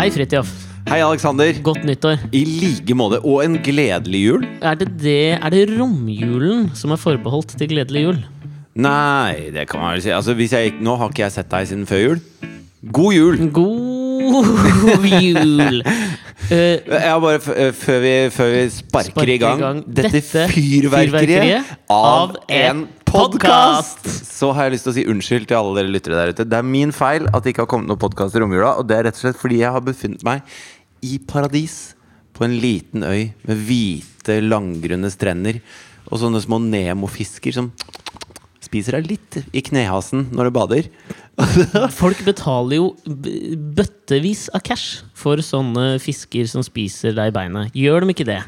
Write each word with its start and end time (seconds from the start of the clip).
Hei, 0.00 0.08
Fridtjof. 0.08 0.48
Hei, 0.88 1.02
Alexander. 1.04 1.50
Godt 1.60 1.82
nyttår. 1.84 2.22
I 2.32 2.40
like 2.48 2.94
måte. 2.96 3.18
Og 3.20 3.42
en 3.44 3.58
gledelig 3.60 4.22
jul. 4.22 4.46
Er 4.64 4.78
det, 4.80 4.86
det, 5.02 5.16
er 5.36 5.52
det 5.52 5.66
romjulen 5.74 6.70
som 6.72 6.94
er 6.94 7.00
forbeholdt 7.02 7.52
til 7.60 7.68
gledelig 7.68 8.06
jul? 8.06 8.22
Nei, 8.80 9.50
det 9.52 9.66
kan 9.68 9.82
man 9.82 9.98
vel 9.98 10.00
si. 10.06 10.14
Altså, 10.16 10.32
hvis 10.38 10.54
jeg, 10.56 10.72
nå 10.80 10.94
har 10.96 11.12
ikke 11.12 11.26
jeg 11.26 11.34
sett 11.34 11.52
deg 11.52 11.68
siden 11.68 11.84
før 11.90 12.00
jul. 12.00 12.22
God 12.96 13.12
jul! 13.12 13.42
God 13.52 15.04
jul! 15.20 15.82
Uh, 16.48 16.56
Jeg 16.56 17.04
har 17.04 17.20
bare, 17.20 17.42
eh, 17.60 17.74
før 17.76 18.00
vi, 18.00 18.14
før 18.32 18.48
vi 18.54 18.62
sparker, 18.72 19.12
Sparker 19.12 19.34
i 19.34 19.36
gang, 19.36 19.82
dette, 19.84 20.14
dette 20.16 20.46
fyrverkeriet 20.48 21.12
fyrverkeriet 21.12 21.76
av 21.92 22.08
av 22.08 22.32
en 22.48 22.80
en 22.80 22.80
podkast, 23.10 24.06
så 24.06 24.50
har 24.54 24.68
jeg 24.68 24.76
lyst 24.76 24.86
til 24.86 24.92
å 24.92 24.96
si 24.96 25.04
unnskyld 25.10 25.48
til 25.50 25.58
alle 25.58 25.80
dere 25.80 25.92
lyttere 25.92 26.18
der 26.18 26.32
ute. 26.34 26.46
Det 26.46 26.58
er 26.58 26.66
min 26.66 26.92
feil 26.94 27.26
at 27.30 27.42
det 27.42 27.54
ikke 27.54 27.64
har 27.64 27.70
kommet 27.72 27.90
noen 27.90 28.00
podkast 28.00 28.36
i 28.36 28.42
romjula, 28.42 28.76
og 28.78 28.86
det 28.86 28.98
er 28.98 29.08
rett 29.08 29.18
og 29.18 29.24
slett 29.24 29.40
fordi 29.40 29.60
jeg 29.62 29.74
har 29.74 29.84
befunnet 29.84 30.22
meg 30.26 30.54
i 31.06 31.18
paradis. 31.30 31.80
På 32.36 32.46
en 32.46 32.54
liten 32.62 33.02
øy 33.04 33.32
med 33.44 33.64
hvite, 33.66 34.38
langgrunne 34.46 35.10
strender 35.12 35.58
og 36.06 36.22
sånne 36.22 36.40
små 36.40 36.56
Nemo-fisker 36.62 37.52
som 37.52 37.68
spiser 38.64 38.96
deg 38.96 39.10
litt 39.10 39.40
i 39.56 39.62
knehasen 39.66 40.28
når 40.32 40.48
du 40.48 40.54
bader. 40.56 40.88
folk 42.00 42.22
betaler 42.24 42.78
jo 42.78 42.92
bøttevis 43.76 44.46
av 44.56 44.62
cash 44.64 45.02
for 45.18 45.42
sånne 45.44 45.98
fisker 46.00 46.48
som 46.48 46.64
spiser 46.64 47.16
deg 47.18 47.32
i 47.32 47.36
beinet. 47.36 47.76
Gjør 47.76 48.06
de 48.06 48.14
ikke 48.14 48.28
det? 48.30 48.40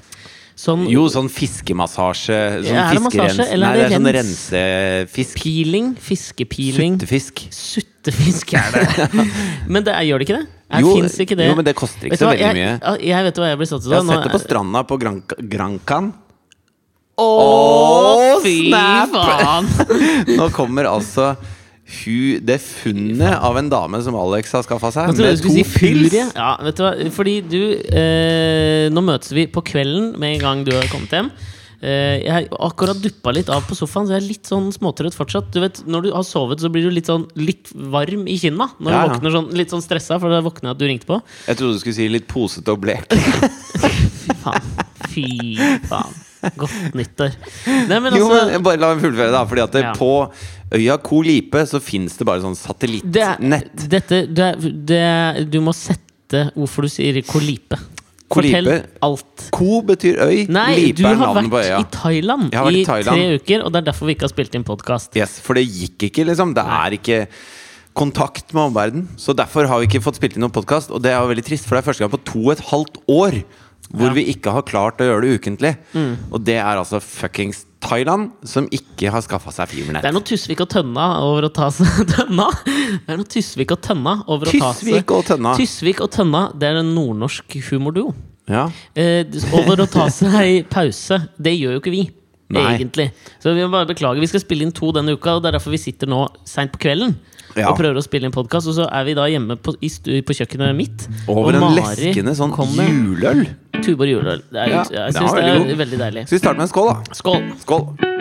Sånn 0.58 0.82
Jo, 0.90 1.06
sånn 1.08 1.30
fiskemassasje. 1.32 2.36
Sånn 2.66 2.76
er 2.76 2.92
det 2.98 3.02
massasje, 3.06 3.46
eller 3.54 3.66
er 3.66 3.70
Nei, 3.72 3.76
det 3.78 3.84
er 3.84 3.88
det 3.88 3.96
sånn 3.96 4.10
rensefisk. 4.18 5.38
peeling, 5.42 5.86
Fiskepiling. 5.96 6.98
Suttefisk. 7.00 7.44
Suttefisk 7.56 8.52
er 8.60 8.76
det. 8.76 9.08
Men 9.72 9.86
det 9.86 9.94
er, 9.96 10.04
gjør 10.10 10.20
det 10.22 10.28
ikke 10.28 10.36
det? 10.42 10.46
Her 10.72 10.84
Jo, 10.84 10.92
fins 11.00 11.16
ikke 11.24 11.36
det. 11.36 11.46
jo, 11.50 11.54
men 11.58 11.66
det 11.68 11.74
koster 11.76 12.06
ikke 12.08 12.16
så 12.16 12.28
veldig 12.30 12.44
jeg, 12.46 12.56
mye. 12.56 12.92
Jeg 13.04 13.24
vet 13.26 13.40
hva 13.42 13.48
jeg 13.50 13.58
blir 13.60 13.68
satt 13.68 13.82
ut 13.84 13.90
Jeg 13.92 13.98
har 14.00 14.06
sett 14.08 14.22
det 14.24 14.30
på 14.32 14.38
stranda 14.40 14.80
på 14.88 14.96
Granca- 15.02 15.36
Grancan. 15.52 16.06
Å, 17.20 18.40
fy 18.40 18.54
faen! 18.72 19.68
Nå 20.38 20.46
kommer 20.56 20.88
altså 20.88 21.34
hu, 21.82 22.38
det 22.40 22.60
funnet 22.62 23.34
av 23.42 23.56
en 23.58 23.68
dame 23.72 23.98
som 24.04 24.14
Alex 24.16 24.52
har 24.54 24.62
skaffa 24.66 24.92
seg, 24.94 25.16
med 25.18 25.42
to 25.42 25.50
si 25.52 25.64
pils. 25.66 26.14
Ja, 26.14 26.54
vet 26.62 26.78
du 26.78 26.84
hva? 26.86 26.92
Fordi 27.12 27.34
du 27.44 27.58
eh, 27.90 28.86
Nå 28.92 29.02
møtes 29.04 29.32
vi 29.34 29.48
på 29.50 29.64
kvelden 29.66 30.12
med 30.20 30.36
en 30.38 30.46
gang 30.46 30.62
du 30.68 30.72
har 30.76 30.86
kommet 30.92 31.12
hjem. 31.12 31.28
Eh, 31.82 32.22
jeg 32.22 32.30
har 32.30 32.46
akkurat 32.70 33.00
duppa 33.02 33.32
litt 33.34 33.48
av 33.50 33.64
på 33.66 33.74
sofaen, 33.74 34.06
så 34.06 34.14
jeg 34.14 34.22
er 34.22 34.28
litt 34.28 34.46
sånn 34.46 34.68
småtrøtt 34.70 35.16
fortsatt. 35.18 35.50
Du 35.50 35.58
vet, 35.64 35.82
Når 35.90 36.02
du 36.06 36.10
har 36.14 36.22
sovet, 36.22 36.62
så 36.62 36.70
blir 36.70 36.86
du 36.86 36.92
litt 36.94 37.10
sånn 37.10 37.26
Litt 37.34 37.72
varm 37.74 38.28
i 38.30 38.38
kinna. 38.38 38.70
Når 38.78 38.92
Ja, 38.94 39.00
ja. 39.00 39.06
du 39.08 39.16
våkner 39.16 39.34
sånn, 39.40 39.50
litt 39.58 39.74
sånn 39.74 39.82
stressa, 39.82 40.20
for 40.22 40.30
da 40.30 40.38
våkner 40.46 40.70
jeg 40.70 40.76
at 40.76 40.78
du 40.78 40.86
ringte 40.86 41.10
på. 41.10 41.18
Jeg 41.50 41.58
trodde 41.58 41.74
du 41.74 41.82
skulle 41.82 41.98
si 41.98 42.06
litt 42.08 42.28
posete 42.30 42.70
og 42.70 42.84
blek. 42.86 43.10
Fy 44.22 44.38
faen. 44.44 44.76
Fy 45.10 45.26
faen. 45.90 46.14
Godt 46.62 46.94
nyttår. 46.98 47.36
Nei, 47.88 47.98
men 48.02 48.16
Jo, 48.18 48.26
altså 48.28 48.50
men 48.50 48.62
bare 48.66 48.80
la 48.82 48.92
meg 48.94 49.04
fullføre, 49.04 49.30
da. 49.34 49.44
Fordi 49.46 49.62
at 49.64 49.72
det, 49.76 49.82
Ja. 49.86 49.92
på 49.94 50.10
øya 50.74 50.96
Koh 51.04 51.22
Lipe 51.26 51.62
så 51.68 51.80
fins 51.82 52.16
det 52.18 52.26
bare 52.26 52.42
sånn 52.42 52.56
det 52.56 52.62
er, 53.22 53.36
satellittnett. 53.36 53.88
dette, 53.92 54.22
det 54.32 54.46
er, 54.50 54.56
det 54.90 55.00
er, 55.02 55.42
Du 55.52 55.60
må 55.64 55.74
sette 55.76 56.48
hvorfor 56.56 56.82
du 56.86 56.88
sier 56.88 57.20
Kolipe. 57.28 57.76
Kolipe? 58.32 58.62
Fortell 58.64 58.68
alt. 59.04 59.42
Ko 59.52 59.82
betyr 59.84 60.16
øy, 60.24 60.46
Nei, 60.48 60.68
Lipe 60.88 61.04
er 61.04 61.14
har 61.14 61.34
navnet 61.34 61.50
på 61.52 61.58
øya. 61.60 61.80
i 61.82 61.88
Thailand 61.92 62.46
Jeg 62.50 62.58
har 62.58 62.64
vært 62.70 62.78
i 62.78 62.80
i 62.80 62.84
Thailand. 62.88 63.16
tre 63.18 63.34
uker, 63.38 63.64
og 63.66 63.72
det 63.74 63.80
er 63.82 63.86
derfor 63.92 64.08
vi 64.08 64.14
ikke 64.16 64.24
har 64.24 64.32
spilt 64.32 64.54
inn 64.56 64.64
podkast. 64.64 65.16
Yes, 65.20 65.34
for 65.44 65.54
det 65.60 65.66
gikk 65.68 66.06
ikke, 66.08 66.24
liksom. 66.30 66.54
Det 66.56 66.64
er 66.64 66.96
ikke 66.96 67.18
kontakt 67.94 68.54
med 68.56 68.70
omverdenen. 68.70 69.08
Så 69.20 69.34
derfor 69.36 69.68
har 69.68 69.82
vi 69.82 69.86
ikke 69.90 70.00
fått 70.02 70.16
spilt 70.16 70.38
inn 70.38 70.40
noen 70.46 70.54
podkast, 70.54 70.90
og 70.90 71.02
det 71.04 71.12
er 71.12 71.20
jo 71.20 71.28
veldig 71.28 71.44
trist, 71.44 71.66
for 71.68 71.76
det 71.76 71.82
er 71.84 71.90
første 71.92 72.00
gang 72.06 72.12
på 72.14 72.22
to 72.24 72.40
og 72.46 72.54
et 72.56 72.64
halvt 72.72 72.96
år 73.12 73.42
hvor 73.90 74.08
Ja. 74.08 74.14
vi 74.16 74.24
ikke 74.32 74.52
har 74.54 74.62
klart 74.62 75.00
å 75.02 75.08
gjøre 75.08 75.22
det 75.26 75.40
ukentlig. 75.40 75.76
Mm. 75.92 76.16
Og 76.32 76.44
det 76.44 76.56
er 76.56 76.78
altså 76.80 77.00
fuckings 77.02 77.66
Thailand, 77.82 78.30
som 78.46 78.68
ikke 78.70 79.10
har 79.10 79.20
skaffa 79.24 79.50
seg 79.50 79.72
Det 79.74 80.04
er 80.04 80.14
noe 80.14 80.22
Tusvik 80.22 80.60
og 80.62 80.68
Tønna 80.70 81.06
over 81.26 81.48
å 81.48 81.52
ta 81.52 81.68
seg 81.74 82.06
Tønna? 82.14 82.46
Det 82.64 83.10
er 83.10 83.18
noe 83.18 83.26
Tusvik 83.26 83.74
og 83.74 83.82
Tønna 83.82 84.22
over 84.28 84.46
å 84.46 84.52
ta 84.54 84.72
seg 84.72 84.86
Tysvik 84.86 85.10
og 85.10 85.24
Tønna. 85.26 85.54
Tysvik 85.58 86.00
og 86.00 86.12
Tønna, 86.14 86.44
det 86.54 86.70
er 86.70 86.80
en 86.80 86.94
nordnorsk 86.94 87.58
humorduo. 87.70 88.14
Ja. 88.50 88.68
Eh, 88.94 89.26
over 89.52 89.82
å 89.84 89.90
ta 89.90 90.08
seg 90.14 90.68
pause. 90.70 91.18
Det 91.38 91.54
gjør 91.58 91.76
jo 91.76 91.82
ikke 91.82 91.94
vi. 91.94 92.02
Nei. 92.52 92.76
Egentlig. 92.76 93.08
Så 93.40 93.54
vi 93.56 93.64
må 93.64 93.70
bare 93.72 93.88
beklage. 93.88 94.20
Vi 94.20 94.28
skal 94.28 94.42
spille 94.44 94.66
inn 94.66 94.74
to 94.76 94.90
denne 94.94 95.14
uka, 95.16 95.36
og 95.38 95.42
det 95.44 95.52
er 95.52 95.58
derfor 95.58 95.72
vi 95.72 95.80
sitter 95.80 96.10
nå 96.10 96.26
seint 96.48 96.72
på 96.74 96.82
kvelden. 96.84 97.14
Ja. 97.56 97.68
Og 97.68 97.76
prøver 97.76 98.00
å 98.00 98.04
spille 98.04 98.28
inn 98.28 98.34
podkast, 98.34 98.70
og 98.70 98.76
så 98.78 98.86
er 98.88 99.04
vi 99.08 99.16
da 99.18 99.26
hjemme 99.28 99.58
på, 99.60 99.74
på 99.76 100.36
kjøkkenet 100.38 100.76
mitt. 100.78 101.04
Over 101.28 101.58
og 101.58 101.68
en 101.68 101.76
leskende 101.76 102.32
sånn 102.38 102.54
juleøl. 102.54 103.44
Tuborg 103.82 104.14
juleøl. 104.14 104.44
Det 104.52 104.62
er, 104.62 104.72
Ja, 104.72 104.86
jeg 105.08 105.18
syns 105.18 105.36
det 105.36 105.44
er 105.74 105.82
veldig 105.82 106.00
deilig. 106.06 106.26
Skal 106.30 106.38
vi 106.38 106.42
starte 106.46 106.62
med 106.62 106.68
en 106.68 106.72
skål, 106.72 106.90
da? 106.92 107.18
Skål! 107.18 107.46
Skål. 107.66 108.12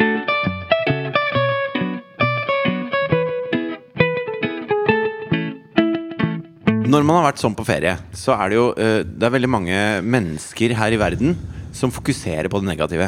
Når 6.91 7.05
man 7.07 7.21
har 7.21 7.29
vært 7.29 7.39
sånn 7.39 7.55
på 7.55 7.63
ferie, 7.63 7.93
så 8.17 8.33
er 8.35 8.51
det 8.51 8.57
jo 8.57 8.63
eh, 8.75 9.01
Det 9.07 9.23
er 9.23 9.31
veldig 9.37 9.49
mange 9.53 9.75
mennesker 10.03 10.73
her 10.75 10.91
i 10.91 10.99
verden 10.99 11.37
som 11.71 11.93
fokuserer 11.93 12.49
på 12.51 12.59
det 12.59 12.67
negative. 12.67 13.07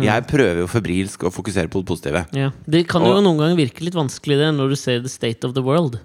Jeg 0.00 0.24
prøver 0.30 0.62
jo 0.62 0.68
febrilsk 0.70 1.26
å 1.28 1.32
fokusere 1.34 1.68
på 1.68 1.82
det 1.82 1.88
positive. 1.90 2.24
Ja. 2.32 2.48
Det 2.64 2.86
kan 2.88 3.04
jo 3.04 3.18
noen 3.20 3.40
ganger 3.40 3.58
virke 3.58 3.84
litt 3.84 3.98
vanskelig 3.98 4.38
det 4.40 4.48
når 4.56 4.72
du 4.72 4.78
ser 4.80 5.02
The 5.04 5.12
State 5.12 5.44
of 5.44 5.52
the 5.58 5.64
World. 5.66 5.98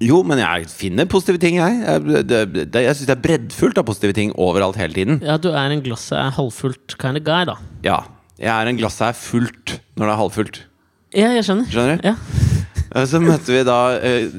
Jo, 0.00 0.22
men 0.24 0.40
jeg 0.40 0.68
finner 0.72 1.08
positive 1.08 1.40
ting, 1.40 1.58
jeg. 1.60 1.80
Jeg, 1.84 2.24
det, 2.28 2.40
det, 2.72 2.84
jeg 2.86 2.96
syns 2.96 3.08
det 3.10 3.16
er 3.18 3.24
breddfullt 3.24 3.80
av 3.80 3.88
positive 3.88 4.16
ting 4.16 4.32
overalt 4.40 4.78
hele 4.80 4.96
tiden. 4.96 5.20
Ja, 5.24 5.36
du 5.36 5.50
er 5.52 5.72
en 5.72 5.84
glasset 5.84 6.16
er 6.16 6.32
halvfullt 6.38 6.96
kind 7.00 7.20
of 7.20 7.26
guy, 7.26 7.44
da. 7.48 7.58
Ja. 7.84 8.02
Jeg 8.40 8.52
er 8.54 8.70
en 8.70 8.80
glasset 8.80 9.10
er 9.10 9.18
fullt 9.20 9.76
når 10.00 10.06
det 10.06 10.12
er 10.14 10.20
halvfullt. 10.22 10.62
Ja, 11.12 11.34
jeg 11.36 11.44
skjønner. 11.44 11.68
Skjønner 11.68 12.00
du? 12.00 12.08
Ja. 12.12 12.48
Eh, 12.90 13.06
Så 13.06 13.20
møtte 13.22 13.52
vi 13.54 13.60
da 13.66 13.76
eh, 14.02 14.32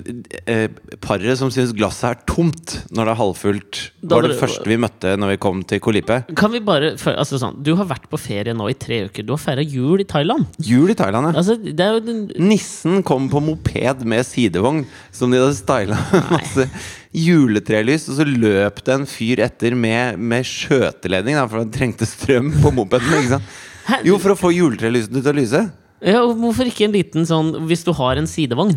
eh, 0.49 0.65
paret 1.03 1.39
som 1.39 1.51
syns 1.53 1.71
glasset 1.75 2.09
er 2.09 2.19
tomt 2.29 2.75
når 2.91 3.07
det 3.07 3.13
er 3.13 3.19
halvfullt. 3.21 3.79
Det 4.01 4.11
var 4.11 4.27
det 4.27 4.37
første 4.39 4.67
vi 4.67 4.79
møtte 4.81 5.13
når 5.19 5.33
vi 5.33 5.39
kom 5.45 5.61
til 5.67 5.81
Kolipe. 5.83 6.21
Kan 6.37 6.53
vi 6.55 6.61
bare 6.63 6.93
altså 7.15 7.39
sånn, 7.41 7.61
Du 7.63 7.73
har 7.79 7.87
vært 7.89 8.09
på 8.11 8.19
ferie 8.19 8.55
nå 8.57 8.67
i 8.71 8.77
tre 8.77 9.05
uker. 9.07 9.25
Du 9.27 9.33
har 9.35 9.41
feira 9.41 9.63
jul 9.63 10.03
i 10.03 10.07
Thailand. 10.07 10.49
Jul 10.59 10.91
i 10.91 10.97
Thailand, 10.99 11.31
ja. 11.31 11.35
Altså, 11.39 11.55
den, 11.57 12.25
Nissen 12.41 13.01
kom 13.07 13.29
på 13.31 13.43
moped 13.43 14.03
med 14.07 14.27
sidevogn, 14.27 14.83
som 15.15 15.31
de 15.31 15.39
hadde 15.41 15.57
styla 15.57 15.99
masse 16.35 16.67
juletrelys. 17.15 18.09
Og 18.11 18.19
så 18.19 18.27
løp 18.27 18.83
det 18.85 18.97
en 18.97 19.07
fyr 19.09 19.43
etter 19.47 19.75
med, 19.79 20.19
med 20.19 20.47
skjøteledning, 20.47 21.39
da, 21.39 21.47
for 21.47 21.63
han 21.63 21.71
trengte 21.73 22.07
strøm 22.09 22.51
på 22.61 22.73
mopeden. 22.75 23.39
Jo, 24.05 24.17
for 24.21 24.33
å 24.35 24.39
få 24.39 24.51
juletrelysene 24.53 25.23
til 25.23 25.31
å 25.31 25.39
lyse. 25.39 25.61
Ja, 26.01 26.21
og 26.23 26.35
Hvorfor 26.41 26.65
ikke 26.69 26.87
en 26.87 26.95
liten 26.95 27.27
sånn 27.29 27.53
Hvis 27.69 27.85
du 27.85 27.91
har 27.97 28.17
en 28.17 28.27
sidevogn? 28.29 28.75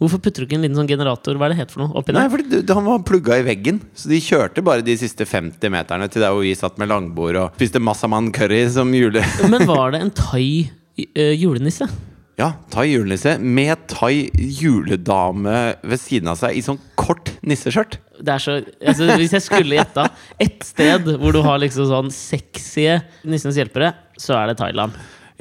Hvorfor 0.00 0.20
putter 0.20 0.42
du 0.42 0.48
ikke 0.48 0.58
en 0.58 0.64
liten 0.66 0.76
sånn 0.76 0.90
generator 0.90 1.38
Hva 1.40 1.46
er 1.48 1.54
det 1.54 1.60
het 1.62 1.70
for 1.72 1.84
noe? 1.84 1.94
Oppi 1.96 2.12
Nei, 2.12 2.26
der? 2.26 2.32
fordi 2.34 2.62
du- 2.66 2.74
han 2.76 2.84
var 2.84 2.98
plugga 3.06 3.38
i 3.40 3.44
veggen. 3.46 3.78
Så 3.96 4.10
de 4.10 4.18
kjørte 4.20 4.64
bare 4.66 4.84
de 4.84 4.96
siste 5.00 5.24
50 5.24 5.70
meterne 5.72 6.10
til 6.12 6.20
der 6.20 6.34
hvor 6.34 6.44
vi 6.44 6.52
satt 6.58 6.76
med 6.82 6.90
langbord 6.92 7.38
og 7.40 7.54
spiste 7.56 7.80
massaman 7.80 8.28
curry 8.36 8.66
som 8.68 8.92
jule... 8.92 9.22
Men 9.52 9.64
var 9.66 9.94
det 9.94 10.02
en 10.04 10.10
thai 10.12 10.68
eh, 11.16 11.32
julenisse? 11.40 11.88
Ja, 12.36 12.50
thai 12.68 12.90
julenisse 12.90 13.38
med 13.40 13.86
thai 13.88 14.28
juledame 14.36 15.56
ved 15.80 16.00
siden 16.02 16.28
av 16.28 16.36
seg 16.40 16.58
i 16.58 16.62
sånn 16.64 16.76
kort 17.00 17.30
nisseskjørt. 17.46 17.96
Det 18.20 18.32
er 18.34 18.42
så, 18.42 18.58
altså, 18.84 19.08
hvis 19.16 19.32
jeg 19.36 19.44
skulle 19.44 19.78
gjetta 19.78 20.10
ett 20.44 20.60
sted 20.66 21.08
hvor 21.20 21.32
du 21.32 21.40
har 21.46 21.60
liksom 21.62 21.88
sånn 21.88 22.12
sexy 22.12 22.84
Nissenes 23.24 23.56
hjelpere, 23.60 23.94
så 24.20 24.36
er 24.36 24.50
det 24.52 24.58
Thailand. 24.60 24.92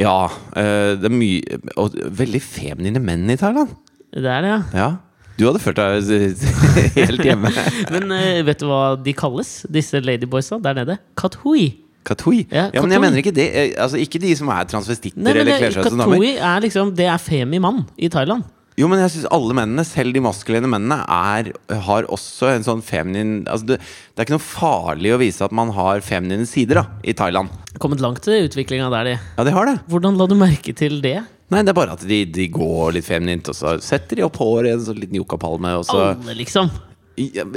Ja, 0.01 0.25
eh, 0.57 0.95
det 0.99 1.07
er 1.07 1.13
mye 1.13 1.59
Og 1.79 1.93
veldig 2.19 2.41
feminine 2.43 2.99
menn 2.99 3.29
i 3.31 3.37
Thailand. 3.39 3.69
Det 4.15 4.25
er 4.27 4.41
det, 4.43 4.49
ja. 4.51 4.61
Ja. 4.75 4.89
Du 5.35 5.45
hadde 5.49 5.59
følt 5.59 5.75
deg 5.75 6.95
helt 6.95 7.23
hjemme. 7.27 7.49
Men 7.93 8.11
eh, 8.15 8.41
vet 8.47 8.61
du 8.61 8.69
hva 8.69 8.95
de 9.03 9.11
kalles, 9.17 9.65
disse 9.71 9.99
ladyboysa 10.03 10.59
der 10.63 10.77
nede? 10.81 10.95
Kathui. 11.19 11.73
Katui? 12.05 12.43
Ja, 12.51 12.67
Ja, 12.71 12.81
men 12.83 12.91
jeg 12.93 13.01
mener 13.01 13.17
ikke 13.17 13.33
det. 13.33 13.47
eh, 13.57 13.71
Altså, 13.81 13.97
ikke 13.97 14.19
de 14.21 14.35
som 14.37 14.47
er 14.53 14.67
transvestitter 14.69 15.17
Nei, 15.17 15.33
men 15.33 15.41
eller 15.41 15.57
kler 15.57 15.73
seg 15.73 15.87
som 15.89 15.97
damer. 16.03 16.19
katoi 16.19 16.35
er 16.37 16.59
liksom 16.61 16.91
Det 16.95 17.07
er 17.09 17.17
femi 17.17 17.57
mann 17.59 17.81
i 17.97 18.07
Thailand. 18.13 18.43
Jo, 18.75 18.89
men 18.91 18.99
jeg 18.99 19.13
synes 19.13 19.29
alle 19.31 19.55
mennene, 19.55 19.85
selv 19.87 20.11
de 20.15 20.21
maskuline 20.23 20.67
mennene, 20.67 20.97
er, 21.07 21.53
har 21.87 22.07
også 22.11 22.49
en 22.51 22.65
sånn 22.65 22.81
feminin 22.83 23.45
altså 23.47 23.69
det, 23.69 23.77
det 23.79 24.19
er 24.19 24.27
ikke 24.27 24.35
noe 24.35 24.43
farlig 24.43 25.13
å 25.15 25.19
vise 25.21 25.45
at 25.45 25.55
man 25.55 25.71
har 25.77 26.03
feminine 26.03 26.47
sider 26.49 26.81
da, 26.81 26.83
i 27.07 27.15
Thailand. 27.15 27.53
Kommet 27.79 28.03
langt 28.03 28.27
i 28.27 28.41
utviklinga 28.49 28.89
der, 28.91 29.13
de. 29.13 29.15
Ja, 29.37 29.45
de 29.47 29.53
har 29.55 29.69
det. 29.69 29.77
Hvordan 29.91 30.19
la 30.19 30.27
du 30.27 30.35
merke 30.39 30.75
til 30.75 30.99
det? 31.05 31.21
Nei, 31.53 31.61
det 31.61 31.71
er 31.71 31.77
bare 31.77 31.95
at 31.95 32.03
de, 32.09 32.19
de 32.35 32.49
går 32.51 32.97
litt 32.97 33.07
feminint, 33.07 33.47
og 33.51 33.55
så 33.55 33.77
setter 33.83 34.19
de 34.19 34.25
opp 34.27 34.41
håret 34.41 34.71
i 34.71 34.75
en 34.75 34.83
sånn 34.89 34.99
liten 34.99 35.21
yuccapalme, 35.21 35.71
og 35.79 35.87
så 35.87 36.01
Alle, 36.09 36.35
liksom. 36.41 36.71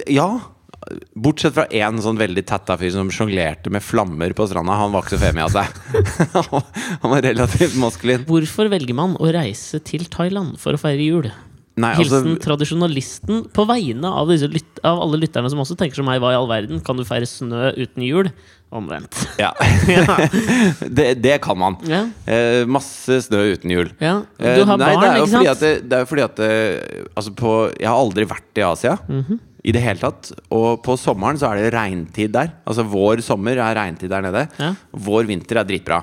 Ja. 0.07 0.29
Bortsett 1.19 1.55
fra 1.57 1.67
én 1.75 1.99
sånn 2.05 2.19
veldig 2.21 2.45
tetta 2.49 2.77
fyr 2.81 2.91
som 2.95 3.11
sjonglerte 3.13 3.71
med 3.75 3.83
flammer 3.85 4.33
på 4.37 4.47
stranda. 4.49 4.77
Han 4.81 4.93
var 4.95 5.03
ikke 5.05 5.17
så 5.19 5.23
femi 5.27 5.43
av 5.45 5.53
seg. 5.53 5.67
Han 7.03 7.11
var- 7.13 7.23
relativt 7.29 7.77
maskulin. 7.81 8.25
Hvorfor 8.29 8.71
velger 8.73 8.95
man 8.97 9.17
å 9.21 9.33
reise 9.35 9.81
til 9.85 10.07
Thailand 10.11 10.59
for 10.63 10.73
å 10.77 10.81
feire 10.81 11.03
jul? 11.05 11.31
Nei, 11.79 11.93
altså- 11.95 12.19
Hilsen 12.25 12.41
tradisjonalisten 12.43 13.45
på 13.55 13.65
vegne 13.69 14.09
av, 14.11 14.27
disse 14.33 14.49
lyt 14.51 14.81
av 14.83 14.99
alle 15.05 15.21
lytterne 15.23 15.51
som 15.53 15.61
også 15.63 15.77
tenker 15.79 15.95
som 16.01 16.09
meg, 16.11 16.19
hva 16.21 16.33
i 16.35 16.39
all 16.39 16.49
verden? 16.51 16.81
Kan 16.83 16.97
du 16.99 17.05
feire 17.07 17.27
snø 17.31 17.69
uten 17.79 18.03
jul? 18.03 18.31
Omvendt. 18.75 19.15
Ja. 19.39 19.53
det, 20.99 21.23
det 21.23 21.37
kan 21.45 21.59
man. 21.61 21.77
Ja. 21.89 22.03
Eh, 22.27 22.65
masse 22.69 23.21
snø 23.29 23.45
uten 23.55 23.71
jul. 23.73 23.93
ja. 24.03 24.17
Eh, 24.43 24.57
Du 24.59 24.65
har 24.69 24.77
nei, 24.81 24.91
barn, 24.91 25.03
det 25.05 25.09
er 25.11 25.19
jo 25.21 25.29
ikke 25.29 25.37
fordi 25.37 25.47
sant? 25.47 25.55
at 25.55 25.63
det, 25.63 25.73
det 25.89 25.97
er 25.97 26.03
jo 26.03 26.11
fordi 26.11 26.25
at 26.27 26.37
det, 26.43 26.51
altså 27.15 27.35
på, 27.39 27.53
Jeg 27.79 27.89
har 27.93 27.99
aldri 28.03 28.27
vært 28.35 28.59
i 28.63 28.67
Asia 28.73 28.97
Mhm. 29.09 29.39
I 29.65 29.73
det 29.75 29.83
hele 29.83 29.99
tatt. 29.99 30.31
Og 30.55 30.83
på 30.85 30.95
sommeren 31.01 31.39
så 31.41 31.51
er 31.51 31.63
det 31.65 31.73
regntid 31.75 32.33
der. 32.37 32.53
Altså 32.69 32.85
vår 32.87 33.23
sommer 33.27 33.59
er 33.59 33.75
regntid 33.79 34.11
der 34.13 34.23
nede. 34.23 34.47
Ja. 34.59 34.75
Vår 34.93 35.27
vinter 35.29 35.59
er 35.63 35.65
dritbra. 35.69 36.03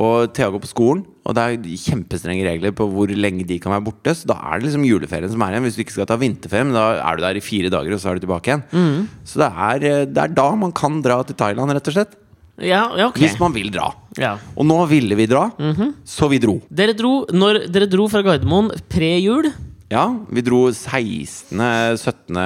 Og 0.00 0.30
Thea 0.32 0.46
går 0.54 0.60
på 0.62 0.68
skolen, 0.70 1.00
og 1.26 1.34
det 1.34 1.42
er 1.42 1.56
kjempestrenge 1.82 2.44
regler 2.46 2.70
på 2.78 2.84
hvor 2.92 3.10
lenge 3.10 3.42
de 3.48 3.56
kan 3.58 3.72
være 3.74 3.82
borte. 3.88 4.12
Så 4.14 4.28
da 4.30 4.36
er 4.38 4.60
det 4.60 4.68
liksom 4.68 4.84
juleferien 4.86 5.32
som 5.32 5.42
er 5.42 5.56
igjen. 5.56 5.64
Hvis 5.66 5.74
du 5.78 5.82
ikke 5.82 5.96
skal 5.96 6.06
ta 6.06 6.16
vinterferie, 6.20 6.68
men 6.68 6.76
da 6.78 6.84
er 7.02 7.18
du 7.18 7.24
der 7.24 7.40
i 7.40 7.42
fire 7.42 7.72
dager, 7.74 7.96
og 7.96 7.98
så 8.02 8.12
er 8.12 8.20
du 8.20 8.26
tilbake 8.26 8.52
igjen. 8.52 8.62
Mm. 8.70 9.08
Så 9.26 9.42
det 9.42 9.48
er, 9.50 9.86
eh, 9.90 10.04
det 10.06 10.22
er 10.28 10.34
da 10.38 10.48
man 10.54 10.70
kan 10.78 11.00
dra 11.02 11.18
til 11.26 11.34
Thailand, 11.34 11.74
rett 11.74 11.90
og 11.90 11.96
slett. 11.98 12.14
Ja, 12.60 12.84
ja, 12.94 13.08
ok. 13.08 13.16
Hvis 13.18 13.38
man 13.40 13.54
vil 13.56 13.70
dra. 13.72 13.88
Ja. 14.20 14.34
Og 14.54 14.66
nå 14.68 14.78
ville 14.90 15.16
vi 15.16 15.26
dra, 15.26 15.48
Mhm. 15.58 15.94
så 16.04 16.28
vi 16.30 16.38
dro. 16.38 16.60
Dere 16.70 16.92
dro, 16.94 17.24
når 17.32 17.66
dere 17.72 17.88
dro 17.90 18.06
fra 18.06 18.22
Gardermoen 18.22 18.70
pre-jul, 18.88 19.50
Ja, 19.90 20.04
vi 20.30 20.38
dro 20.46 20.68
16.-17. 20.70 22.36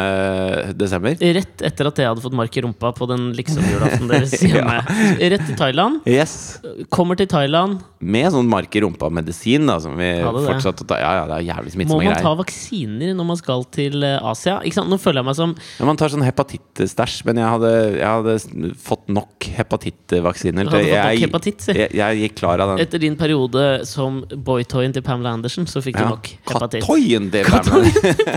desember. 0.80 1.12
rett 1.20 1.60
etter 1.68 1.90
at 1.90 1.98
jeg 2.00 2.08
hadde 2.08 2.22
fått 2.24 2.32
mark 2.38 2.54
i 2.56 2.62
rumpa 2.64 2.88
på 2.96 3.04
den 3.10 3.26
liksom-julaften 3.36 4.08
deres 4.08 4.32
hjemme. 4.48 4.78
Rett 5.20 5.44
til 5.50 5.58
Thailand. 5.58 6.00
Yes. 6.08 6.56
Kommer 6.88 7.20
til 7.20 7.28
Thailand. 7.28 7.82
Med 8.04 8.30
sånn 8.34 8.48
mark 8.50 8.74
i 8.76 8.82
rumpa-medisin, 8.84 9.70
som 9.80 9.96
vi 9.98 10.10
fortsatt 10.20 10.74
fortsatte. 10.74 10.98
Ja, 11.00 11.12
ja, 11.20 11.24
det 11.28 11.38
er 11.38 11.46
jævlig 11.48 11.88
Må 11.88 11.98
man 12.00 12.14
man 12.14 12.22
ta 12.22 12.32
vaksiner 12.38 13.14
når 13.16 13.28
man 13.28 13.38
skal 13.40 13.64
til 13.74 14.04
eh, 14.06 14.28
Asia? 14.30 14.58
Ikke 14.64 14.78
sant? 14.78 14.90
Nå 14.92 14.98
føler 15.00 15.22
jeg 15.22 15.28
meg 15.28 15.38
som 15.38 15.54
Ja, 15.78 15.86
man 15.88 15.98
tar 16.00 16.12
sånn 16.12 16.24
hepatittstæsj, 16.26 17.22
men 17.28 17.40
jeg 17.40 17.52
hadde, 17.54 17.72
jeg 17.98 18.08
hadde 18.08 18.74
fått 18.84 19.08
nok 19.12 19.48
hepatittvaksiner. 19.58 20.68
Du 20.68 20.74
hadde 20.74 20.84
fått 20.84 20.92
nok 20.92 21.10
jeg, 21.14 21.22
hepatitt, 21.24 21.68
jeg, 21.72 21.90
jeg 22.00 22.20
gikk 22.24 22.36
klar 22.40 22.62
av 22.64 22.74
den. 22.74 22.84
Etter 22.84 23.02
din 23.02 23.18
periode 23.20 23.64
som 23.88 24.22
boytoyen 24.34 24.94
til 24.94 25.04
Pamela 25.06 25.34
Andersen, 25.38 25.68
så 25.70 25.82
fikk 25.84 25.98
du 25.98 26.04
nok 26.06 26.30
hepatitt. 26.50 26.84
Katoien 26.84 27.30
til 27.32 27.48
Pamela. 27.48 28.34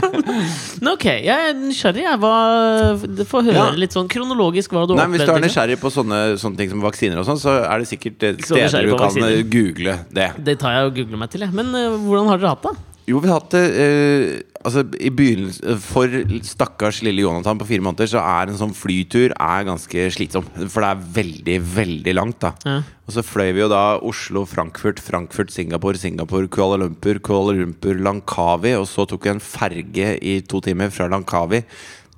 Men 0.81 0.91
ok, 0.93 1.07
jeg 1.25 1.51
er 1.51 1.55
nysgjerrig. 1.57 2.05
Jeg 2.07 2.21
var, 2.21 3.05
Få 3.27 3.41
høre 3.45 3.69
litt 3.79 3.95
sånn 3.95 4.09
kronologisk 4.11 4.73
hva 4.75 4.85
du 4.85 4.93
opplevde. 4.95 5.17
Hvis 5.17 5.23
du 5.23 5.25
er 5.25 5.33
liksom. 5.33 5.45
nysgjerrig 5.47 5.79
på 5.81 5.91
sånne, 5.93 6.21
sånne 6.41 6.61
ting 6.61 6.71
som 6.73 6.83
vaksiner, 6.83 7.21
og 7.21 7.27
sånn 7.27 7.41
så 7.41 7.55
er 7.63 7.83
det 7.83 7.89
sikkert 7.89 8.27
eh, 8.27 8.37
steder 8.41 8.87
du 8.87 8.93
kan 8.93 9.05
vaksiner. 9.07 9.41
Google 9.57 9.97
det. 10.13 10.29
Det 10.45 10.59
tar 10.61 10.77
jeg 10.77 10.91
og 10.91 10.99
googler 11.01 11.25
meg 11.25 11.33
til, 11.33 11.47
jeg. 11.47 11.57
Men 11.57 11.73
eh, 11.75 11.97
hvordan 12.05 12.31
har 12.31 12.41
dere 12.41 12.53
hatt 12.55 12.69
det? 12.69 12.77
Jo, 13.07 13.21
vi 13.23 13.29
har 13.31 13.39
hatt 13.39 13.53
det 13.55 13.65
eh, 13.79 14.29
Altså, 14.67 14.81
i 14.99 15.07
begynnelsen 15.13 15.77
For 15.79 16.11
stakkars 16.43 16.97
lille 17.05 17.23
Jonathan 17.23 17.59
på 17.59 17.67
fire 17.69 17.83
måneder, 17.85 18.09
så 18.11 18.19
er 18.19 18.49
en 18.49 18.59
sånn 18.59 18.73
flytur 18.75 19.31
er 19.31 19.67
ganske 19.67 20.07
slitsom. 20.11 20.43
For 20.67 20.83
det 20.83 20.89
er 20.89 21.05
veldig, 21.15 21.57
veldig 21.77 22.15
langt, 22.17 22.41
da. 22.43 22.51
Ja. 22.67 22.81
Og 23.07 23.15
så 23.15 23.23
fløy 23.23 23.53
vi 23.55 23.61
jo 23.61 23.69
da 23.71 23.83
Oslo, 24.03 24.43
Frankfurt, 24.49 24.99
Frankfurt, 24.99 25.53
Singapore, 25.55 25.99
Singapore, 26.01 26.49
Kuala 26.51 26.81
Lumpur, 26.81 27.21
Kuala 27.23 27.55
Lumpur, 27.55 27.95
Langkawi. 27.95 28.73
Og 28.81 28.89
så 28.91 29.07
tok 29.07 29.29
vi 29.29 29.31
en 29.37 29.43
ferge 29.43 30.17
i 30.19 30.39
to 30.43 30.59
timer 30.65 30.91
fra 30.91 31.07
Langkawi 31.13 31.63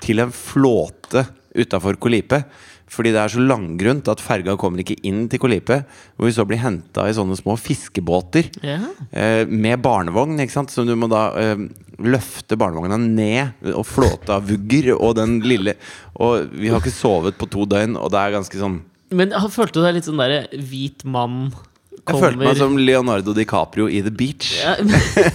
til 0.01 0.23
en 0.23 0.33
flåte 0.33 1.27
utafor 1.53 2.01
Kolipe. 2.01 2.41
Fordi 2.89 3.11
det 3.13 3.21
er 3.21 3.31
så 3.31 3.43
langgrunt 3.43 4.07
at 4.09 4.21
ferga 4.23 4.55
kommer 4.59 4.81
ikke 4.81 4.97
inn 5.05 5.27
til 5.29 5.41
Kolipe. 5.41 5.83
Hvor 6.17 6.29
vi 6.29 6.33
så 6.35 6.45
blir 6.49 6.61
henta 6.63 7.05
i 7.05 7.13
sånne 7.15 7.37
små 7.37 7.53
fiskebåter. 7.59 8.49
Ja. 8.65 8.79
Eh, 9.11 9.43
med 9.45 9.83
barnevogn, 9.85 10.39
ikke 10.41 10.55
sant? 10.55 10.73
Så 10.73 10.87
du 10.87 10.95
må 10.97 11.09
da 11.11 11.27
eh, 11.37 11.67
løfte 11.99 12.57
barnevogna 12.59 12.97
ned, 12.99 13.57
og 13.73 13.85
flåte 13.87 14.33
av 14.35 14.47
vugger, 14.49 14.93
og 14.95 15.17
den 15.19 15.39
lille 15.45 15.75
Og 16.19 16.49
vi 16.55 16.71
har 16.71 16.81
ikke 16.81 16.93
sovet 16.95 17.37
på 17.39 17.47
to 17.51 17.65
døgn, 17.69 17.97
og 17.99 18.11
det 18.13 18.21
er 18.21 18.37
ganske 18.37 18.61
sånn 18.61 18.79
Men 19.15 19.35
følte 19.51 19.79
du 19.79 19.85
deg 19.85 19.97
litt 19.97 20.07
sånn 20.07 20.21
derre 20.21 20.45
hvit 20.53 21.03
mann 21.03 21.51
Jeg 21.99 22.15
følte 22.15 22.39
meg 22.41 22.59
som 22.59 22.77
Leonardo 22.79 23.35
DiCaprio 23.35 23.89
i 23.91 24.01
The 24.05 24.13
Beach. 24.15 24.53
ja, 24.61 24.77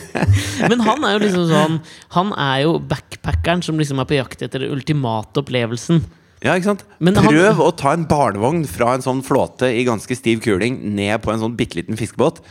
Men 0.70 0.84
han 0.86 1.04
er 1.04 1.18
jo 1.18 1.24
liksom 1.26 1.48
sånn 1.52 1.80
Han 2.16 2.32
er 2.32 2.64
jo 2.64 2.76
backpackeren 2.80 3.64
som 3.64 3.80
liksom 3.80 4.00
er 4.02 4.08
på 4.08 4.18
jakt 4.18 4.44
etter 4.46 4.64
den 4.64 4.74
ultimate 4.74 5.44
opplevelsen. 5.44 6.02
Ja, 6.44 6.54
ikke 6.58 6.74
sant? 6.74 6.84
Men 7.00 7.16
han- 7.16 7.32
Prøv 7.32 7.62
å 7.64 7.70
ta 7.76 7.94
en 7.96 8.04
barnevogn 8.06 8.66
fra 8.68 8.94
en 8.94 9.00
sånn 9.04 9.24
flåte 9.24 9.70
i 9.72 9.84
ganske 9.88 10.14
stiv 10.16 10.42
kuling 10.44 10.78
ned 10.94 11.22
på 11.24 11.32
en 11.32 11.40
sånn 11.40 11.56
bitte 11.56 11.80
liten 11.80 11.96
fiskebåt. 11.96 12.42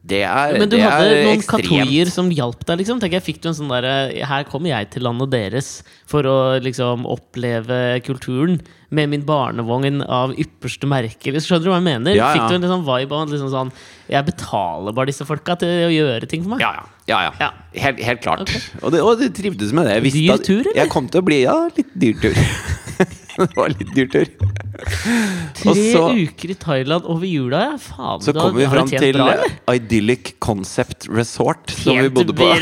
Det 0.00 0.22
er, 0.24 0.54
ekstremt. 0.54 0.58
Men 0.62 0.68
du 0.70 0.76
hadde 0.80 1.08
noen 1.26 1.36
ekstremt. 1.36 1.66
katoier 1.68 2.08
som 2.08 2.30
hjalp 2.32 2.62
deg, 2.64 2.78
liksom? 2.80 3.00
Tenk, 3.02 3.12
jeg, 3.12 3.22
Fikk 3.26 3.42
du 3.42 3.50
en 3.50 3.56
sånn 3.58 3.68
derre 3.68 4.24
Her 4.24 4.46
kommer 4.48 4.70
jeg 4.72 4.88
til 4.94 5.02
landet 5.04 5.28
deres 5.34 5.82
for 6.08 6.22
å 6.24 6.36
liksom 6.64 7.04
oppleve 7.04 8.00
kulturen 8.06 8.62
med 8.90 9.10
min 9.12 9.26
barnevogn 9.28 10.00
av 10.08 10.32
ypperste 10.40 10.88
merke. 10.88 11.34
Skjønner 11.36 11.66
du 11.66 11.68
hva 11.68 11.76
jeg 11.82 11.88
mener? 11.90 12.16
Ja, 12.16 12.32
ja. 12.32 12.32
Fikk 12.32 12.48
du 12.48 12.54
en 12.56 12.64
liksom 12.64 12.86
vibe 12.88 13.12
av 13.12 13.28
liksom 13.28 13.52
sånn 13.52 13.72
Jeg 14.08 14.24
betaler 14.24 14.96
bare 14.96 15.12
disse 15.12 15.28
folka 15.28 15.58
til 15.60 15.68
å 15.68 15.92
gjøre 15.92 16.26
ting 16.32 16.42
for 16.48 16.56
meg? 16.56 16.64
Ja, 16.64 16.72
ja. 16.80 16.88
ja, 17.12 17.22
ja. 17.28 17.32
Ja. 17.44 17.50
Helt, 17.84 18.00
helt 18.00 18.22
klart. 18.24 18.40
Okay. 18.48 18.60
Og, 18.80 18.92
det, 18.96 19.02
og 19.04 19.18
det 19.20 19.34
trivdes 19.36 19.74
med 19.76 19.84
det. 19.84 20.00
Jeg 20.00 20.16
Dyr 20.16 20.44
tur, 20.48 20.60
eller? 20.64 20.80
Jeg 20.80 20.88
kom 20.96 21.12
til 21.12 21.20
å 21.20 21.28
bli 21.28 21.42
Ja, 21.44 21.68
litt 21.76 21.92
dyr 21.92 22.16
tur. 22.24 22.40
det 23.40 23.56
var 23.56 23.68
litt 23.72 23.92
dyrtur. 23.96 24.26
Tre 25.56 25.74
så- 25.74 26.12
uker 26.16 26.50
i 26.50 26.56
Thailand 26.60 27.04
over 27.04 27.26
jula, 27.26 27.60
ja. 27.70 27.76
Faen, 27.80 28.22
Så 28.24 28.32
kom 28.36 28.56
vi 28.56 28.66
fram 28.70 28.88
til 28.90 29.12
bra. 29.16 29.36
Idyllic 29.74 30.34
Concept 30.42 31.08
Resort, 31.08 31.70
som 31.70 31.98
vi 31.98 32.08
bodde 32.12 32.34
på. 32.36 32.48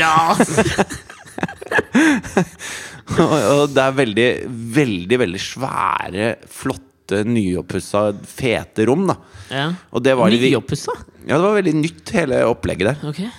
og, 3.19 3.33
og 3.33 3.65
det 3.73 3.83
er 3.83 3.97
veldig, 3.97 4.29
veldig, 4.77 5.19
veldig 5.23 5.41
svære, 5.43 6.29
flotte, 6.53 7.23
nyoppussa, 7.25 8.09
fete 8.29 8.85
rom, 8.89 9.07
da. 9.09 9.15
Ja. 9.49 9.67
Og 9.95 10.03
det 10.05 10.13
var, 10.17 10.29
Nyoppussa? 10.29 10.93
ja, 11.25 11.35
det 11.35 11.43
var 11.45 11.57
veldig 11.57 11.75
nytt, 11.79 12.09
hele 12.13 12.43
opplegget 12.49 12.91
der. 12.91 12.97
Okay. 13.09 13.29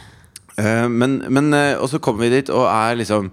Uh, 0.58 0.88
men, 0.90 1.20
men 1.32 1.54
uh, 1.54 1.78
Og 1.80 1.86
så 1.88 2.00
kommer 2.02 2.26
vi 2.26 2.34
dit 2.34 2.50
og 2.52 2.66
er 2.68 2.98
liksom 2.98 3.30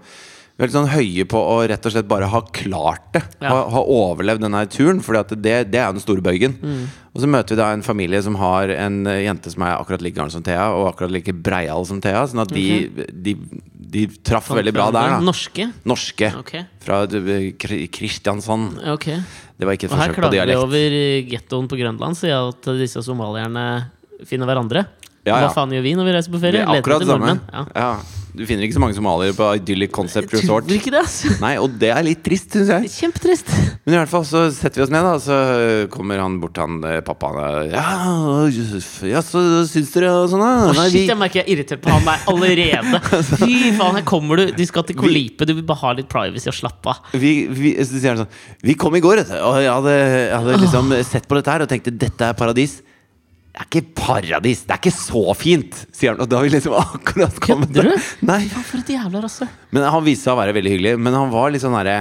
Veldig 0.58 0.74
sånn 0.74 0.88
høye 0.90 1.22
på 1.30 1.38
å 1.38 1.58
rett 1.70 1.84
og 1.86 1.92
slett 1.94 2.06
bare 2.10 2.26
ha 2.32 2.40
klart 2.50 3.04
det. 3.14 3.20
Ja. 3.38 3.52
Ha, 3.52 3.58
ha 3.76 3.82
overlevd 3.94 4.42
denne 4.42 4.64
turen, 4.66 4.98
for 5.06 5.14
det, 5.14 5.36
det 5.70 5.78
er 5.78 5.92
den 5.94 6.02
store 6.02 6.24
bøygen. 6.24 6.56
Mm. 6.58 6.80
Og 7.14 7.22
så 7.22 7.28
møter 7.30 7.54
vi 7.54 7.60
da 7.60 7.68
en 7.76 7.84
familie 7.86 8.18
som 8.26 8.34
har 8.40 8.72
en 8.74 8.96
eh, 9.06 9.20
jente 9.28 9.52
som 9.54 9.62
er 9.62 9.76
akkurat 9.76 10.02
like 10.02 10.16
gammel 10.16 10.34
som 10.34 10.42
Thea, 10.42 10.64
og 10.74 10.88
akkurat 10.90 11.14
like 11.14 11.30
breial 11.46 11.86
som 11.86 12.00
Thea. 12.02 12.24
Sånn 12.26 12.42
at 12.42 12.50
de, 12.50 12.66
de, 13.14 13.36
de 13.94 14.04
traff 14.26 14.50
veldig 14.50 14.74
bra 14.74 14.88
der, 14.96 15.14
da. 15.14 15.20
Norske? 15.22 15.68
Norske. 15.86 16.32
Okay. 16.42 16.66
Fra 16.82 17.04
eh, 17.06 17.52
Kristiansand. 17.94 18.80
Okay. 18.98 19.22
Det 19.54 19.66
var 19.68 19.78
ikke 19.78 19.92
et 19.92 19.94
forsøk 19.94 20.18
på 20.18 20.32
dialekt. 20.34 20.58
Og 20.58 20.74
her 20.74 20.74
klager 20.74 20.74
vi 20.74 20.90
over 20.90 21.30
gettoen 21.36 21.70
på 21.70 21.78
Grønland, 21.78 22.18
sier 22.18 22.50
at 22.50 22.72
disse 22.82 23.06
somalierne 23.06 23.68
finner 24.26 24.50
hverandre. 24.50 24.88
Ja, 25.28 25.38
ja. 25.44 25.48
Hva 25.48 25.54
faen 25.60 25.74
gjør 25.76 25.84
vi 25.86 25.96
når 25.98 26.08
vi 26.10 26.16
reiser 26.18 26.32
på 26.34 26.40
Det 26.40 26.46
ferie? 26.48 26.62
er 26.64 26.78
akkurat 26.80 27.04
det 27.04 27.12
samme. 27.14 27.36
Ja. 27.52 27.66
Ja. 27.76 27.90
Du 28.38 28.42
finner 28.46 28.62
ikke 28.68 28.76
så 28.76 28.80
mange 28.82 28.94
somaliere 28.94 29.34
på 29.34 29.46
Idyllic 29.56 29.90
Concept 29.90 30.30
Resort. 30.36 30.68
ikke 30.70 30.92
det, 30.92 31.00
altså. 31.00 31.30
Nei, 31.42 31.54
og 31.58 31.72
det 31.80 31.88
er 31.90 32.04
litt 32.06 32.20
trist, 32.22 32.52
syns 32.54 32.68
jeg. 32.70 32.90
Kjempetrist. 32.92 33.48
Men 33.82 33.96
i 33.96 33.98
hvert 33.98 34.10
fall 34.12 34.26
så 34.28 34.42
setter 34.54 34.78
vi 34.78 34.84
oss 34.84 34.92
ned, 34.94 35.02
da, 35.02 35.14
så 35.24 35.38
kommer 35.90 36.20
han 36.22 36.36
bort, 36.38 36.60
han 36.60 36.76
eh, 36.86 37.00
pappaen. 37.02 37.72
Ja, 37.72 38.46
ja 39.08 39.22
så 39.24 39.42
syns 39.66 39.90
dere 39.96 40.12
og 40.12 40.28
sånn, 40.30 40.44
da? 40.44 40.52
Å, 40.70 40.74
shit, 40.84 40.94
vi- 40.94 41.04
jeg 41.08 41.18
merker 41.18 41.40
jeg 41.40 41.46
er 41.48 41.52
irritert 41.56 41.82
på 41.82 41.90
han 41.90 42.06
der 42.06 42.28
allerede. 42.30 43.00
Fy 43.42 43.72
faen, 43.80 43.98
her 43.98 44.06
kommer 44.06 44.38
du. 44.44 44.52
De 44.60 44.66
skal 44.70 44.86
til 44.86 44.98
Kolipe, 45.00 45.48
du 45.48 45.56
vil 45.56 45.66
bare 45.66 45.82
ha 45.82 45.94
litt 45.98 46.10
privacy 46.12 46.52
og 46.52 46.58
slappe 46.60 46.94
av. 46.94 47.10
vi, 47.18 47.32
vi, 47.50 47.74
så 47.80 47.96
sier 47.96 48.12
han 48.14 48.22
sånn 48.22 48.62
Vi 48.62 48.76
kom 48.78 48.94
i 48.94 49.02
går, 49.02 49.24
vet 49.24 49.32
du, 49.32 49.38
og 49.40 49.58
jeg 49.64 49.72
hadde, 49.72 49.96
jeg 49.98 50.36
hadde 50.36 50.60
liksom 50.62 50.94
sett 51.10 51.26
på 51.26 51.40
dette 51.40 51.56
her 51.56 51.64
og 51.66 51.72
tenkte 51.74 51.96
dette 52.06 52.30
er 52.30 52.38
paradis. 52.38 52.78
Det 53.58 53.64
er 53.64 53.68
ikke 53.82 53.94
paradis, 53.98 54.60
det 54.68 54.70
er 54.70 54.78
ikke 54.78 54.94
så 54.94 55.22
fint, 55.34 55.74
sier 55.90 56.12
han. 56.14 56.20
Og 56.22 56.28
da 56.30 56.38
har 56.38 56.46
vi 56.46 56.52
liksom 56.54 56.76
akkurat 56.78 57.40
kommet 57.42 57.72
Kødder 57.74 57.88
du? 57.90 58.08
Nei, 58.28 58.36
Ja, 58.46 58.62
for 58.62 58.78
et 58.84 58.92
jævla 58.94 59.22
rasshøl. 59.24 59.48
Men 59.74 59.82
han 59.90 60.04
viste 60.06 60.28
seg 60.28 60.36
å 60.36 60.38
være 60.38 60.54
veldig 60.54 60.72
hyggelig. 60.76 60.92
Men 61.02 61.16
han 61.18 61.32
var 61.34 61.50
litt 61.50 61.64
sånn 61.64 61.74
herre 61.74 61.96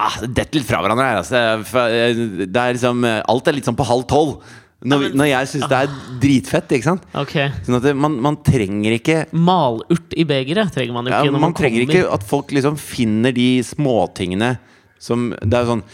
ah, 0.00 0.16
Det 0.24 0.30
detter 0.40 0.58
litt 0.62 0.68
fra 0.70 0.80
hverandre 0.80 1.04
her. 1.10 1.20
Altså. 1.20 1.42
Eh, 1.84 2.46
Det 2.48 2.62
er 2.62 2.72
liksom 2.78 3.04
eh, 3.04 3.20
Alt 3.34 3.50
er 3.52 3.58
litt 3.58 3.68
sånn 3.68 3.76
på 3.76 3.84
halv 3.90 4.06
tolv. 4.08 4.38
Når, 4.84 4.98
vi- 5.04 5.12
når 5.16 5.28
jeg 5.30 5.48
syns 5.52 5.68
det 5.70 5.76
er 5.84 5.92
dritfett. 6.24 6.72
Ikke 6.78 6.88
sant? 6.88 7.04
Ok. 7.20 7.36
Sånn 7.68 7.78
at 7.78 7.84
det, 7.90 7.94
man, 8.00 8.16
man 8.24 8.40
trenger 8.44 8.96
ikke 8.96 9.18
Malurt 9.36 10.16
i 10.16 10.24
begeret 10.28 10.72
trenger 10.74 10.96
man 10.96 11.04
jo 11.08 11.12
ikke. 11.12 11.28
Ja, 11.30 11.44
Man 11.44 11.54
trenger 11.56 11.84
kommer. 11.84 12.00
ikke 12.00 12.16
at 12.16 12.26
folk 12.32 12.56
liksom 12.56 12.80
finner 12.80 13.32
de 13.36 13.46
småtingene 13.64 14.54
som 15.04 15.30
Det 15.36 15.52
er 15.52 15.64
jo 15.68 15.74
sånn 15.76 15.84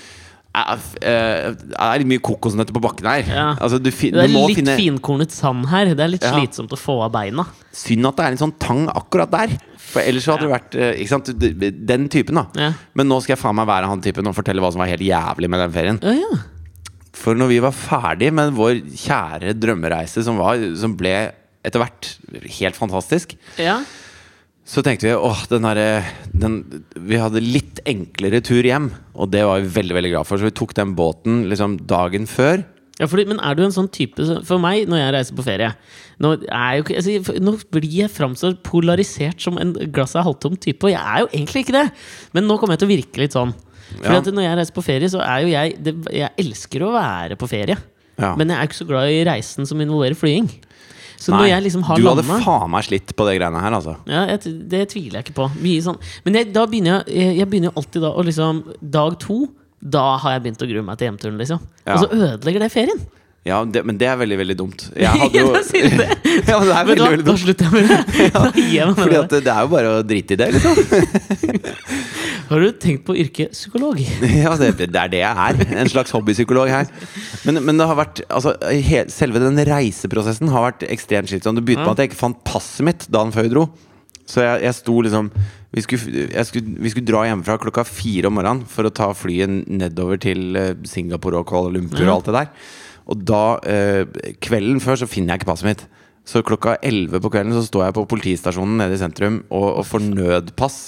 eh, 0.55 0.73
f- 0.77 0.97
eh, 1.03 1.51
Det 1.55 1.77
er 1.79 2.05
mye 2.11 2.19
kokosnøtter 2.21 2.75
på 2.77 2.83
bakken 2.83 3.07
her. 3.07 3.23
Ja. 3.29 3.49
Altså, 3.61 3.79
Det 3.83 3.93
er 3.95 4.29
litt 4.29 4.57
finne 4.59 4.77
finkornet 4.77 5.31
sand 5.31 5.67
her. 5.71 5.85
Det 5.95 6.01
er 6.01 6.09
litt 6.09 6.23
Ja. 6.27 6.33
slitsomt 6.35 6.71
å 6.75 6.79
få 6.79 7.03
av 7.05 7.13
beina. 7.13 7.47
Synd 7.73 8.07
at 8.07 8.17
det 8.17 8.25
er 8.27 8.31
en 8.33 8.39
sånn 8.39 8.59
tang 8.59 8.87
akkurat 8.89 9.31
der. 9.31 9.49
For 9.79 10.01
ellers 10.03 10.25
så 10.25 10.37
hadde 10.37 10.47
det 10.47 10.55
vært 10.55 10.75
eh? 10.79 11.73
Den 11.87 12.09
typen, 12.09 12.35
da. 12.35 12.47
Ja. 12.55 12.73
Men 12.95 13.09
nå 13.09 13.21
skal 13.23 13.35
jeg 13.37 13.43
faen 13.43 13.57
meg 13.57 13.67
være 13.67 13.89
han 13.91 14.01
typen 14.01 14.27
og 14.27 14.35
fortelle 14.37 14.61
hva 14.63 14.71
som 14.73 14.79
var 14.83 14.87
helt 14.91 15.03
jævlig 15.03 15.49
med 15.51 15.59
den 15.65 15.73
ferien. 15.73 15.99
Ja, 16.03 16.13
ja. 16.13 16.43
For 17.13 17.35
når 17.35 17.49
vi 17.49 17.59
var 17.61 17.73
ferdig 17.75 18.33
med 18.33 18.53
vår 18.55 18.79
kjære 18.95 19.55
drømmereise, 19.59 20.23
som, 20.25 20.37
var, 20.39 20.57
som 20.79 20.95
ble 20.97 21.33
etter 21.65 21.83
hvert 21.83 22.15
helt 22.61 22.77
fantastisk, 22.79 23.35
ja. 23.59 23.81
Så 24.71 24.85
tenkte 24.87 25.09
vi 25.09 25.15
åh, 25.19 25.41
den 25.51 25.67
den, 26.31 26.59
Vi 26.95 27.19
hadde 27.19 27.43
litt 27.43 27.81
enklere 27.91 28.39
tur 28.45 28.63
hjem, 28.63 28.91
og 29.19 29.33
det 29.33 29.43
var 29.49 29.65
vi 29.65 29.73
veldig 29.81 29.97
veldig 29.97 30.13
glad 30.13 30.29
for. 30.29 30.39
Så 30.39 30.47
vi 30.47 30.55
tok 30.55 30.77
den 30.79 30.93
båten 30.99 31.49
liksom 31.51 31.81
dagen 31.91 32.29
før. 32.31 32.63
Ja, 33.01 33.09
fordi, 33.09 33.25
men 33.31 33.41
er 33.41 33.57
du 33.57 33.63
en 33.65 33.73
sånn 33.73 33.89
type 33.89 34.21
For 34.45 34.61
meg, 34.61 34.85
når 34.91 34.99
jeg 35.01 35.13
reiser 35.15 35.37
på 35.39 35.45
ferie 35.47 35.71
Nå, 36.21 36.35
er 36.53 36.75
jo 36.77 36.83
altså, 36.85 37.37
nå 37.41 37.55
blir 37.73 37.87
jeg 38.03 38.13
framstått 38.13 38.59
polarisert 38.67 39.41
som 39.41 39.57
en 39.57 39.73
glass 39.95 40.13
er 40.19 40.27
halvtom 40.27 40.59
type, 40.61 40.85
og 40.85 40.93
jeg 40.93 41.01
er 41.01 41.23
jo 41.25 41.31
egentlig 41.31 41.63
ikke 41.65 41.77
det! 41.79 41.87
Men 42.37 42.45
nå 42.45 42.59
kommer 42.61 42.77
jeg 42.77 42.83
til 42.83 42.91
å 42.91 42.93
virke 42.93 43.23
litt 43.23 43.37
sånn. 43.37 43.55
Fordi 43.95 44.13
Ja. 44.13 44.21
at 44.21 44.29
når 44.37 44.45
jeg 44.45 44.59
reiser 44.59 44.77
på 44.77 44.85
ferie, 44.85 45.09
så 45.09 45.23
er 45.25 45.39
jo 45.41 45.49
jeg 45.49 45.79
det, 45.83 45.95
Jeg 46.13 46.31
elsker 46.45 46.85
å 46.85 46.93
være 46.93 47.41
på 47.41 47.49
ferie. 47.49 47.79
Ja. 48.21 48.35
Men 48.37 48.53
jeg 48.53 48.59
er 48.59 48.69
ikke 48.69 48.83
så 48.83 48.89
glad 48.91 49.09
i 49.09 49.25
reisen 49.25 49.67
som 49.67 49.81
involverer 49.81 50.19
flying. 50.19 50.51
Så 51.21 51.35
når 51.35 51.51
jeg 51.51 51.65
liksom 51.67 51.85
har 51.85 52.01
du 52.01 52.09
hadde 52.09 52.25
faen 52.25 52.71
meg 52.73 52.87
slitt 52.87 53.13
på 53.17 53.27
det 53.29 53.37
greiene 53.37 53.61
her, 53.61 53.77
altså. 53.77 53.97
ja, 54.09 54.25
jeg, 54.33 54.55
Det 54.73 54.83
tviler 54.95 55.21
jeg 55.21 55.29
ikke 55.29 55.37
på. 55.37 55.49
Sånn. 55.85 56.01
Men 56.25 56.41
jeg, 56.41 56.51
da 56.55 56.65
begynner 56.71 57.05
jeg, 57.05 57.35
jeg, 57.37 57.49
begynner 57.51 57.77
alltid 57.77 58.07
da 58.07 58.13
å 58.17 58.25
liksom 58.25 58.63
Dag 58.81 59.19
to, 59.21 59.43
da 59.81 60.05
har 60.23 60.39
jeg 60.39 60.47
begynt 60.47 60.65
å 60.65 60.69
grue 60.71 60.85
meg 60.87 61.01
til 61.01 61.11
hjemturen, 61.11 61.41
liksom. 61.41 61.61
Ja. 61.85 61.97
Og 61.97 62.05
så 62.05 62.09
ødelegger 62.17 62.65
det 62.65 62.71
ferien. 62.73 63.03
Ja, 63.49 63.63
det, 63.65 63.85
Men 63.89 63.97
det 64.01 64.09
er 64.09 64.19
veldig, 64.21 64.37
veldig 64.43 64.57
dumt. 64.57 64.87
Jeg 64.97 65.09
hadde 65.23 65.41
jo. 65.41 65.53
Ja, 66.51 66.59
men 66.59 66.69
det 66.69 66.77
er 66.77 66.89
veldig, 66.89 67.05
da, 67.05 67.11
veldig, 67.11 67.25
dumt. 67.25 67.31
da 67.31 67.37
slutter 67.45 67.65
jeg 67.65 67.73
med 67.73 67.85
det. 67.89 68.01
Med 68.91 68.97
Fordi 68.99 69.21
at 69.21 69.31
det, 69.33 69.45
det 69.47 69.55
er 69.55 69.61
jo 69.65 69.71
bare 69.77 69.93
å 69.93 70.03
drite 70.05 70.37
i 70.37 70.41
det, 70.41 70.51
liksom. 70.57 70.75
Har 72.51 72.65
du 72.65 72.73
tenkt 72.83 73.05
på 73.07 73.15
yrket 73.15 73.55
psykolog? 73.55 74.01
Ja, 74.43 74.57
det, 74.59 74.73
det 74.81 74.89
er 74.91 75.13
det 75.13 75.21
jeg 75.23 75.45
er. 75.47 75.61
En 75.79 75.91
slags 75.91 76.11
hobbypsykolog 76.15 76.71
her. 76.73 76.91
Men, 77.47 77.63
men 77.67 77.79
det 77.79 77.87
har 77.87 77.99
vært 77.99 78.25
altså, 78.27 78.57
he, 78.75 79.05
selve 79.13 79.43
den 79.43 79.61
reiseprosessen 79.69 80.51
har 80.51 80.67
vært 80.67 80.83
ekstremt 80.91 81.31
slitsom. 81.31 81.55
Det 81.59 81.65
begynte 81.69 81.87
med 81.87 81.95
at 81.95 82.03
jeg 82.03 82.11
ikke 82.11 82.25
fant 82.25 82.43
passet 82.47 82.87
mitt 82.89 83.07
dagen 83.13 83.31
før 83.35 83.47
vi 83.47 83.55
dro. 83.55 83.65
Så 84.31 84.43
jeg, 84.43 84.65
jeg 84.67 84.79
sto 84.79 84.99
liksom 85.07 85.31
vi 85.71 85.85
skulle, 85.85 86.27
jeg 86.33 86.47
skulle, 86.49 86.75
vi 86.83 86.91
skulle 86.91 87.07
dra 87.07 87.23
hjemmefra 87.29 87.55
klokka 87.63 87.85
fire 87.87 88.27
om 88.27 88.35
morgenen 88.35 88.65
for 88.67 88.89
å 88.89 88.95
ta 88.95 89.13
flyet 89.15 89.69
nedover 89.71 90.19
til 90.19 90.59
eh, 90.59 90.73
Singapore 90.91 91.39
og 91.39 91.47
Kuala 91.47 91.71
Lumpur 91.77 92.03
og 92.03 92.15
alt 92.17 92.31
det 92.31 92.35
der. 92.35 92.49
Og 93.11 93.23
da, 93.27 93.45
eh, 93.71 94.03
kvelden 94.43 94.83
før, 94.83 94.99
så 94.99 95.11
finner 95.11 95.35
jeg 95.35 95.43
ikke 95.43 95.53
passet 95.53 95.71
mitt. 95.71 95.87
Så 96.27 96.43
klokka 96.47 96.77
11 96.83 97.23
på 97.23 97.31
kvelden 97.31 97.55
så 97.55 97.63
står 97.67 97.87
jeg 97.87 97.97
på 98.01 98.07
politistasjonen 98.11 98.83
nede 98.83 98.99
i 98.99 99.01
sentrum 99.01 99.41
og, 99.47 99.69
og 99.81 99.87
får 99.87 100.05
nødpass. 100.11 100.81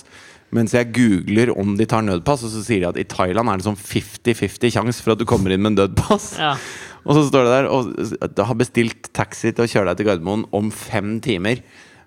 Mens 0.53 0.75
jeg 0.77 0.91
googler 0.93 1.49
om 1.57 1.77
de 1.79 1.87
tar 1.89 2.03
nødpass, 2.05 2.43
og 2.45 2.51
så 2.53 2.61
sier 2.67 2.83
de 2.83 2.89
at 2.91 2.99
i 3.01 3.07
Thailand 3.09 3.49
er 3.49 3.57
det 3.61 3.65
sånn 3.65 3.79
50-50 3.81 4.75
sjanse 4.75 5.01
for 5.05 5.15
at 5.15 5.21
du 5.23 5.25
kommer 5.29 5.55
inn 5.55 5.63
med 5.65 5.79
nødpass. 5.79 6.35
Ja. 6.41 6.55
Og 7.09 7.17
så 7.17 7.23
står 7.27 7.49
det 7.49 7.53
der 7.57 7.67
og 7.67 8.43
har 8.47 8.55
bestilt 8.61 9.09
taxi 9.17 9.51
til 9.51 9.65
å 9.65 9.67
kjøre 9.67 9.89
deg 9.91 9.97
til 9.99 10.07
Gardermoen 10.07 10.45
om 10.55 10.69
fem 10.71 11.17
timer. 11.25 11.59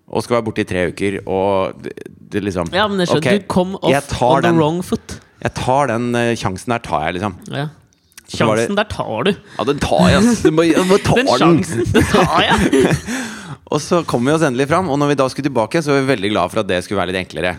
Og 0.08 0.24
skal 0.24 0.38
være 0.38 0.46
borte 0.48 0.64
i 0.64 0.68
tre 0.70 0.86
uker. 0.88 1.18
Og 1.28 1.82
det, 1.84 1.92
det 2.32 2.44
liksom 2.46 2.70
ja, 2.72 2.86
men 2.88 3.02
det 3.02 3.10
skjønner 3.10 3.26
Okay, 3.26 3.42
Du 3.44 3.50
kom 3.52 3.74
off 3.82 4.22
on 4.24 4.38
the 4.40 4.46
den. 4.48 4.56
wrong 4.62 4.80
foot. 4.88 5.18
Jeg 5.44 5.52
tar 5.58 5.92
den 5.92 6.06
uh, 6.16 6.32
sjansen 6.40 6.72
der, 6.78 6.86
tar 6.86 7.04
jeg, 7.10 7.18
liksom. 7.18 7.36
Ja. 7.52 7.66
Sjansen 8.32 8.72
det- 8.72 8.80
der 8.86 8.88
tar 8.96 9.28
du. 9.28 9.34
Ja, 9.58 9.68
den 9.68 9.84
tar 9.84 10.08
jeg, 10.14 10.22
ass! 10.24 10.40
Du 10.48 10.52
må, 10.56 10.64
jeg 10.70 10.88
må 10.88 11.02
ta 11.04 11.18
Den 11.20 11.28
den! 11.28 11.44
sjansen, 11.44 11.84
den 11.92 12.08
tar 12.14 12.40
jeg! 12.48 12.96
Og 13.74 13.82
så 13.82 14.04
kom 14.06 14.24
vi 14.28 14.32
oss 14.36 14.44
endelig 14.46 14.68
fram, 14.70 14.90
og 14.94 15.00
når 15.02 15.08
vi 15.14 15.16
da 15.18 15.26
skulle 15.32 15.48
tilbake, 15.50 15.82
så 15.82 15.92
var 15.96 16.04
vi 16.04 16.12
veldig 16.14 16.30
glad 16.32 16.52
for 16.54 16.62
at 16.62 16.68
det 16.70 16.84
skulle 16.86 17.00
være 17.02 17.12
litt 17.14 17.22
enklere. 17.24 17.54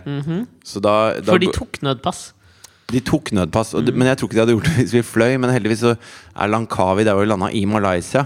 Så 0.65 0.79
da, 0.85 0.93
da 1.19 1.33
For 1.33 1.43
de 1.43 1.49
tok 1.57 1.81
nødpass. 1.83 2.21
De 2.93 3.01
tok 3.03 3.33
nødpass, 3.35 3.73
det- 3.85 3.95
men 3.99 4.07
jeg 4.07 4.17
tror 4.21 4.29
ikke 4.31 4.37
de 4.39 4.43
hadde 4.45 4.55
gjort 4.55 4.69
det 4.71 4.77
hvis 4.85 4.93
vi 4.95 5.03
fløy. 5.03 5.33
Men 5.43 5.51
heldigvis 5.51 5.83
så 5.83 5.97
er 5.99 6.47
Langkawi 6.53 7.03
der 7.05 7.15
hvor 7.19 7.25
vi 7.27 7.31
landa, 7.33 7.49
i 7.51 7.65
Malaysia. 7.67 8.23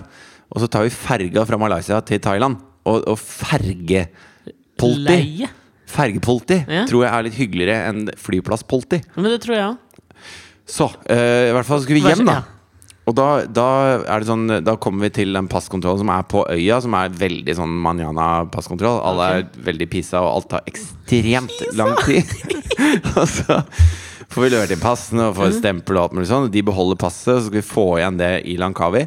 Og 0.52 0.60
så 0.60 0.68
tar 0.68 0.82
vi 0.84 0.90
ferga 0.92 1.46
fra 1.48 1.56
Malaysia 1.56 2.00
til 2.04 2.20
Thailand. 2.20 2.58
Og, 2.84 3.00
og 3.08 3.16
fergepolti 3.18 5.04
Leie. 5.06 5.48
Fergepoliti 5.90 6.60
Ja. 6.68 6.84
tror 6.86 7.02
jeg 7.04 7.12
er 7.16 7.22
litt 7.26 7.34
hyggeligere 7.40 7.88
enn 7.88 8.10
flyplasspolti. 8.16 9.00
Men 9.16 9.24
det 9.32 9.40
tror 9.42 9.54
jeg 9.56 9.64
òg. 9.72 9.78
Så 10.70 10.86
øh, 11.10 11.48
i 11.48 11.52
hvert 11.56 11.66
fall 11.66 11.80
skulle 11.82 12.00
vi 12.00 12.06
hjem, 12.12 12.26
da. 12.28 12.42
Og 13.10 13.16
da, 13.18 13.28
da 13.50 13.68
er 13.98 14.22
det 14.22 14.28
sånn 14.28 14.44
Da 14.62 14.76
kommer 14.78 15.08
vi 15.08 15.14
til 15.20 15.34
den 15.34 15.48
passkontrollen 15.50 16.04
som 16.04 16.12
er 16.14 16.28
på 16.30 16.44
øya, 16.46 16.78
som 16.84 16.94
er 16.98 17.16
veldig 17.22 17.56
sånn 17.58 17.72
manjana-passkontroll. 17.86 19.00
Alle 19.10 19.30
er 19.34 19.48
veldig 19.66 19.88
pisa, 19.90 20.22
og 20.22 20.36
alt 20.36 20.50
tar 20.52 20.70
ekstremt 20.70 21.74
lang 21.78 21.96
tid. 22.04 22.30
og 23.18 23.26
så 23.26 23.58
får 24.30 24.44
vi 24.44 24.50
levert 24.52 24.74
inn 24.74 24.82
passene 24.82 25.26
og 25.26 25.38
får 25.40 25.56
stempel 25.58 25.98
og 25.98 26.04
alt 26.04 26.18
mulig 26.18 26.30
sånn. 26.30 26.50
De 26.54 26.62
beholder 26.66 27.00
passet, 27.00 27.32
og 27.34 27.40
så 27.40 27.48
skal 27.48 27.58
vi 27.58 27.66
få 27.66 27.86
igjen 27.98 28.20
det 28.20 28.32
i 28.46 28.58
Langkawi. 28.60 29.06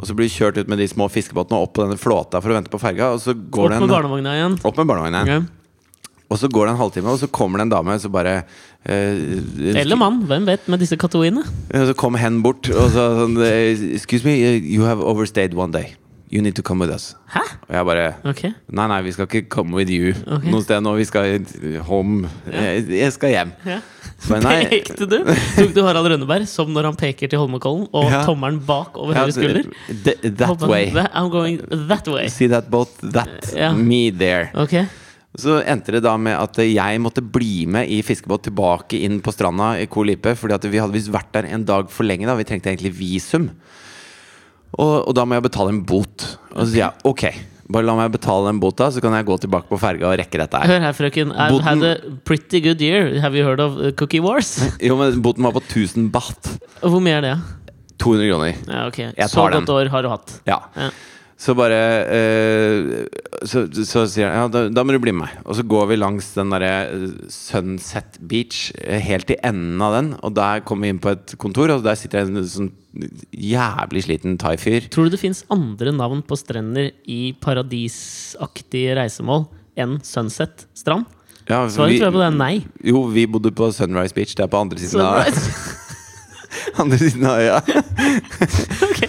Og 0.00 0.06
så 0.08 0.16
blir 0.18 0.26
vi 0.26 0.34
kjørt 0.34 0.58
ut 0.58 0.70
med 0.72 0.82
de 0.82 0.90
små 0.90 1.06
fiskebåtene 1.12 1.62
opp 1.62 1.76
på 1.76 1.84
denne 1.86 2.00
flåta 2.00 2.42
for 2.42 2.50
å 2.50 2.58
vente 2.58 2.72
på 2.72 2.82
ferga. 2.82 3.12
Og 3.14 3.22
så 3.22 3.36
går 3.36 3.76
Opp 3.76 3.84
med 3.86 3.94
barnevogna 3.94 4.34
igjen. 4.40 4.58
Opp 4.64 4.80
med 4.80 4.90
barnevogna 4.90 5.22
igjen. 5.28 5.46
Okay. 5.46 5.60
Og 6.32 6.40
så 6.40 6.48
går 6.50 6.66
det 6.66 6.72
en 6.72 6.80
halvtime, 6.80 7.12
og 7.12 7.20
så 7.20 7.28
kommer 7.30 7.60
det 7.60 7.68
en 7.68 7.74
dame 7.76 7.94
som 8.02 8.10
bare 8.10 8.40
Eller 8.84 9.96
mann, 9.96 10.22
hvem 10.28 10.46
vet, 10.46 10.66
med 10.68 10.82
disse 10.82 10.96
kattooiene. 11.00 11.44
ja, 11.72 11.84
Så 11.88 11.94
kom 11.96 12.14
hen 12.20 12.42
bort 12.44 12.68
og 12.70 12.90
sa 12.92 13.08
sånn 13.22 13.38
eh, 13.40 13.72
Excuse 13.96 14.24
me, 14.26 14.34
eh, 14.44 14.58
you 14.60 14.84
have 14.84 15.00
overstayed 15.00 15.54
one 15.56 15.72
day. 15.72 15.94
You 16.34 16.42
need 16.42 16.56
to 16.56 16.62
come 16.66 16.80
with 16.82 16.90
us. 16.92 17.14
Hæ? 17.30 17.40
Og 17.68 17.74
jeg 17.76 17.86
bare 17.86 18.06
okay. 18.26 18.50
Nei, 18.74 18.86
nei, 18.90 18.96
vi 19.06 19.12
skal 19.14 19.28
ikke 19.28 19.44
come 19.52 19.76
with 19.76 19.90
you 19.92 20.14
okay. 20.26 20.50
noe 20.50 20.64
sted 20.64 20.82
nå. 20.82 20.96
Vi 20.98 21.04
skal 21.06 21.44
home. 21.86 22.28
Jeg, 22.50 22.88
jeg 22.90 23.12
skal 23.14 23.30
hjem. 23.36 23.52
Ja. 23.68 23.76
Pekte 24.72 25.06
du? 25.06 25.18
Tok 25.54 25.74
du 25.76 25.80
Harald 25.84 26.08
Rønneberg 26.10 26.48
som 26.48 26.70
når 26.74 26.88
han 26.90 26.96
peker 26.98 27.28
til 27.30 27.38
Holmenkollen, 27.38 27.86
og 27.92 28.10
Ja. 28.10 28.22
tommelen 28.26 28.58
bak 28.66 28.96
over 28.98 29.14
Ja, 29.14 29.24
høyre 29.26 29.36
skulder? 29.36 29.68
th- 29.90 30.36
that 30.40 30.64
way. 30.66 30.90
I'm 31.12 31.30
going 31.30 31.60
that 31.88 32.08
way. 32.08 32.26
See 32.32 32.48
that 32.48 32.70
boat? 32.72 32.88
That. 33.02 33.52
Ja. 33.54 33.72
Me 33.76 34.10
there. 34.10 34.50
Ok. 34.54 34.74
Så 35.36 35.56
endte 35.66 35.90
det 35.96 36.04
da 36.04 36.12
med 36.20 36.36
at 36.38 36.58
jeg 36.62 37.00
måtte 37.02 37.22
bli 37.24 37.64
med 37.66 37.90
i 37.90 38.02
fiskebåt 38.06 38.44
tilbake 38.46 39.00
inn 39.02 39.16
på 39.24 39.32
stranda 39.34 39.72
i 39.82 39.88
Koh 39.90 40.06
Lipe. 40.06 40.36
Fordi 40.38 40.54
at 40.54 40.66
vi 40.70 40.78
hadde 40.78 40.94
visst 40.94 41.10
vært 41.14 41.32
der 41.34 41.48
en 41.50 41.64
dag 41.66 41.90
for 41.90 42.06
lenge. 42.06 42.26
da 42.28 42.36
Vi 42.38 42.46
trengte 42.46 42.70
egentlig 42.70 42.92
visum. 42.94 43.48
Og, 44.78 45.08
og 45.08 45.12
da 45.18 45.24
må 45.26 45.36
jeg 45.38 45.46
betale 45.48 45.74
en 45.74 45.82
bot. 45.86 46.28
Og 46.54 46.60
så 46.64 46.68
sier 46.70 46.84
jeg 46.84 47.06
ok, 47.10 47.24
bare 47.74 47.86
la 47.86 47.94
meg 47.98 48.12
betale 48.14 48.48
den 48.50 48.58
bota, 48.62 48.88
så 48.94 49.00
kan 49.02 49.14
jeg 49.16 49.26
gå 49.28 49.36
tilbake 49.44 49.70
på 49.70 49.78
ferga 49.80 50.10
og 50.10 50.18
rekke 50.20 50.38
dette 50.42 50.60
her. 50.60 50.70
Hør 50.74 50.82
her, 50.86 50.96
frøken. 50.98 51.30
I've 51.34 51.54
Boten- 51.54 51.68
had 51.68 51.84
a 51.88 51.94
pretty 52.28 52.60
good 52.64 52.82
year. 52.82 53.12
Have 53.22 53.38
you 53.38 53.46
heard 53.46 53.62
of 53.62 53.78
uh, 53.78 53.90
Cookie 53.98 54.22
Wars? 54.22 54.56
Jo, 54.88 54.96
men 55.00 55.18
boten 55.24 55.46
var 55.46 55.54
på 55.56 55.62
1000 55.66 56.10
baht. 56.14 56.50
Hvor 56.82 57.02
mye 57.02 57.18
er 57.20 57.26
det? 57.28 57.34
200 58.02 58.30
kroner. 58.30 58.54
Ja, 58.68 58.86
ok. 58.90 58.98
Jeg 59.16 59.30
Så 59.30 59.46
den. 59.50 59.62
godt 59.64 59.74
år 59.78 59.90
har 59.94 60.02
du 60.06 60.10
hatt. 60.10 60.34
Ja. 60.50 60.58
Ja. 60.76 60.90
Så 61.36 61.50
bare 61.58 61.78
eh, 62.14 63.06
så, 63.42 63.64
så 63.84 64.04
sier 64.08 64.28
han 64.30 64.36
ja, 64.38 64.44
da, 64.54 64.60
da 64.70 64.84
må 64.86 64.94
du 64.94 65.00
bli 65.02 65.10
med 65.12 65.24
meg. 65.26 65.40
Og 65.44 65.56
så 65.58 65.64
går 65.66 65.88
vi 65.90 65.96
langs 65.98 66.28
den 66.36 66.52
derre 66.54 66.68
eh, 66.86 67.08
Sunset 67.34 68.20
Beach, 68.30 68.68
eh, 68.78 69.00
helt 69.02 69.26
til 69.28 69.40
enden 69.44 69.82
av 69.82 69.96
den. 69.96 70.12
Og 70.24 70.36
der 70.38 70.62
kommer 70.64 70.86
vi 70.86 70.92
inn 70.94 71.00
på 71.02 71.10
et 71.12 71.34
kontor, 71.42 71.72
og 71.74 71.82
der 71.84 71.98
sitter 71.98 72.22
en 72.22 72.38
sånn 72.48 72.70
jævlig 73.34 74.04
sliten 74.06 74.38
thai-fyr. 74.38 74.86
Tror 74.94 75.08
du 75.10 75.16
det 75.16 75.20
fins 75.24 75.42
andre 75.52 75.90
navn 75.98 76.22
på 76.24 76.38
strender 76.38 76.92
i 77.10 77.32
paradisaktige 77.42 78.94
reisemål 79.00 79.48
enn 79.74 79.98
Sunset 80.06 80.68
strand? 80.78 81.10
Ja, 81.50 81.64
Svaret 81.68 81.96
vi- 81.96 81.98
tror 81.98 82.08
jeg 82.08 82.14
på 82.14 82.22
det 82.22 82.30
er 82.30 82.38
nei. 82.38 82.54
Jo, 82.88 83.02
vi 83.12 83.26
bodde 83.28 83.50
på 83.52 83.72
Sunrise 83.74 84.14
Beach. 84.16 84.32
Det 84.38 84.46
er 84.46 84.52
på 84.54 84.62
andre 84.62 84.78
siden, 84.80 85.02
av, 85.02 85.26
andre 86.86 87.02
siden 87.02 87.26
av 87.28 87.42
øya. 87.42 87.58
Ok. 88.88 89.02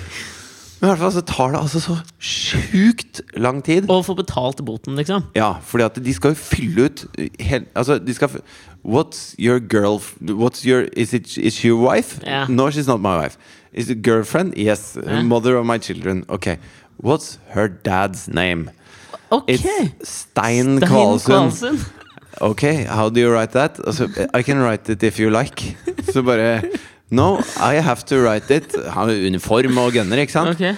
Men 0.85 0.91
i 0.91 0.99
hvert 0.99 1.01
fall 1.01 1.13
så 1.15 1.21
tar 1.25 1.53
det 1.55 1.59
altså 1.63 1.79
så 1.81 1.93
sjukt 2.21 3.21
lang 3.41 3.63
tid. 3.65 3.87
Å 3.89 4.03
få 4.05 4.13
betalt 4.19 4.59
boten, 4.67 4.93
liksom. 4.99 5.23
Ja, 5.33 5.55
fordi 5.65 5.85
at 5.87 5.95
de 6.05 6.13
skal 6.13 6.35
jo 6.35 6.37
fylle 6.37 6.85
ut 6.85 7.05
helt, 7.41 7.71
Altså, 7.73 7.97
de 7.97 8.13
skal 8.13 8.29
What's 8.85 9.33
your 9.39 9.57
girl 9.57 9.97
What's 10.21 10.61
your 10.61 10.85
Is, 10.93 11.15
it, 11.17 11.39
is 11.39 11.57
she 11.57 11.69
your 11.69 11.81
wife? 11.81 12.19
Yeah. 12.21 12.45
No, 12.49 12.69
she's 12.69 12.85
not 12.85 13.01
my 13.01 13.17
wife. 13.17 13.35
Is 13.73 13.89
it 13.89 14.03
girlfriend? 14.03 14.53
Yes. 14.57 14.95
Yeah. 14.95 15.23
Mother 15.23 15.57
of 15.57 15.65
my 15.65 15.79
children. 15.79 16.23
Okay. 16.29 16.59
What's 16.97 17.39
her 17.55 17.67
dad's 17.67 18.27
name? 18.27 18.69
Okay. 19.31 19.53
It's 19.55 19.63
Stein 20.07 20.77
Stein 20.77 20.79
Kvalsund. 20.81 21.89
Okay, 22.41 22.83
how 22.83 23.09
do 23.09 23.19
you 23.19 23.31
write 23.31 23.53
that? 23.53 23.79
Altså, 23.79 24.07
I 24.35 24.43
can 24.43 24.59
write 24.59 24.87
it 24.89 25.01
if 25.01 25.19
you 25.19 25.31
like. 25.31 25.75
Så 26.13 26.21
bare 26.21 26.61
No, 27.11 27.37
I 27.61 27.75
have 27.85 28.03
to 28.09 28.17
write 28.23 28.49
it. 28.51 28.73
Han 28.95 29.07
med 29.11 29.25
uniform 29.27 29.77
og 29.77 29.93
gunner, 29.93 30.17
ikke 30.23 30.31
sant? 30.33 30.55
Okay. 30.55 30.73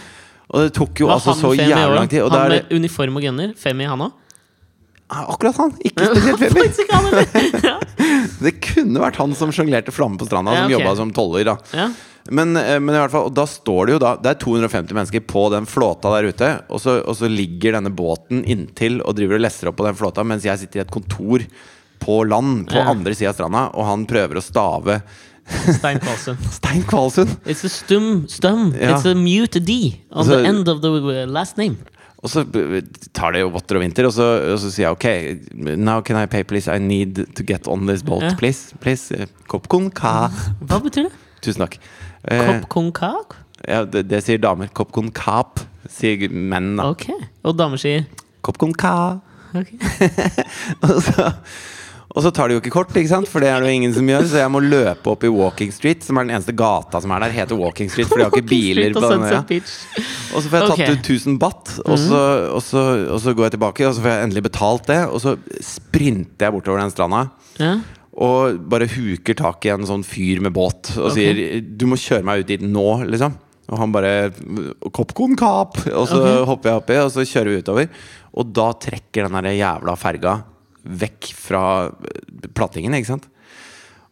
Og 0.52 0.66
det 0.68 0.74
tok 0.76 1.00
jo 1.04 1.08
altså 1.12 1.34
så 1.36 1.54
jævla 1.56 1.96
lang 1.96 2.10
tid. 2.12 2.22
Og 2.24 2.32
han 2.36 2.50
med 2.52 2.72
uniform 2.76 3.16
og 3.20 3.24
gunner? 3.24 3.54
Femi, 3.60 3.88
han 3.88 4.04
òg? 4.08 4.12
Akkurat 5.08 5.56
han! 5.56 5.72
Ikke 5.88 6.04
spesielt 6.12 6.42
femi. 6.42 6.66
Ja. 7.68 7.78
Det 8.44 8.52
kunne 8.62 9.00
vært 9.02 9.16
han 9.22 9.32
som 9.40 9.54
sjonglerte 9.56 9.94
flamme 9.96 10.20
på 10.20 10.28
stranda, 10.28 10.52
Ja, 10.54 10.66
som 10.66 10.72
ok. 10.72 10.74
jobba 10.76 10.96
som 11.00 11.12
toller. 11.16 11.46
da 11.48 11.56
Ja. 11.74 11.88
men, 12.30 12.58
eh, 12.60 12.76
men 12.80 12.94
i 12.94 13.00
hvert 13.00 13.12
fall, 13.14 13.30
og 13.30 13.34
da 13.34 13.46
står 13.48 13.86
det 13.88 13.94
jo 13.96 14.00
da 14.04 14.12
Det 14.20 14.30
er 14.34 14.40
250 14.44 14.94
mennesker 14.94 15.24
på 15.26 15.46
den 15.54 15.66
flåta 15.66 16.12
der 16.18 16.28
ute. 16.28 16.50
Og 16.70 16.82
så, 16.84 16.98
og 17.08 17.16
så 17.16 17.30
ligger 17.32 17.78
denne 17.80 17.90
båten 17.96 18.44
inntil 18.46 19.00
og 19.02 19.16
driver 19.16 19.40
og 19.40 19.46
lesser 19.48 19.72
opp 19.72 19.78
på 19.80 19.88
den 19.88 19.96
flåta, 19.96 20.26
mens 20.28 20.44
jeg 20.44 20.60
sitter 20.60 20.82
i 20.82 20.86
et 20.86 20.92
kontor 20.92 21.40
på 22.04 22.20
land 22.28 22.68
på 22.70 22.76
Ja. 22.78 22.90
andre 22.92 23.16
sida 23.16 23.32
av 23.32 23.36
stranda, 23.40 23.64
og 23.74 23.86
han 23.88 24.06
prøver 24.06 24.38
å 24.38 24.44
stave 24.44 25.00
Stein 25.74 26.00
Kvalsund. 26.04 26.38
Stein 26.60 26.84
Kvalsund! 26.84 27.38
It's 27.46 27.64
a 27.64 27.70
stum, 27.72 28.26
stum. 28.28 28.74
Ja. 28.76 28.96
It's 28.96 29.06
a 29.06 29.14
mute 29.16 29.60
D 29.64 30.02
on 30.12 30.20
Altså- 30.24 30.42
the 30.42 30.48
end 30.50 30.68
of 30.68 30.82
the 30.82 30.92
uh, 30.92 31.26
last 31.30 31.58
name. 31.58 31.78
Og 32.26 32.30
så 32.34 32.42
tar 33.14 33.32
det 33.36 33.44
jo 33.44 33.50
votter 33.54 33.78
og 33.78 33.84
vinter, 33.84 34.08
og 34.10 34.12
så, 34.16 34.26
og 34.52 34.58
så 34.60 34.72
sier 34.74 34.88
jeg 34.88 34.96
ok, 34.98 35.76
now 35.78 36.02
can 36.02 36.18
I 36.18 36.26
pay, 36.26 36.42
please? 36.44 36.66
I 36.68 36.80
need 36.82 37.20
to 37.38 37.44
get 37.46 37.68
on 37.70 37.86
this 37.88 38.02
boat, 38.04 38.24
Ja. 38.24 38.32
please. 38.40 38.74
please. 38.82 39.14
Eh, 39.14 39.28
Kopp 39.48 39.68
con 39.70 39.92
ca. 39.92 40.32
Hva 40.66 40.80
betyr 40.82 41.06
det? 41.08 41.12
Tusen 41.46 41.62
takk. 41.62 41.78
Eh, 42.26 42.42
Kopp 42.48 42.68
con 42.74 42.92
ca? 42.92 43.12
ja, 43.68 43.84
det, 43.86 44.08
det 44.10 44.24
sier 44.26 44.42
damer. 44.42 44.68
Kopp 44.74 44.92
con 44.92 45.12
cap, 45.14 45.60
sier 45.88 46.28
menn. 46.34 46.74
da 46.82 46.90
Ok. 46.90 47.06
Og 47.46 47.56
damer 47.58 47.78
sier 47.78 48.08
Kopp 48.42 48.58
con 48.58 48.74
ca. 48.74 49.20
Okay. 49.54 49.78
Og 50.84 50.98
så, 51.06 51.30
og 52.18 52.24
så 52.26 52.32
tar 52.34 52.50
de 52.50 52.56
jo 52.56 52.62
ikke 52.64 52.72
kort, 52.74 52.96
ikke 52.98 53.12
sant? 53.12 53.28
for 53.30 53.44
det 53.44 53.52
er 53.52 53.62
det 53.62 53.70
jo 53.70 53.78
ingen 53.78 53.92
som 53.94 54.08
gjør. 54.10 54.24
Så 54.26 54.40
jeg 54.40 54.50
må 54.50 54.62
løpe 54.64 55.12
opp 55.12 55.26
i 55.28 55.30
Walking 55.30 55.70
Street, 55.76 56.02
som 56.02 56.18
er 56.18 56.26
den 56.26 56.34
eneste 56.34 56.56
gata 56.58 57.02
som 57.04 57.12
er 57.14 57.22
der. 57.22 57.36
Heter 57.36 57.60
Walking 57.60 57.92
Street, 57.94 58.10
for 58.10 58.18
de 58.18 58.26
har 58.26 58.34
ikke 58.34 58.50
biler 58.50 58.96
på 58.96 59.04
og 59.04 59.14
den 59.14 59.26
øya. 59.28 59.44
Og 60.34 60.42
så 60.42 60.50
får 60.50 60.58
jeg 60.58 60.72
tatt 60.72 60.74
Ok. 60.74 60.82
Mhm. 60.82 60.96
ut 60.98 61.12
1000 61.14 61.38
baht, 61.44 61.76
og, 61.84 62.00
så, 62.02 62.24
og, 62.56 62.64
så, 62.66 62.86
og 63.14 63.22
så 63.22 63.36
går 63.38 63.48
jeg 63.48 63.56
tilbake, 63.60 63.86
og 63.86 63.94
så 63.94 64.02
får 64.02 64.14
jeg 64.16 64.30
endelig 64.30 64.46
betalt 64.50 64.90
det. 64.90 65.00
Og 65.12 65.22
så 65.22 65.36
sprinter 65.62 66.48
jeg 66.48 66.58
bortover 66.58 66.82
den 66.82 66.96
stranda. 66.96 67.22
Ja. 67.62 67.76
Og 68.18 68.58
bare 68.66 68.90
huker 68.90 69.38
tak 69.38 69.70
i 69.70 69.76
en 69.76 69.86
sånn 69.86 70.02
fyr 70.08 70.42
med 70.42 70.58
båt 70.58 70.96
og 70.98 71.12
Ok. 71.12 71.20
sier 71.20 71.62
'Du 71.62 71.86
må 71.86 72.02
kjøre 72.02 72.26
meg 72.26 72.40
ut 72.42 72.48
dit 72.50 72.66
nå', 72.66 73.06
liksom. 73.14 73.38
Og 73.70 73.78
han 73.78 73.92
bare 73.92 74.32
'Kopkon 74.90 75.38
kap!' 75.38 75.86
Og 75.86 76.08
så 76.10 76.18
okay. 76.18 76.46
hopper 76.50 76.70
jeg 76.70 76.82
oppi, 76.82 76.98
og 76.98 77.12
så 77.14 77.22
kjører 77.22 77.54
vi 77.54 77.62
utover. 77.62 77.90
Og 78.34 78.54
da 78.54 78.74
trekker 78.74 79.30
den 79.30 79.38
der 79.38 79.54
jævla 79.54 79.94
ferga 79.96 80.44
vekk 80.88 81.32
fra 81.38 81.64
eh, 81.88 82.48
plattingen, 82.56 82.96
ikke 82.98 83.12
sant? 83.16 83.28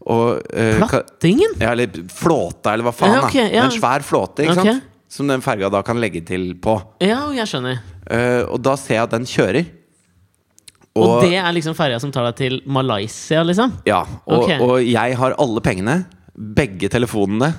Og 0.05 0.41
ka- 0.45 0.83
Plattingen? 0.83 1.55
ja, 1.57 1.71
eller 1.71 1.89
flåta, 2.13 2.75
eller 2.75 2.85
hva 2.85 2.93
faen. 2.93 3.15
Ja, 3.15 3.23
okay, 3.25 3.47
ja. 3.49 3.63
En 3.65 3.73
svær 3.73 4.03
flåte, 4.05 4.45
ikke 4.45 4.59
okay. 4.59 4.75
sant? 4.75 4.91
Som 5.15 5.29
den 5.31 5.41
ferga 5.41 5.69
da 5.71 5.81
kan 5.85 5.97
legge 6.01 6.21
til 6.27 6.51
på. 6.61 6.75
Ja, 7.01 7.23
jeg 7.33 7.47
skjønner. 7.49 7.79
uh, 8.11 8.43
og 8.51 8.59
da 8.61 8.75
ser 8.77 8.99
jeg 8.99 9.07
at 9.07 9.15
den 9.15 9.25
kjører. 9.29 9.71
Og, 10.95 11.25
det 11.25 11.35
er 11.35 11.51
liksom 11.51 11.75
ferja 11.75 11.97
som 11.99 12.11
tar 12.13 12.29
deg 12.29 12.37
til 12.39 12.61
Malaysia, 12.71 13.41
liksom? 13.43 13.73
Ja, 13.87 14.05
og, 14.23 14.45
okay. 14.45 14.59
og 14.63 14.77
jeg 14.85 15.17
har 15.19 15.35
alle 15.41 15.63
pengene, 15.63 15.97
begge 16.35 16.87
telefonene, 16.91 17.49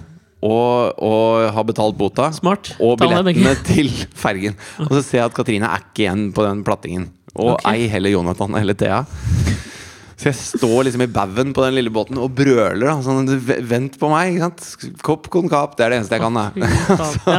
og, 0.46 0.96
og 1.02 1.50
har 1.52 1.66
betalt 1.68 1.98
bota. 1.98 2.30
Smart. 2.36 2.74
Og 2.80 2.96
billettene 3.00 3.52
til 3.66 3.90
fergen. 4.16 4.56
Og 4.86 4.92
så 4.94 5.02
ser 5.02 5.20
jeg 5.20 5.30
at 5.30 5.36
Katrine 5.36 5.68
er 5.68 5.84
ikke 5.84 6.06
igjen 6.06 6.28
på 6.36 6.44
den 6.46 6.62
plattingen. 6.64 7.10
Og 7.36 7.56
okay. 7.56 7.84
ei 7.86 7.88
heller 7.92 8.16
Jonathan 8.16 8.58
eller 8.58 8.76
Thea. 8.78 9.04
Så 10.16 10.30
jeg 10.30 10.36
står 10.38 10.86
liksom 10.86 11.04
i 11.04 11.10
baugen 11.12 11.52
på 11.52 11.64
den 11.66 11.76
lille 11.76 11.92
båten 11.92 12.16
og 12.20 12.32
brøler. 12.36 12.86
Da, 12.88 12.96
sånn, 13.04 13.28
Vent 13.68 13.98
på 14.00 14.08
meg! 14.08 14.32
ikke 14.32 14.46
sant? 14.46 14.94
Kopp 15.04 15.28
con 15.32 15.50
cap. 15.52 15.76
Det 15.76 15.84
er 15.84 15.92
det 15.92 16.00
eneste 16.00 16.16
jeg 16.16 16.24
kan. 16.24 16.40
Da. 16.40 16.70
så, 17.12 17.36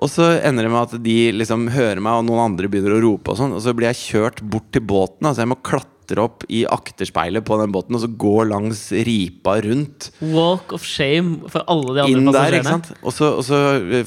Og 0.00 0.10
så 0.10 0.30
ender 0.40 0.64
det 0.64 0.72
med 0.72 0.80
at 0.80 0.94
de 1.04 1.18
liksom 1.36 1.68
hører 1.74 2.00
meg, 2.00 2.16
og 2.16 2.24
noen 2.30 2.46
andre 2.48 2.70
begynner 2.72 2.96
å 2.96 3.02
rope. 3.04 3.34
Og 3.34 3.40
sånn 3.40 3.52
Og 3.54 3.60
så 3.66 3.76
blir 3.76 3.90
jeg 3.92 4.00
kjørt 4.00 4.40
bort 4.40 4.70
til 4.72 4.86
båten. 4.86 5.28
Altså 5.28 5.44
jeg 5.44 5.52
må 5.52 5.60
klatre 5.60 5.92
opp 6.20 6.44
i 6.52 6.64
akterspeilet 6.68 7.44
på 7.46 7.56
den 7.60 7.72
båten 7.74 7.96
og 7.96 8.02
så 8.02 8.10
gå 8.10 8.44
langs 8.50 8.86
ripa 9.06 9.56
rundt. 9.64 10.10
Walk 10.20 10.74
of 10.76 10.84
shame 10.84 11.48
for 11.48 11.64
alle 11.70 11.96
de 11.96 12.04
andre 12.04 12.20
Inn 12.20 12.30
passasjerene. 12.30 12.98
Og 13.02 13.16
så, 13.16 13.30
og 13.38 13.44
så 13.46 13.60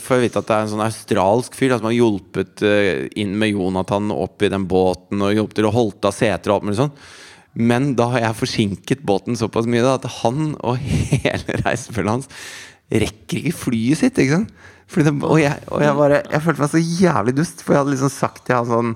får 0.04 0.20
jeg 0.20 0.26
vite 0.28 0.44
at 0.44 0.50
det 0.50 0.58
er 0.58 0.66
en 0.66 0.74
sånn 0.76 0.86
australsk 0.86 1.58
fyr 1.58 1.74
da, 1.74 1.82
som 1.82 1.90
har 1.90 1.98
hjulpet 1.98 2.66
eh, 2.68 3.08
inn 3.20 3.34
med 3.42 3.56
Jonathan 3.56 4.14
opp 4.16 4.46
i 4.46 4.52
den 4.54 4.70
båten 4.70 5.26
og 5.26 5.34
hjulpet 5.34 5.62
til 5.62 5.70
å 5.70 5.76
holde 5.76 6.12
av 6.12 6.16
seter 6.16 6.54
og 6.54 6.60
alt 6.60 6.70
mulig 6.70 6.80
sånn. 6.84 6.96
Men 7.58 7.92
da 7.98 8.12
har 8.14 8.28
jeg 8.28 8.42
forsinket 8.44 9.06
båten 9.08 9.38
såpass 9.40 9.66
mye 9.70 9.82
da, 9.82 9.98
at 9.98 10.06
han 10.22 10.54
og 10.62 10.78
hele 10.82 11.62
reisefølget 11.64 12.14
hans 12.20 12.34
rekker 12.88 13.42
ikke 13.42 13.58
flyet 13.66 14.02
sitt. 14.04 14.20
ikke 14.22 14.42
sant? 14.42 14.52
Det, 14.88 15.12
og, 15.12 15.36
jeg, 15.42 15.52
og 15.68 15.82
jeg 15.84 15.96
bare 15.98 16.22
Jeg 16.32 16.40
følte 16.46 16.64
meg 16.64 16.70
så 16.72 16.80
jævlig 16.80 17.34
dust, 17.36 17.64
for 17.64 17.76
jeg 17.76 17.82
hadde 17.82 17.92
liksom 17.92 18.12
sagt 18.14 18.46
til 18.48 18.56
han 18.56 18.70
sånn 18.70 18.94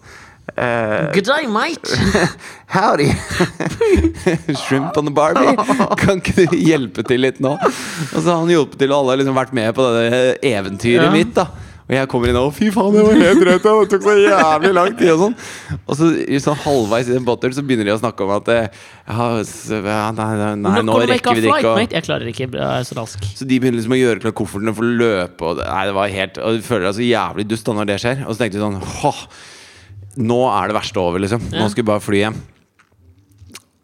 eh, 0.58 1.12
Good 1.14 1.26
day, 1.26 1.48
mate! 1.48 1.88
Howdy! 2.76 3.10
Shrimp 4.68 4.98
on 4.98 5.06
the 5.06 5.12
Barbie. 5.12 5.56
Kan 6.02 6.22
ikke 6.22 6.48
du 6.52 6.56
hjelpe 6.58 7.04
til 7.08 7.24
litt 7.26 7.42
nå? 7.44 7.56
Og 7.58 8.20
så 8.22 8.28
har 8.32 8.40
han 8.44 8.52
hjulpet 8.52 8.80
til, 8.82 8.92
og 8.94 9.04
alle 9.04 9.16
har 9.16 9.22
liksom 9.24 9.38
vært 9.38 9.54
med 9.58 9.74
på 9.78 9.90
det 9.98 10.08
eventyret 10.54 11.10
Ja. 11.10 11.12
mitt. 11.14 11.34
da 11.36 11.48
Og 11.92 11.96
jeg 11.98 12.08
kommer 12.08 12.32
inn 12.32 12.38
og 12.40 12.54
fy 12.56 12.70
faen, 12.72 12.94
det 12.96 13.04
var 13.04 13.18
helt 13.20 13.44
rett! 13.50 13.66
Det 13.66 13.90
tok 13.92 14.06
så 14.06 14.14
jævlig 14.22 14.72
lang 14.78 14.94
tid. 14.96 15.10
Og 15.12 15.20
sånn 15.26 15.36
Og 15.82 15.98
så 16.00 16.10
sånn 16.46 16.60
halvveis 16.64 17.10
i 17.10 17.16
den 17.18 17.26
båten 17.28 17.52
så 17.58 17.64
begynner 17.68 17.90
de 17.90 17.96
å 17.98 18.00
snakke 18.00 18.24
om 18.24 18.32
at 18.38 18.52
ja, 18.56 19.18
nei, 20.16 20.30
nei, 20.40 20.52
nei, 20.62 20.84
nå 20.88 21.00
rekker 21.04 21.36
vi 21.36 21.44
det 21.44 21.52
ikke. 21.52 21.74
Og, 21.76 21.92
Jeg 21.92 22.06
klarer 22.08 22.32
ikke 22.32 22.48
jeg 22.48 22.64
er 22.64 22.88
så 22.88 22.96
rask. 23.02 23.26
så 23.36 23.48
de 23.48 23.60
begynner 23.60 23.82
liksom 23.82 23.98
å 23.98 24.00
gjøre 24.00 24.24
klar 24.24 24.38
koffertene 24.40 24.76
for 24.78 24.88
å 24.88 24.94
løpe. 25.04 25.50
Og 25.52 25.60
nei, 25.66 25.82
det 25.90 25.98
var 26.00 26.14
helt 26.16 26.40
Og 26.40 26.62
du 26.62 26.64
føler 26.70 26.88
deg 26.88 27.00
så 27.02 27.10
jævlig 27.10 27.48
dust 27.52 27.68
da 27.68 27.76
når 27.82 27.92
det 27.92 28.00
skjer. 28.06 28.24
Og 28.28 28.32
så 28.38 28.46
tenkte 28.46 28.62
vi 28.62 28.64
sånn 28.64 28.80
Åh, 29.12 29.26
nå 30.20 30.40
er 30.52 30.72
det 30.72 30.76
verste 30.76 31.00
over, 31.00 31.22
liksom. 31.24 31.44
Nå 31.54 31.70
skal 31.72 31.84
vi 31.84 31.88
bare 31.92 32.04
fly 32.04 32.24
hjem. 32.26 32.40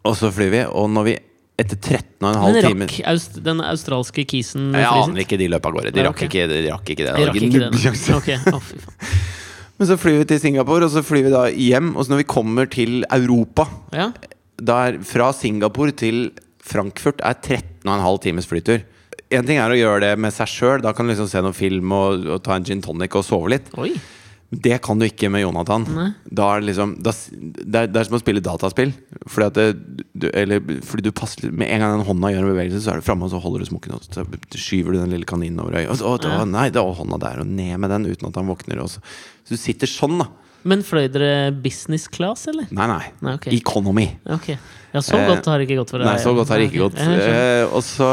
Og 0.08 0.16
så 0.18 0.30
flyr 0.32 0.52
vi, 0.52 0.60
og 0.68 0.90
når 0.92 1.06
vi 1.08 1.16
etter 1.58 1.74
13 1.74 2.22
og 2.22 2.28
en 2.28 2.38
halv 2.38 2.54
Men 2.54 2.64
time 2.68 2.86
rakk 2.86 2.98
aust, 3.10 3.38
den 3.42 3.60
australske 3.66 4.22
kisen 4.30 4.68
Jeg 4.78 4.86
aner 4.86 5.24
ikke 5.24 5.38
de 5.40 5.48
løp 5.50 5.66
av 5.66 5.74
gårde. 5.74 5.90
De 5.96 6.04
rakk 6.06 6.22
ikke, 6.28 6.44
de 6.50 6.60
rakk 6.70 6.92
ikke 6.94 7.06
det. 7.08 7.14
Jeg 7.18 7.30
rakk 7.32 8.28
ikke 8.28 8.38
faen. 8.44 8.84
Men 9.78 9.86
så 9.86 9.94
flyr 9.98 10.20
vi 10.20 10.26
til 10.32 10.40
Singapore, 10.42 10.86
og 10.88 10.90
så 10.94 11.02
flyr 11.06 11.26
vi 11.28 11.32
da 11.34 11.44
hjem. 11.54 11.92
Og 11.96 12.06
så 12.06 12.14
når 12.14 12.22
vi 12.24 12.28
kommer 12.30 12.70
til 12.70 13.02
Europa 13.14 13.66
Ja. 13.94 14.10
der 14.58 14.98
Fra 15.06 15.32
Singapore 15.32 15.94
til 15.94 16.30
Frankfurt 16.62 17.22
er 17.24 17.34
13,5 17.38 18.20
times 18.22 18.46
flytur. 18.50 18.82
En 19.30 19.46
ting 19.46 19.58
er 19.60 19.70
å 19.70 19.76
gjøre 19.78 20.00
det 20.06 20.12
med 20.18 20.32
seg 20.34 20.50
sjøl. 20.50 20.82
Da 20.82 20.92
kan 20.92 21.06
du 21.06 21.12
liksom 21.12 21.28
se 21.30 21.42
noen 21.42 21.54
film 21.56 21.92
og, 21.94 22.26
og 22.26 22.42
ta 22.44 22.56
en 22.58 22.64
gin 22.66 22.82
tonic 22.82 23.14
og 23.18 23.26
sove 23.26 23.50
litt. 23.54 23.70
Oi. 23.78 23.92
Det 24.48 24.78
kan 24.80 24.96
du 24.96 25.04
ikke 25.04 25.28
med 25.28 25.42
Jonathan. 25.42 25.84
Da 26.24 26.46
er 26.54 26.62
det 26.62 26.70
liksom 26.70 26.94
da, 27.04 27.12
det, 27.12 27.82
er, 27.82 27.90
det 27.92 28.00
er 28.00 28.06
som 28.08 28.16
å 28.16 28.20
spille 28.22 28.40
dataspill. 28.40 28.94
Fordi 29.28 29.48
det, 29.58 29.66
du, 30.16 30.26
eller, 30.32 30.62
fordi 30.88 31.04
du 31.04 31.10
passer 31.12 31.50
Med 31.52 31.68
en 31.68 31.82
gang 31.84 31.98
den 31.98 32.06
hånda 32.08 32.30
gjør 32.32 32.46
en 32.46 32.52
bevegelse, 32.54 32.80
så 32.86 32.94
er 32.94 33.02
du 33.02 33.04
framme, 33.04 33.28
og 33.28 33.34
så 33.34 33.42
holder 33.44 33.64
du 33.64 33.68
smokken, 33.68 33.98
og 33.98 34.08
så 34.08 34.24
skyver 34.56 34.96
du 34.96 35.02
den 35.02 35.12
lille 35.12 35.28
kaninen 35.28 35.60
over 35.60 35.76
øyet. 35.76 35.92
Og 35.92 36.00
så, 36.00 36.16
å, 36.16 36.48
nei, 36.48 36.68
da, 36.72 36.86
hånda 37.00 37.20
der, 37.26 37.42
og 37.44 37.52
ned 37.60 37.76
med 37.84 37.92
den 37.92 38.08
uten 38.08 38.30
at 38.30 38.40
han 38.40 38.48
våkner. 38.48 38.80
Så. 38.88 39.04
så 39.44 39.58
du 39.58 39.60
sitter 39.60 39.90
sånn, 39.90 40.16
da. 40.24 40.30
Men 40.68 40.82
fløy 40.82 41.06
dere 41.12 41.52
business 41.54 42.08
class, 42.10 42.48
eller? 42.50 42.66
Nei, 42.74 42.88
nei. 42.90 43.04
Nei, 43.24 43.36
okay. 43.38 43.54
Economy. 43.56 44.08
Okay. 44.38 44.58
Ja, 44.94 45.02
så 45.04 45.20
Eh, 45.20 45.28
godt 45.28 45.46
har 45.46 45.60
det 45.60 45.68
ikke 45.68 45.82
gått 45.82 45.92
for 45.92 46.02
deg. 46.02 46.08
Nei, 46.08 46.18
så 46.24 46.32
godt 46.34 46.50
har 46.52 46.60
det 46.60 46.70
ikke 46.70 46.88
gått. 46.88 46.98
Eh, 46.98 47.64
og 47.68 47.84
så 47.84 48.10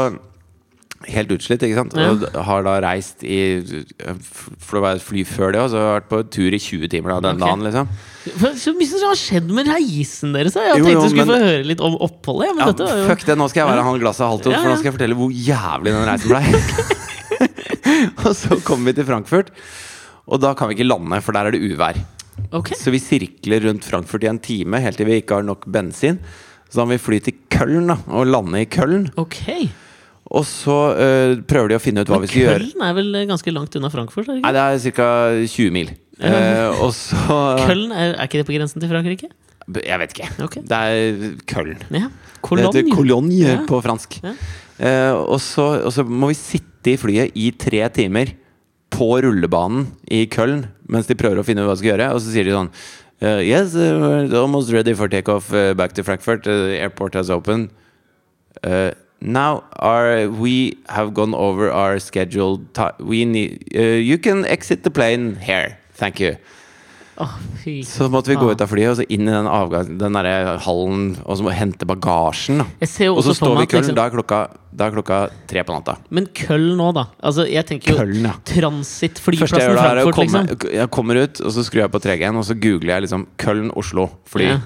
Helt 1.04 1.30
utslitt, 1.34 1.62
ikke 1.62 1.76
sant? 1.76 1.92
Ja. 1.94 2.14
Og 2.16 2.36
har 2.48 2.62
da 2.64 2.74
reist 2.80 3.20
i 3.22 3.36
For 4.00 4.78
det 4.78 4.82
var 4.82 4.96
et 4.96 5.04
fly 5.04 5.24
før 5.28 5.52
det, 5.52 5.60
og 5.60 5.68
så 5.70 5.76
har 5.78 5.86
jeg 5.90 5.96
vært 6.00 6.08
på 6.08 6.20
tur 6.32 6.56
i 6.56 6.60
20 6.62 6.88
timer 6.94 7.12
da, 7.12 7.18
den 7.28 7.36
okay. 7.36 7.44
dagen, 7.46 7.64
liksom. 7.66 7.90
For- 8.40 8.56
Så 8.58 8.72
mye 8.74 8.88
som 8.90 9.04
har 9.10 9.20
skjedd 9.20 9.52
med 9.54 9.68
reisen 9.70 10.32
deres. 10.34 10.56
Jeg 10.56 10.80
Jo, 10.80 10.84
tenkte 10.88 11.04
du 11.04 11.12
skulle 11.12 11.26
men- 11.28 11.36
få 11.36 11.50
høre 11.52 11.68
litt 11.68 11.84
om 11.84 11.98
oppholdet. 12.08 12.48
Ja, 12.56 12.66
dette 12.72 12.88
var 12.88 12.96
jo 13.02 13.06
fuck 13.12 13.26
det, 13.28 13.36
nå 13.38 13.48
skal 13.52 13.62
jeg 13.62 13.70
være 13.74 13.84
han 13.86 14.00
glasset 14.02 14.26
halvt 14.26 14.48
opp, 14.48 14.56
for 14.56 14.70
nå 14.72 14.76
skal 14.80 14.90
jeg 14.90 14.96
fortelle 14.98 15.20
hvor 15.20 15.30
jævlig 15.30 15.94
den 15.94 16.08
reisen 16.08 16.28
blei. 16.32 16.44
og 18.26 18.32
så 18.40 18.58
kommer 18.66 18.90
vi 18.90 18.96
til 18.98 19.08
Frankfurt, 19.08 19.52
og 20.26 20.40
da 20.42 20.54
kan 20.58 20.68
vi 20.70 20.78
ikke 20.78 20.88
lande, 20.88 21.20
for 21.22 21.36
der 21.36 21.46
er 21.46 21.54
det 21.54 21.62
uvær. 21.62 22.00
Okay. 22.52 22.76
Så 22.76 22.90
vi 22.92 22.98
sirkler 23.00 23.62
rundt 23.68 23.84
Frankfurt 23.86 24.24
i 24.24 24.28
en 24.32 24.38
time 24.42 24.80
helt 24.82 24.98
til 25.00 25.06
vi 25.08 25.20
ikke 25.20 25.38
har 25.38 25.46
nok 25.46 25.64
bensin. 25.72 26.18
Så 26.68 26.80
da 26.80 26.84
må 26.84 26.96
vi 26.96 27.04
fly 27.04 27.20
til 27.22 27.36
Köln 27.52 27.86
da, 27.92 27.96
og 28.10 28.26
lande 28.26 28.64
i 28.64 28.66
Köln. 28.66 29.06
ok 29.16 29.68
Og 30.26 30.42
så 30.48 30.76
uh, 30.98 31.36
prøver 31.46 31.70
de 31.70 31.78
å 31.78 31.82
finne 31.82 32.02
ut 32.02 32.10
hva 32.10 32.18
Men 32.18 32.26
vi 32.26 32.32
skal 32.32 32.42
gjøre. 32.42 32.66
Køln 32.66 32.84
er 32.88 32.94
vel 32.98 33.18
ganske 33.30 33.52
langt 33.54 33.76
unna 33.78 33.90
Frankfurt? 33.92 34.30
Ikke? 34.32 34.42
Nei, 34.42 34.52
det 34.56 34.64
er 34.90 34.96
ca. 34.96 35.08
20 35.46 35.74
mil. 35.74 35.92
Uh, 36.16 36.82
og 36.82 36.94
så 36.96 37.40
Køln, 37.68 37.90
er, 37.92 38.14
er 38.16 38.24
ikke 38.26 38.40
det 38.40 38.48
på 38.48 38.56
grensen 38.56 38.82
til 38.82 38.90
Frankrike? 38.90 39.30
Jeg 39.82 39.98
vet 39.98 40.14
ikke. 40.14 40.30
Okay. 40.46 40.62
Det 40.66 40.78
er 40.78 41.36
Køllen. 41.50 41.82
Ja. 41.90 42.08
Det 42.46 42.62
heter 42.62 42.90
Cologne 42.94 43.38
Ja. 43.40 43.56
på 43.66 43.80
fransk. 43.82 44.20
Ja. 44.22 44.34
Uh, 44.76 45.14
og, 45.32 45.40
så, 45.42 45.64
og 45.86 45.92
så 45.94 46.04
må 46.06 46.30
vi 46.30 46.38
sitte 46.38 46.92
i 46.92 46.98
flyet 47.00 47.34
i 47.34 47.48
tre 47.58 47.80
timer 47.94 48.34
på 48.94 49.08
rullebanen 49.24 49.88
i 50.12 50.26
Køllen 50.30 50.66
mens 50.86 51.08
de 51.08 51.16
prøver 51.18 51.40
å 51.40 51.46
finne 51.46 51.64
ut 51.64 51.70
hva 51.70 51.74
de 51.74 51.82
skal 51.82 51.92
gjøre. 51.94 52.12
Og 52.14 52.22
så 52.22 52.34
sier 52.34 52.46
de 52.46 52.54
sånn 52.54 52.70
uh, 53.24 53.40
Yes, 53.42 53.74
we're 53.74 54.30
almost 54.38 54.70
ready 54.74 54.94
for 54.94 55.10
takeoff 55.10 55.50
uh, 55.52 55.72
back 55.74 55.96
to 55.98 56.04
Frankfurt. 56.06 56.46
Uh, 56.46 56.70
the 56.70 56.78
airport 56.78 57.18
has 57.18 57.30
opened. 57.30 57.70
Uh, 58.62 58.92
now 59.26 59.64
our, 59.82 60.28
we 60.28 60.78
have 60.88 61.12
gone 61.12 61.34
over 61.34 61.70
our 61.70 61.98
scheduled 61.98 62.72
time. 62.74 62.94
We 63.00 63.24
need 63.24 63.68
uh, 63.74 63.80
You 64.00 64.18
can 64.18 64.44
exit 64.46 64.84
the 64.84 64.90
plane 64.90 65.36
here. 65.36 65.76
Thank 65.94 66.20
you. 66.20 66.36
Oh, 67.18 67.32
Så 67.84 68.08
måtte 68.12 68.28
vi 68.28 68.34
gå 68.36 68.50
ut 68.52 68.60
av 68.60 68.68
flyet 68.68 68.90
og 68.90 68.96
så 68.98 69.04
inn 69.08 69.24
i 69.24 69.32
den, 69.32 69.46
avgang, 69.48 69.94
den 69.98 70.12
der 70.18 70.58
hallen 70.60 71.06
og 71.24 71.38
så 71.38 71.46
må 71.46 71.54
hente 71.56 71.88
bagasjen. 71.88 72.60
Og 72.60 73.22
så 73.24 73.32
står 73.32 73.54
vi 73.56 73.64
i 73.64 73.70
Køln. 73.72 73.80
liksom, 73.80 73.96
Da 73.96 74.04
er 74.04 74.12
klokka, 74.12 74.40
da 74.68 74.90
er 74.90 74.96
klokka 74.98 75.20
tre 75.48 75.64
på 75.64 75.72
natta. 75.72 75.94
Men 76.12 76.28
Køln 76.36 76.76
nå, 76.76 76.90
da? 76.92 77.06
Altså, 77.24 77.46
jeg 77.48 77.64
tenker 77.70 77.94
jo 77.94 78.02
Köln, 78.02 78.28
ja. 78.28 78.34
transittflyplassen 78.52 79.56
Frankfurt, 79.64 80.14
komme, 80.18 80.42
liksom. 80.44 80.72
jeg 80.76 80.90
kommer 80.92 81.22
ut, 81.24 81.40
og 81.40 81.56
så 81.56 81.64
skrur 81.64 81.86
jeg 81.86 81.94
på 81.96 82.02
3G-en, 82.04 82.36
og 82.36 82.44
så 82.50 82.58
googler 82.60 82.98
jeg 82.98 83.06
liksom 83.08 83.26
Köln, 83.40 83.72
Oslo, 83.80 84.10
fly. 84.28 84.50
Ja. 84.52 84.60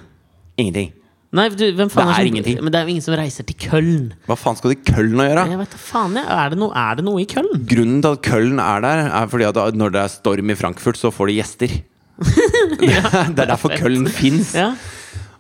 Ingenting. 0.59 0.91
Nei, 1.33 1.45
du, 1.55 1.63
hvem 1.79 1.91
faen 1.93 2.09
Det 2.09 2.11
er 2.11 2.17
som- 2.19 2.27
ingenting. 2.33 2.57
Men 2.65 2.73
det 2.75 2.79
er 2.81 2.87
jo 2.89 2.91
ingen 2.97 3.05
som 3.07 3.15
reiser 3.15 3.47
til 3.47 3.55
Køln. 3.63 4.13
Hva 4.27 4.37
faen 4.37 4.57
skal 4.59 4.73
det 4.73 4.79
i 4.81 4.93
Køln 4.93 5.15
å 5.23 5.27
gjøre? 5.29 5.45
Jeg 5.53 5.59
vet 5.61 5.75
faen, 5.79 6.17
jeg. 6.19 6.27
Er 6.27 6.51
det, 6.51 6.59
noe, 6.59 6.73
er 6.75 6.97
det 6.99 7.05
noe 7.07 7.21
i 7.23 7.27
Køln? 7.31 7.53
Grunnen 7.71 8.01
til 8.03 8.17
at 8.17 8.23
Køln 8.27 8.59
er 8.59 8.81
der, 8.83 9.03
er 9.21 9.27
fordi 9.31 9.47
at 9.47 9.61
når 9.79 9.93
det 9.95 10.01
er 10.03 10.09
storm 10.09 10.51
i 10.51 10.57
Frankfurt, 10.59 10.99
så 10.99 11.13
får 11.15 11.31
de 11.31 11.37
gjester. 11.39 11.77
Det 12.81 12.91
er 12.93 13.31
det 13.33 13.45
er 13.45 13.47
derfor 13.55 13.73
Køln 13.79 14.09
fins. 14.13 14.55
Ja. 14.59 14.73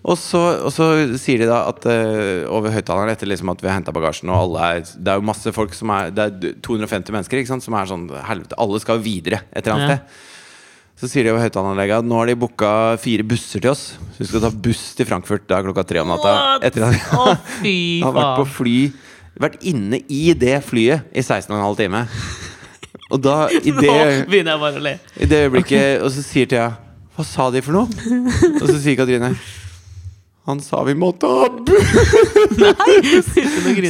Og 0.00 0.16
så, 0.16 0.38
og 0.64 0.70
så 0.72 0.86
sier 1.20 1.42
de 1.42 1.48
da 1.50 1.58
at 1.68 1.84
uh, 1.84 2.46
over 2.48 2.72
høyttaleren 2.72 3.10
etter 3.12 3.28
liksom 3.28 3.50
at 3.52 3.60
vi 3.60 3.68
har 3.68 3.76
henta 3.76 3.92
bagasjen, 3.92 4.30
og 4.32 4.38
alle 4.46 4.62
er 4.78 4.86
Det 4.96 5.12
er 5.12 5.18
jo 5.20 5.26
masse 5.28 5.52
folk 5.52 5.74
som 5.76 5.90
er 5.92 6.08
Det 6.16 6.24
er 6.24 6.54
250 6.64 7.12
mennesker 7.12 7.36
ikke 7.42 7.50
sant, 7.52 7.66
som 7.66 7.74
er 7.76 7.84
sånn 7.90 8.06
Helvete, 8.24 8.56
alle 8.56 8.80
skal 8.80 9.02
videre 9.04 9.42
et 9.52 9.60
eller 9.66 9.76
annet 9.76 9.90
Ja. 9.90 9.96
sted. 9.98 10.26
Så 11.00 11.08
sier 11.08 11.24
de 11.24 11.30
over 11.32 11.40
høyttaleranlegget 11.46 12.02
at 12.02 12.08
nå 12.10 12.18
har 12.20 12.28
de 12.28 12.34
booka 12.36 12.70
fire 13.00 13.24
busser 13.24 13.62
til 13.64 13.70
oss. 13.72 13.84
Så 14.12 14.20
vi 14.20 14.26
skal 14.28 14.42
ta 14.44 14.50
buss 14.52 14.82
til 14.98 15.08
Frankfurt 15.08 15.46
da 15.48 15.62
klokka 15.64 15.84
tre 15.88 16.02
om 16.02 16.10
natta. 16.12 16.34
What? 16.36 16.66
Etter 16.68 16.84
at 16.90 17.14
Å, 17.16 17.36
fy 17.62 17.76
har 18.04 18.12
vært 18.16 18.36
på 18.42 18.48
fly 18.58 18.76
Vært 19.40 19.62
inne 19.64 20.02
i 20.12 20.34
det 20.36 20.58
flyet 20.66 21.06
i 21.16 21.22
16,5 21.24 21.78
time. 21.78 22.02
Og 23.08 23.22
da, 23.24 23.36
i 23.64 23.72
Nå 23.72 23.80
det, 23.80 23.94
begynner 24.28 24.52
jeg 24.58 24.62
bare 24.66 24.82
å 24.82 24.84
le. 24.84 24.92
i 25.16 25.28
det 25.30 25.38
øyeblikket 25.46 26.04
Og 26.04 26.12
så 26.12 26.24
sier 26.26 26.50
Thea 26.50 26.66
Hva 27.16 27.24
sa 27.24 27.46
de 27.54 27.62
for 27.64 27.78
noe? 27.78 28.10
Og 28.60 28.66
så 28.68 28.76
sier 28.76 28.98
Katrine 29.00 29.32
Han 30.48 30.60
sa 30.64 30.80
vi 30.84 30.94
måtte 30.96 31.28
ha 31.28 31.46
og 31.50 31.68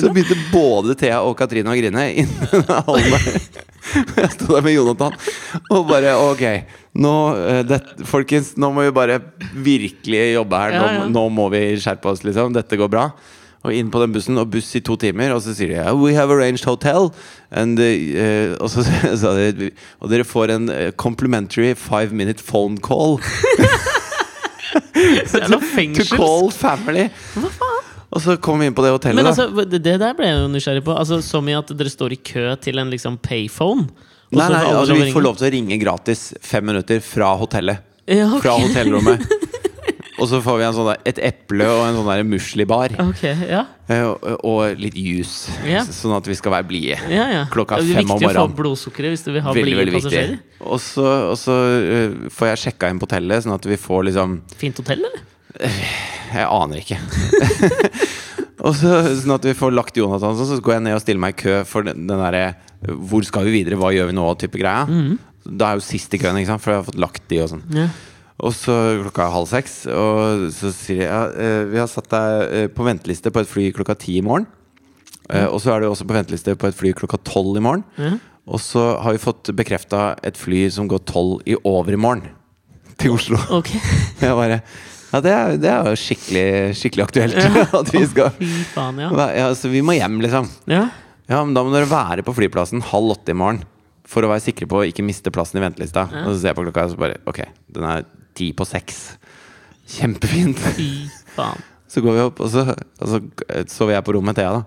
Så 0.01 0.11
begynte 0.11 0.37
både 0.51 0.97
Thea 0.99 1.21
og 1.23 1.37
Katrine 1.39 1.71
å 1.71 1.77
grine 1.79 2.07
innen. 2.25 2.39
Jeg 3.91 4.31
sto 4.35 4.51
der 4.51 4.65
med 4.65 4.75
Jonathan 4.75 5.15
og 5.73 5.87
bare 5.89 6.13
Ok, 6.19 6.43
nå, 7.01 7.15
eh, 7.39 7.63
det, 7.67 7.81
folkens, 8.07 8.53
nå 8.61 8.73
må 8.75 8.85
vi 8.87 8.95
bare 8.95 9.21
virkelig 9.55 10.25
jobbe 10.35 10.61
her. 10.63 10.77
Nå, 10.77 11.07
nå 11.15 11.25
må 11.33 11.49
vi 11.55 11.63
skjerpe 11.81 12.11
oss, 12.13 12.25
liksom. 12.27 12.53
Dette 12.55 12.79
går 12.79 12.91
bra. 12.93 13.09
Og 13.65 13.75
inn 13.77 13.91
på 13.93 14.01
den 14.03 14.13
bussen, 14.15 14.39
og 14.41 14.51
buss 14.53 14.71
i 14.77 14.83
to 14.85 14.97
timer. 15.01 15.35
Og 15.37 15.43
så 15.45 15.55
sier 15.57 15.73
de 15.73 15.97
We 16.01 16.15
have 16.19 16.35
arranged 16.35 16.67
hotel. 16.69 17.11
And, 17.51 17.81
uh, 17.81 18.59
og 18.61 18.69
så 18.75 18.85
sa 19.23 19.35
de 19.39 19.73
Og 20.01 20.11
dere 20.13 20.27
får 20.27 20.55
en 20.55 20.71
complimentary 21.01 21.75
five 21.75 22.15
minute 22.15 22.43
phone 22.43 22.79
call 22.79 23.19
Jævla 24.95 25.49
to 25.51 25.61
fengsels. 25.73 26.13
call 26.15 26.51
family. 26.55 27.09
Og 28.11 28.23
så 28.23 28.37
kom 28.43 28.63
vi 28.63 28.71
inn 28.71 28.75
på 28.75 28.85
det 28.85 28.93
hotellet. 28.95 29.21
Men 29.21 29.31
altså, 29.31 29.49
det 29.65 29.83
det 29.85 29.99
der 30.03 30.15
ble 30.19 30.31
jeg 30.31 30.41
jo 30.41 30.49
nysgjerrig 30.51 30.85
på. 30.87 30.95
Altså, 30.99 31.21
Som 31.23 31.49
i 31.51 31.57
at 31.59 31.71
dere 31.77 31.93
står 31.93 32.17
i 32.17 32.21
kø 32.33 32.49
til 32.63 32.83
en 32.83 32.91
liksom 32.91 33.19
payphone? 33.23 33.87
Nei, 34.31 34.47
så 34.47 34.53
nei, 34.55 34.65
altså 34.71 34.95
vi 34.95 35.13
får 35.15 35.25
lov 35.27 35.39
til 35.41 35.49
å 35.49 35.53
ringe 35.57 35.79
gratis 35.83 36.29
fem 36.43 36.67
minutter 36.71 37.03
fra 37.03 37.33
hotellet. 37.39 37.87
Ja, 38.07 38.29
okay. 38.31 38.43
Fra 38.47 38.59
hotellrommet. 38.63 39.27
Og 40.21 40.29
så 40.29 40.41
får 40.45 40.59
vi 40.61 40.65
en 40.67 40.75
sånn 40.77 40.89
der, 40.91 41.01
et 41.09 41.21
eple 41.31 41.67
og 41.73 41.83
en 41.87 41.97
sånn 41.97 42.29
muslibar. 42.29 42.93
Ok, 43.01 43.23
ja. 43.25 43.63
eh, 43.89 44.03
Og, 44.05 44.27
og 44.47 44.81
litt 44.81 44.99
juice. 45.01 45.53
Ja. 45.65 45.83
Sånn 45.87 46.13
at 46.17 46.29
vi 46.29 46.37
skal 46.37 46.55
være 46.59 46.69
blide. 46.69 46.99
ja, 47.09 47.27
ja. 47.33 47.43
Klokka 47.53 47.81
det 47.81 47.95
er 47.95 48.05
viktig 48.05 48.29
å 48.29 48.35
få 48.37 48.47
blodsukkeret 48.61 49.15
hvis 49.17 49.25
du 49.27 49.33
vil 49.33 49.45
ha 49.47 49.55
blide 49.57 49.87
passasjerer. 49.97 50.37
Og 50.61 50.81
så, 50.85 51.07
og 51.33 51.37
så 51.41 51.57
uh, 51.57 52.29
får 52.37 52.53
jeg 52.53 52.63
sjekka 52.67 52.93
inn 52.93 53.01
på 53.01 53.09
hotellet, 53.09 53.47
sånn 53.47 53.57
at 53.57 53.69
vi 53.71 53.79
får 53.81 54.11
liksom 54.11 54.41
Fint 54.61 54.83
hotell, 54.83 55.07
eller? 55.09 55.25
Jeg 56.31 56.47
aner 56.47 56.79
ikke. 56.83 56.99
og 58.67 58.77
så, 58.77 58.93
sånn 59.23 59.35
at 59.39 59.49
vi 59.49 59.57
får 59.57 59.75
lagt 59.75 59.97
Jonathan 59.99 60.37
sånn, 60.37 60.53
så 60.53 60.61
går 60.63 60.77
jeg 60.77 60.85
ned 60.87 60.99
og 60.99 61.03
stiller 61.03 61.25
meg 61.25 61.35
i 61.39 61.41
kø 61.41 61.57
for 61.69 61.89
den, 61.89 62.05
den 62.11 62.21
derre 62.23 62.45
Hvor 63.11 63.25
skal 63.27 63.49
vi 63.49 63.57
videre, 63.57 63.81
hva 63.81 63.91
gjør 63.97 64.13
vi 64.13 64.19
nå? 64.21 64.29
type 64.41 64.61
greia. 64.61 64.85
Mm. 64.87 65.17
Da 65.49 65.73
er 65.73 65.81
jo 65.81 65.85
sist 65.85 66.13
i 66.15 66.21
køen, 66.21 66.39
ikke 66.39 66.53
sant? 66.53 66.63
for 66.63 66.75
jeg 66.75 66.83
har 66.83 66.89
fått 66.93 67.01
lagt 67.01 67.27
de 67.33 67.41
og 67.43 67.51
sånn. 67.55 67.65
Ja. 67.75 67.89
Og 68.41 68.55
så 68.57 68.75
klokka 69.03 69.27
er 69.27 69.35
halv 69.35 69.49
seks, 69.51 69.75
og 69.93 70.47
så 70.57 70.71
sier 70.73 71.03
de 71.03 71.07
ja, 71.09 71.21
eh, 71.29 71.63
vi 71.69 71.81
har 71.81 71.91
satt 71.91 72.09
deg 72.13 72.55
eh, 72.57 72.69
på 72.73 72.87
venteliste 72.87 73.33
på 73.35 73.43
et 73.43 73.51
fly 73.51 73.67
klokka 73.77 73.99
ti 74.01 74.17
i 74.21 74.25
morgen. 74.25 74.47
Mm. 75.31 75.47
Og 75.53 75.61
så 75.63 75.75
er 75.75 75.83
du 75.83 75.91
også 75.91 76.07
på 76.09 76.17
venteliste 76.17 76.57
på 76.59 76.67
et 76.71 76.75
fly 76.79 76.91
klokka 76.97 77.21
tolv 77.29 77.59
i 77.61 77.63
morgen. 77.63 77.85
Mm. 78.01 78.17
Og 78.51 78.63
så 78.65 78.83
har 78.99 79.15
vi 79.15 79.21
fått 79.23 79.53
bekrefta 79.55 80.15
et 80.27 80.39
fly 80.41 80.65
som 80.75 80.89
går 80.91 81.05
tolv 81.07 81.45
i 81.47 81.59
overmorgen 81.69 82.33
til 83.01 83.15
Oslo. 83.15 83.39
Ok. 83.61 83.75
Jeg 84.25 84.37
bare 84.39 84.63
Ja, 85.11 85.19
det 85.25 85.31
er, 85.35 85.57
det 85.59 85.71
er 85.71 85.89
jo 85.91 85.99
skikkelig, 85.99 86.47
skikkelig 86.79 87.05
aktuelt 87.09 87.39
at 87.81 87.89
vi 87.91 88.03
skal 88.07 88.29
Fy 88.39 88.51
faen, 88.71 89.01
ja. 89.03 89.09
Ja, 89.35 89.49
Så 89.59 89.71
vi 89.73 89.83
må 89.83 89.97
hjem, 89.99 90.21
liksom. 90.23 90.47
ja. 90.71 90.85
Ja, 91.31 91.45
men 91.47 91.55
da 91.55 91.63
må 91.63 91.71
dere 91.71 91.87
være 91.87 92.25
på 92.27 92.35
flyplassen 92.35 92.83
halv 92.91 93.13
åtte 93.15 93.31
i 93.31 93.39
morgen. 93.39 93.61
For 94.11 94.27
å 94.27 94.31
være 94.33 94.43
sikre 94.43 94.67
på 94.71 94.81
å 94.81 94.87
ikke 94.89 95.05
miste 95.07 95.31
plassen 95.31 95.61
i 95.61 95.63
ventelista. 95.63 96.09
Ja. 96.11 96.25
Og 96.25 96.33
så 96.35 96.41
ser 96.41 96.51
jeg 96.51 96.59
på 96.59 96.65
klokka 96.67 96.89
og 96.89 96.95
så 96.97 96.99
bare 96.99 97.21
Ok, 97.31 97.39
den 97.71 97.87
er 97.87 98.03
ti 98.41 98.51
på 98.57 98.67
seks. 98.69 99.03
Kjempefint. 99.99 100.61
Fy 100.77 100.91
faen. 101.37 101.67
Så 101.91 102.03
går 102.05 102.15
vi 102.15 102.23
opp, 102.23 102.39
og 102.45 102.51
så, 102.53 102.63
og 103.03 103.09
så 103.11 103.19
sover 103.71 103.97
jeg 103.97 104.07
på 104.07 104.15
rommet 104.15 104.37
til 104.39 104.45
Thea, 104.47 104.61
da. 104.61 104.63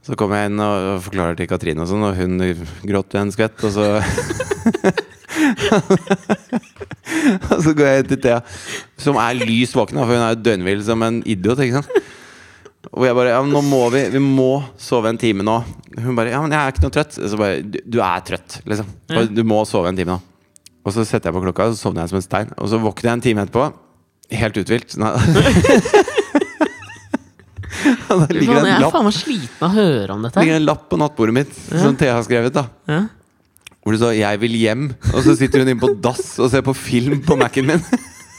Så 0.00 0.16
kommer 0.16 0.40
jeg 0.40 0.48
inn 0.48 0.62
og 0.64 1.02
forklarer 1.04 1.36
til 1.36 1.48
Katrine, 1.50 1.84
og 1.84 1.90
sånn 1.90 2.06
Og 2.08 2.14
hun 2.16 2.40
gråt 2.88 3.12
en 3.20 3.32
skvett, 3.34 3.60
og 3.68 3.74
så 3.74 3.84
Og 7.50 7.60
så 7.66 7.74
går 7.76 7.90
jeg 7.90 8.06
til 8.08 8.20
Thea, 8.24 8.38
som 9.00 9.18
er 9.20 9.36
lys 9.42 9.74
våken, 9.76 10.00
for 10.00 10.14
hun 10.14 10.24
er 10.24 10.40
døgnvill 10.40 10.80
som 10.86 11.04
en 11.04 11.20
idiot. 11.28 11.60
Ikke 11.60 11.82
sant? 11.82 11.92
Og 12.90 13.04
jeg 13.04 13.16
bare 13.18 13.34
Ja, 13.34 13.42
nå 13.44 13.60
må 13.60 13.82
vi 13.92 14.06
Vi 14.14 14.20
må 14.24 14.62
sove 14.80 15.10
en 15.12 15.20
time 15.20 15.44
nå. 15.44 15.58
Hun 16.00 16.16
bare 16.16 16.32
Ja, 16.32 16.40
men 16.40 16.54
jeg 16.54 16.60
er 16.60 16.72
ikke 16.72 16.86
noe 16.86 16.94
trøtt. 16.96 17.18
Så 17.20 17.36
bare 17.36 17.60
Du, 17.60 17.76
du 17.84 18.00
er 18.00 18.24
trøtt, 18.24 18.60
liksom. 18.64 18.88
Du 19.36 19.42
må 19.44 19.60
sove 19.68 19.92
en 19.92 19.98
time 20.00 20.16
nå. 20.16 20.20
Og 20.84 20.90
så 20.94 21.04
setter 21.04 21.28
jeg 21.28 21.34
på 21.36 21.42
klokka, 21.44 21.66
og 21.68 21.74
så 21.76 21.80
sovner 21.88 22.00
jeg 22.06 22.10
som 22.12 22.20
en 22.20 22.24
stein. 22.26 22.48
Og 22.56 22.66
så 22.72 22.76
våkner 22.80 23.06
jeg 23.10 23.16
en 23.18 23.24
time 23.26 23.40
etterpå, 23.44 23.64
helt 24.40 24.56
uthvilt. 24.62 24.88
Sånn 24.96 25.04
ligger 28.30 28.30
det 28.30 28.44
jeg 28.44 28.60
en 28.60 28.66
er 28.66 28.82
lapp, 28.82 28.92
faen 28.94 29.06
meg 29.06 29.14
sliten 29.16 29.62
av 29.62 29.68
å 29.70 29.74
høre 29.76 30.10
om 30.16 30.20
dette. 30.26 30.40
ligger 30.42 30.56
her. 30.56 30.60
en 30.62 30.66
lapp 30.68 30.82
på 30.90 30.96
nattbordet 31.00 31.34
mitt 31.36 31.52
som 31.70 31.96
Thea 32.00 32.14
har 32.18 32.24
skrevet. 32.26 32.52
da 32.56 32.64
Ja. 32.90 33.00
Hvor 33.80 33.90
det 33.94 34.00
står 34.02 34.12
'Jeg 34.12 34.40
vil 34.40 34.54
hjem', 34.60 34.90
og 35.14 35.20
så 35.24 35.36
sitter 35.38 35.58
hun 35.60 35.68
inne 35.68 35.80
på 35.80 35.88
dass 36.04 36.38
og 36.38 36.50
ser 36.50 36.60
på 36.60 36.74
film 36.76 37.22
på 37.22 37.36
Mac-en 37.38 37.66
min. 37.66 37.80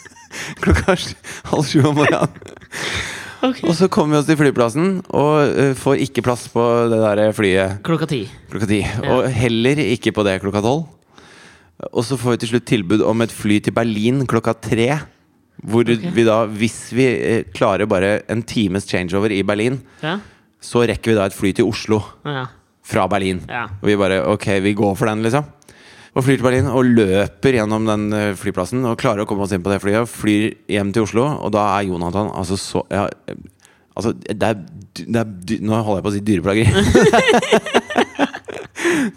Klokka 0.62 0.92
er 0.94 1.02
halv 1.50 1.66
sju 1.66 1.82
om 1.82 1.96
morgenen. 1.96 2.30
Ok. 3.42 3.64
Og 3.66 3.74
så 3.74 3.88
kommer 3.90 4.14
vi 4.14 4.20
oss 4.20 4.26
til 4.30 4.38
flyplassen 4.38 5.02
og 5.10 5.58
eh, 5.58 5.74
får 5.74 5.98
ikke 6.06 6.22
plass 6.22 6.46
på 6.48 6.62
det 6.92 7.00
der 7.02 7.34
flyet 7.34 7.82
Klokka 7.82 8.06
ti. 8.06 8.30
klokka 8.52 8.68
ti. 8.70 8.86
Og 9.10 9.26
heller 9.34 9.82
ikke 9.82 10.14
på 10.14 10.22
det 10.24 10.42
klokka 10.44 10.62
tolv. 10.62 10.86
Og 11.94 12.04
så 12.06 12.18
får 12.20 12.36
vi 12.36 12.42
til 12.44 12.52
slutt 12.54 12.68
tilbud 12.70 13.02
om 13.08 13.24
et 13.26 13.32
fly 13.34 13.60
til 13.66 13.74
Berlin 13.74 14.26
klokka 14.30 14.54
tre. 14.62 14.90
Hvor 15.62 15.86
vi 15.86 16.24
da, 16.26 16.44
hvis 16.50 16.78
vi 16.98 17.06
eh, 17.06 17.44
klarer 17.54 17.86
bare 17.90 18.22
en 18.34 18.42
times 18.44 18.86
changeover 18.90 19.34
i 19.34 19.44
Berlin, 19.46 19.80
Ja. 20.02 20.20
så 20.62 20.84
rekker 20.90 21.12
vi 21.12 21.18
da 21.18 21.26
et 21.30 21.34
fly 21.38 21.52
til 21.54 21.66
Oslo 21.70 22.00
Ja. 22.26 22.48
fra 22.84 23.08
Berlin. 23.08 23.42
Ja. 23.50 23.68
Og 23.82 23.88
vi 23.90 23.96
bare 23.98 24.24
ok, 24.28 24.48
vi 24.62 24.74
går 24.74 24.96
for 24.98 25.06
den, 25.10 25.22
liksom. 25.24 25.46
Og 26.14 26.26
flyr 26.26 26.38
til 26.38 26.44
Berlin 26.44 26.68
og 26.68 26.84
løper 26.84 27.54
gjennom 27.56 27.86
den 27.88 28.12
eh, 28.14 28.34
flyplassen 28.36 28.84
og 28.86 28.98
klarer 29.00 29.24
å 29.24 29.28
komme 29.30 29.46
oss 29.46 29.54
inn 29.56 29.62
på 29.64 29.72
det 29.72 29.80
flyet. 29.84 30.02
Og 30.02 30.10
flyr 30.12 30.50
hjem 30.68 30.92
til 30.94 31.04
Oslo, 31.06 31.24
og 31.46 31.54
da 31.56 31.68
er 31.78 31.88
Jonathan 31.88 32.34
altså 32.36 32.58
så 32.60 32.86
ja, 32.92 33.08
eh, 33.30 33.36
Altså, 33.92 34.14
det 34.16 34.42
er, 34.48 34.54
det 35.04 35.20
er 35.20 35.60
Nå 35.68 35.76
holder 35.84 35.98
jeg 36.00 36.04
på 36.06 36.10
å 36.10 36.14
si 36.16 36.22
dyreplageri. 36.24 37.72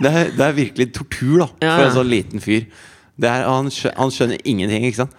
det, 0.01 0.11
er, 0.11 0.35
det 0.35 0.45
er 0.49 0.59
virkelig 0.59 0.89
tortur, 0.97 1.39
da, 1.45 1.49
Ja, 1.63 1.71
for 1.71 1.85
ja. 1.85 1.89
en 1.89 1.97
sånn 1.99 2.13
liten 2.13 2.45
fyr. 2.45 2.69
Det 3.15 3.31
er, 3.31 3.47
han, 3.47 3.71
skjønner, 3.71 3.99
han 4.01 4.13
skjønner 4.15 4.45
ingenting, 4.45 4.87
ikke 4.89 5.05
sant. 5.05 5.17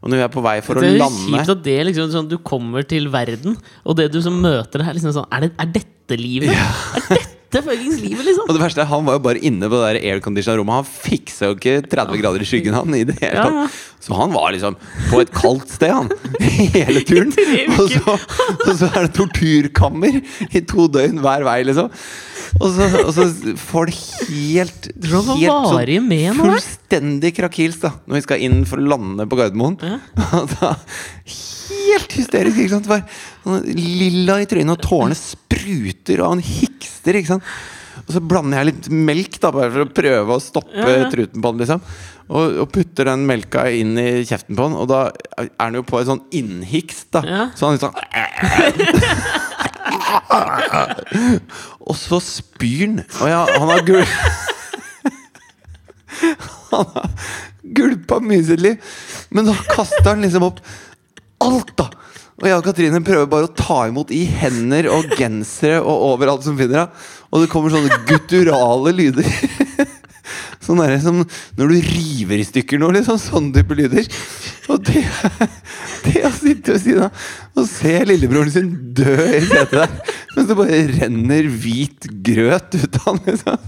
Og 0.00 0.08
når 0.08 0.20
vi 0.20 0.24
er 0.24 0.32
på 0.32 0.42
vei 0.44 0.54
for 0.64 0.80
å 0.80 0.82
lande 0.84 0.96
Det 0.96 1.04
er 1.04 1.42
kjipt 1.44 1.52
at 1.52 1.64
det 1.66 1.76
liksom 1.90 2.12
sånn, 2.14 2.28
du 2.30 2.38
kommer 2.44 2.86
til 2.88 3.10
verden, 3.12 3.58
og 3.84 3.98
det 3.98 4.08
du 4.14 4.20
som 4.24 4.38
møter 4.40 4.84
er 4.84 4.96
liksom 4.96 5.12
sånn 5.12 5.28
Er, 5.28 5.44
det, 5.44 5.50
er 5.60 5.74
dette 5.74 6.16
livet? 6.20 6.54
Er 6.56 7.04
dette 7.10 7.20
fuckings 7.58 7.98
livet, 7.98 8.22
liksom? 8.28 8.46
Og 8.46 8.54
det 8.54 8.62
verste 8.62 8.84
er, 8.84 8.86
han 8.86 9.02
var 9.08 9.16
jo 9.18 9.22
bare 9.24 9.40
inne 9.42 9.66
på 9.66 9.74
det 9.80 9.88
der 9.88 10.12
aircondition 10.12 10.54
rommet. 10.60 10.84
Han 10.84 10.86
fiksa 10.86 11.48
jo 11.50 11.56
ikke 11.58 11.80
30 11.90 12.20
grader 12.22 12.44
i 12.44 12.46
skyggen, 12.46 12.76
han. 12.78 12.94
i 12.94 13.02
det 13.08 13.16
hele 13.18 13.34
Ja, 13.34 13.48
ja. 13.50 13.64
tatt. 13.66 13.78
Så 14.00 14.14
han 14.16 14.30
var 14.32 14.54
liksom 14.54 14.76
på 15.10 15.18
et 15.20 15.32
kaldt 15.34 15.68
sted, 15.74 15.90
han. 15.92 16.08
Hele 16.76 17.02
turen. 17.04 17.34
Og 17.80 17.90
så, 17.90 18.14
og 18.14 18.70
så 18.78 18.86
er 18.94 19.08
det 19.08 19.12
torturkammer 19.18 20.20
i 20.54 20.62
to 20.70 20.86
døgn 20.92 21.18
hver 21.20 21.44
vei, 21.44 21.58
liksom. 21.68 21.90
Og 22.60 22.72
så, 22.74 22.86
og 23.04 23.10
så 23.14 23.26
får 23.60 23.90
det 23.90 23.96
helt, 24.30 24.88
helt 24.96 25.26
sånn? 25.28 25.42
Fullstendig 26.40 27.30
krakils 27.36 27.76
da 27.82 27.92
når 28.06 28.18
vi 28.18 28.24
skal 28.24 28.42
inn 28.46 28.64
for 28.66 28.80
å 28.82 28.88
lande 28.94 29.26
på 29.30 29.38
Gardermoen. 29.38 29.76
Ja. 29.82 30.00
Helt 31.70 32.12
hysterisk, 32.18 32.58
ikke 32.58 32.72
sant? 32.72 32.88
Bare, 32.90 33.04
lilla 33.66 34.40
i 34.42 34.46
trynet, 34.50 34.74
og 34.76 34.82
tårene 34.84 35.16
spruter, 35.18 36.20
og 36.24 36.28
han 36.36 36.42
hikster, 36.44 37.12
ikke 37.20 37.32
sant? 37.36 37.46
Og 38.06 38.10
så 38.14 38.20
blander 38.24 38.56
jeg 38.60 38.68
litt 38.70 38.86
melk, 38.92 39.34
da 39.42 39.50
bare 39.54 39.72
for 39.74 39.84
å 39.84 39.92
prøve 39.94 40.36
å 40.36 40.40
stoppe 40.42 40.80
Ja, 40.80 41.02
ja. 41.04 41.10
truten 41.12 41.42
på 41.42 41.48
han. 41.52 41.60
liksom 41.60 41.80
og, 42.30 42.44
og 42.62 42.68
putter 42.70 43.08
den 43.10 43.24
melka 43.26 43.64
inn 43.74 43.96
i 43.98 44.22
kjeften 44.22 44.54
på 44.54 44.62
han, 44.68 44.76
og 44.78 44.86
da 44.86 45.00
er 45.40 45.48
han 45.58 45.74
jo 45.74 45.82
på 45.82 45.98
en 45.98 46.06
sånn 46.12 46.20
innhikst. 46.38 47.08
da 47.16 47.20
Ja. 47.26 47.48
Så 47.58 47.66
han 47.66 47.74
liksom 47.74 47.90
Og 51.90 51.96
så 51.98 52.20
spyr 52.22 52.84
han. 52.86 53.00
Og 53.20 53.28
ja, 53.32 53.40
han 53.56 53.68
har 53.74 53.82
gul... 53.86 54.04
Han 56.70 56.86
har 56.94 57.08
gulpa 57.74 58.18
mye 58.22 58.42
i 58.42 58.44
sitt 58.46 58.60
liv. 58.62 58.76
Men 59.34 59.48
da 59.48 59.54
kaster 59.72 60.10
han 60.12 60.22
liksom 60.22 60.44
opp 60.46 60.58
alt, 61.42 61.72
da! 61.80 61.86
Og 62.40 62.48
jeg 62.48 62.56
og 62.56 62.64
Katrine 62.64 63.02
prøver 63.04 63.28
bare 63.28 63.48
å 63.50 63.54
ta 63.56 63.82
imot 63.90 64.12
i 64.16 64.22
hender 64.24 64.88
og 64.94 65.12
gensere 65.18 65.82
og 65.82 66.06
overalt 66.14 66.46
som 66.46 66.56
finner 66.56 66.86
av. 66.86 67.08
Og 67.30 67.42
det 67.42 67.50
kommer 67.52 67.72
sånne 67.72 68.00
gutturale 68.08 68.94
lyder. 68.96 69.28
Sånn 70.60 70.78
der, 70.78 70.92
som 71.02 71.22
når 71.58 71.72
du 71.72 71.76
river 71.82 72.40
i 72.40 72.46
stykker 72.46 72.80
noe, 72.80 72.94
liksom. 72.94 73.18
Sånne 73.20 73.54
type 73.56 73.76
lyder. 73.76 74.06
Og 74.70 74.82
det, 74.86 75.02
det 76.06 76.24
å 76.28 76.32
sitte 76.36 76.76
ved 76.76 76.82
siden 76.84 77.06
av 77.08 77.60
og 77.60 77.66
se 77.68 77.94
lillebroren 78.06 78.52
sin 78.52 78.68
dø 78.96 79.16
i 79.26 79.40
setet 79.42 79.74
der, 79.74 79.94
mens 80.36 80.46
det 80.48 80.56
bare 80.56 80.82
renner 80.94 81.48
hvit 81.50 82.06
grøt 82.24 82.76
ut 82.76 83.00
av 83.00 83.08
han, 83.08 83.18
liksom. 83.26 83.58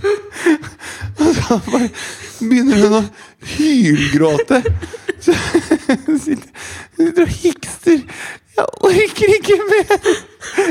Og 1.19 1.35
så 1.37 1.59
bare 1.67 1.89
begynner 2.39 2.85
hun 2.85 2.99
å 3.01 3.03
hylgråte. 3.57 4.63
Så 5.23 5.35
sitter, 6.25 6.49
sitter 6.97 7.27
og 7.27 7.35
hikster. 7.43 8.05
Jeg 8.57 8.67
orker 8.81 9.35
ikke 9.39 9.57
mer! 9.71 9.97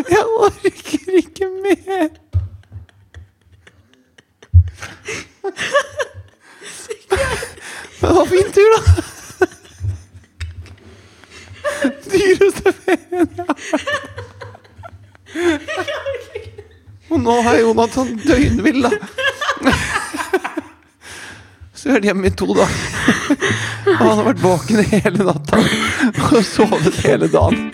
Jeg 0.09 0.25
orker 0.37 1.15
ikke 1.17 1.47
mer! 1.63 2.09
Men 8.01 8.09
det 8.09 8.15
var 8.15 8.25
fin 8.25 8.51
tur, 8.53 8.69
da. 8.75 8.81
Dyreste 12.11 12.73
ferien 12.73 13.29
jeg 13.37 13.45
har 15.87 16.01
vært 16.05 17.11
Og 17.11 17.19
nå 17.19 17.35
har 17.45 17.57
Jonathan 17.59 18.09
døgnvill, 18.25 18.85
da. 18.85 18.91
Så 21.73 21.89
er 21.89 21.99
det 22.01 22.11
hjemme 22.11 22.29
i 22.29 22.35
to 22.37 22.47
dager. 22.53 22.71
Han 24.01 24.17
har 24.17 24.27
vært 24.31 24.43
våken 24.43 24.83
hele 24.91 25.27
natta 25.27 25.61
og 26.31 26.43
sovet 26.47 27.01
hele 27.05 27.29
dagen. 27.31 27.71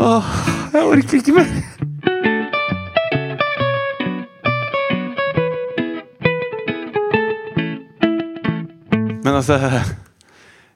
Åh, 0.00 0.34
jeg 0.72 0.84
orker 0.94 1.20
ikke 1.20 1.36
mer. 1.36 1.50
Men 9.20 9.36
altså 9.36 9.58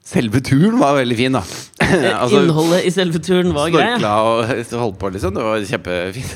Selve 0.05 0.37
turen 0.45 0.77
var 0.77 0.99
veldig 0.99 1.15
fin, 1.17 1.33
da. 1.33 1.41
Altså, 1.81 2.43
Innholdet 2.43 2.85
i 2.85 2.91
selve 2.93 3.17
turen 3.25 3.49
var 3.55 3.71
grei. 3.73 3.87
Snorkla 3.95 4.11
og 4.21 4.75
holdt 4.83 4.99
på, 5.01 5.09
liksom. 5.15 5.33
Det 5.33 5.45
var 5.47 5.65
kjempefint. 5.65 6.35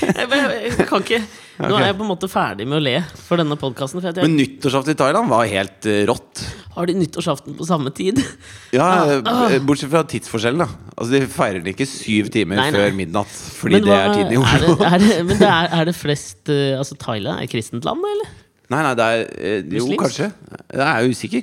Jeg, 0.00 0.24
jeg, 0.32 0.72
jeg 0.78 0.86
kan 0.88 1.04
ikke 1.04 1.20
Nå 1.60 1.76
er 1.76 1.90
jeg 1.90 1.96
på 1.98 2.06
en 2.06 2.08
måte 2.08 2.28
ferdig 2.32 2.64
med 2.68 2.78
å 2.78 2.82
le 2.86 2.94
for 3.20 3.40
denne 3.40 3.58
podkasten. 3.60 4.00
Men 4.22 4.36
nyttårsaften 4.38 4.96
i 4.96 4.98
Thailand 5.00 5.28
var 5.28 5.44
helt 5.50 5.88
eh, 5.92 6.06
rått. 6.08 6.40
Har 6.70 6.86
de 6.86 6.94
nyttårsaften 6.94 7.56
på 7.58 7.66
samme 7.66 7.90
tid? 7.94 8.20
Ja, 8.78 8.84
Ah. 9.26 9.48
eh, 9.50 9.58
Bortsett 9.66 9.90
fra 9.90 10.04
tidsforskjellen, 10.06 10.62
da. 10.62 10.68
Altså 10.96 11.10
De 11.16 11.20
feirer 11.26 11.58
den 11.64 11.72
ikke 11.74 11.86
syv 11.90 12.28
timer 12.30 12.56
Nei, 12.60 12.68
nei. 12.70 12.78
før 12.78 12.94
midnatt. 12.94 13.32
Fordi 13.58 13.78
Men 13.80 13.88
det 13.88 13.96
er 13.96 14.14
tiden 14.14 14.32
i 14.32 14.38
er 14.38 14.62
det, 14.62 14.76
er 14.92 14.98
det, 15.02 15.16
men 15.26 15.38
det 15.40 15.48
er, 15.50 15.68
er 15.80 15.84
det 15.90 15.96
flest 15.98 16.48
eh, 16.54 16.78
Altså 16.78 16.94
Thailand 17.02 17.40
er 17.40 17.48
et 17.48 17.52
kristent 17.56 17.84
land, 17.88 18.04
eller? 18.12 18.30
Nei, 18.70 18.82
nei, 18.86 18.94
det 18.94 19.06
er 19.10 19.22
eh, 19.26 19.56
Jo, 19.66 19.86
Muslims? 19.88 20.02
kanskje. 20.04 20.30
Jeg 20.70 20.86
er 20.86 21.10
usikker. 21.10 21.42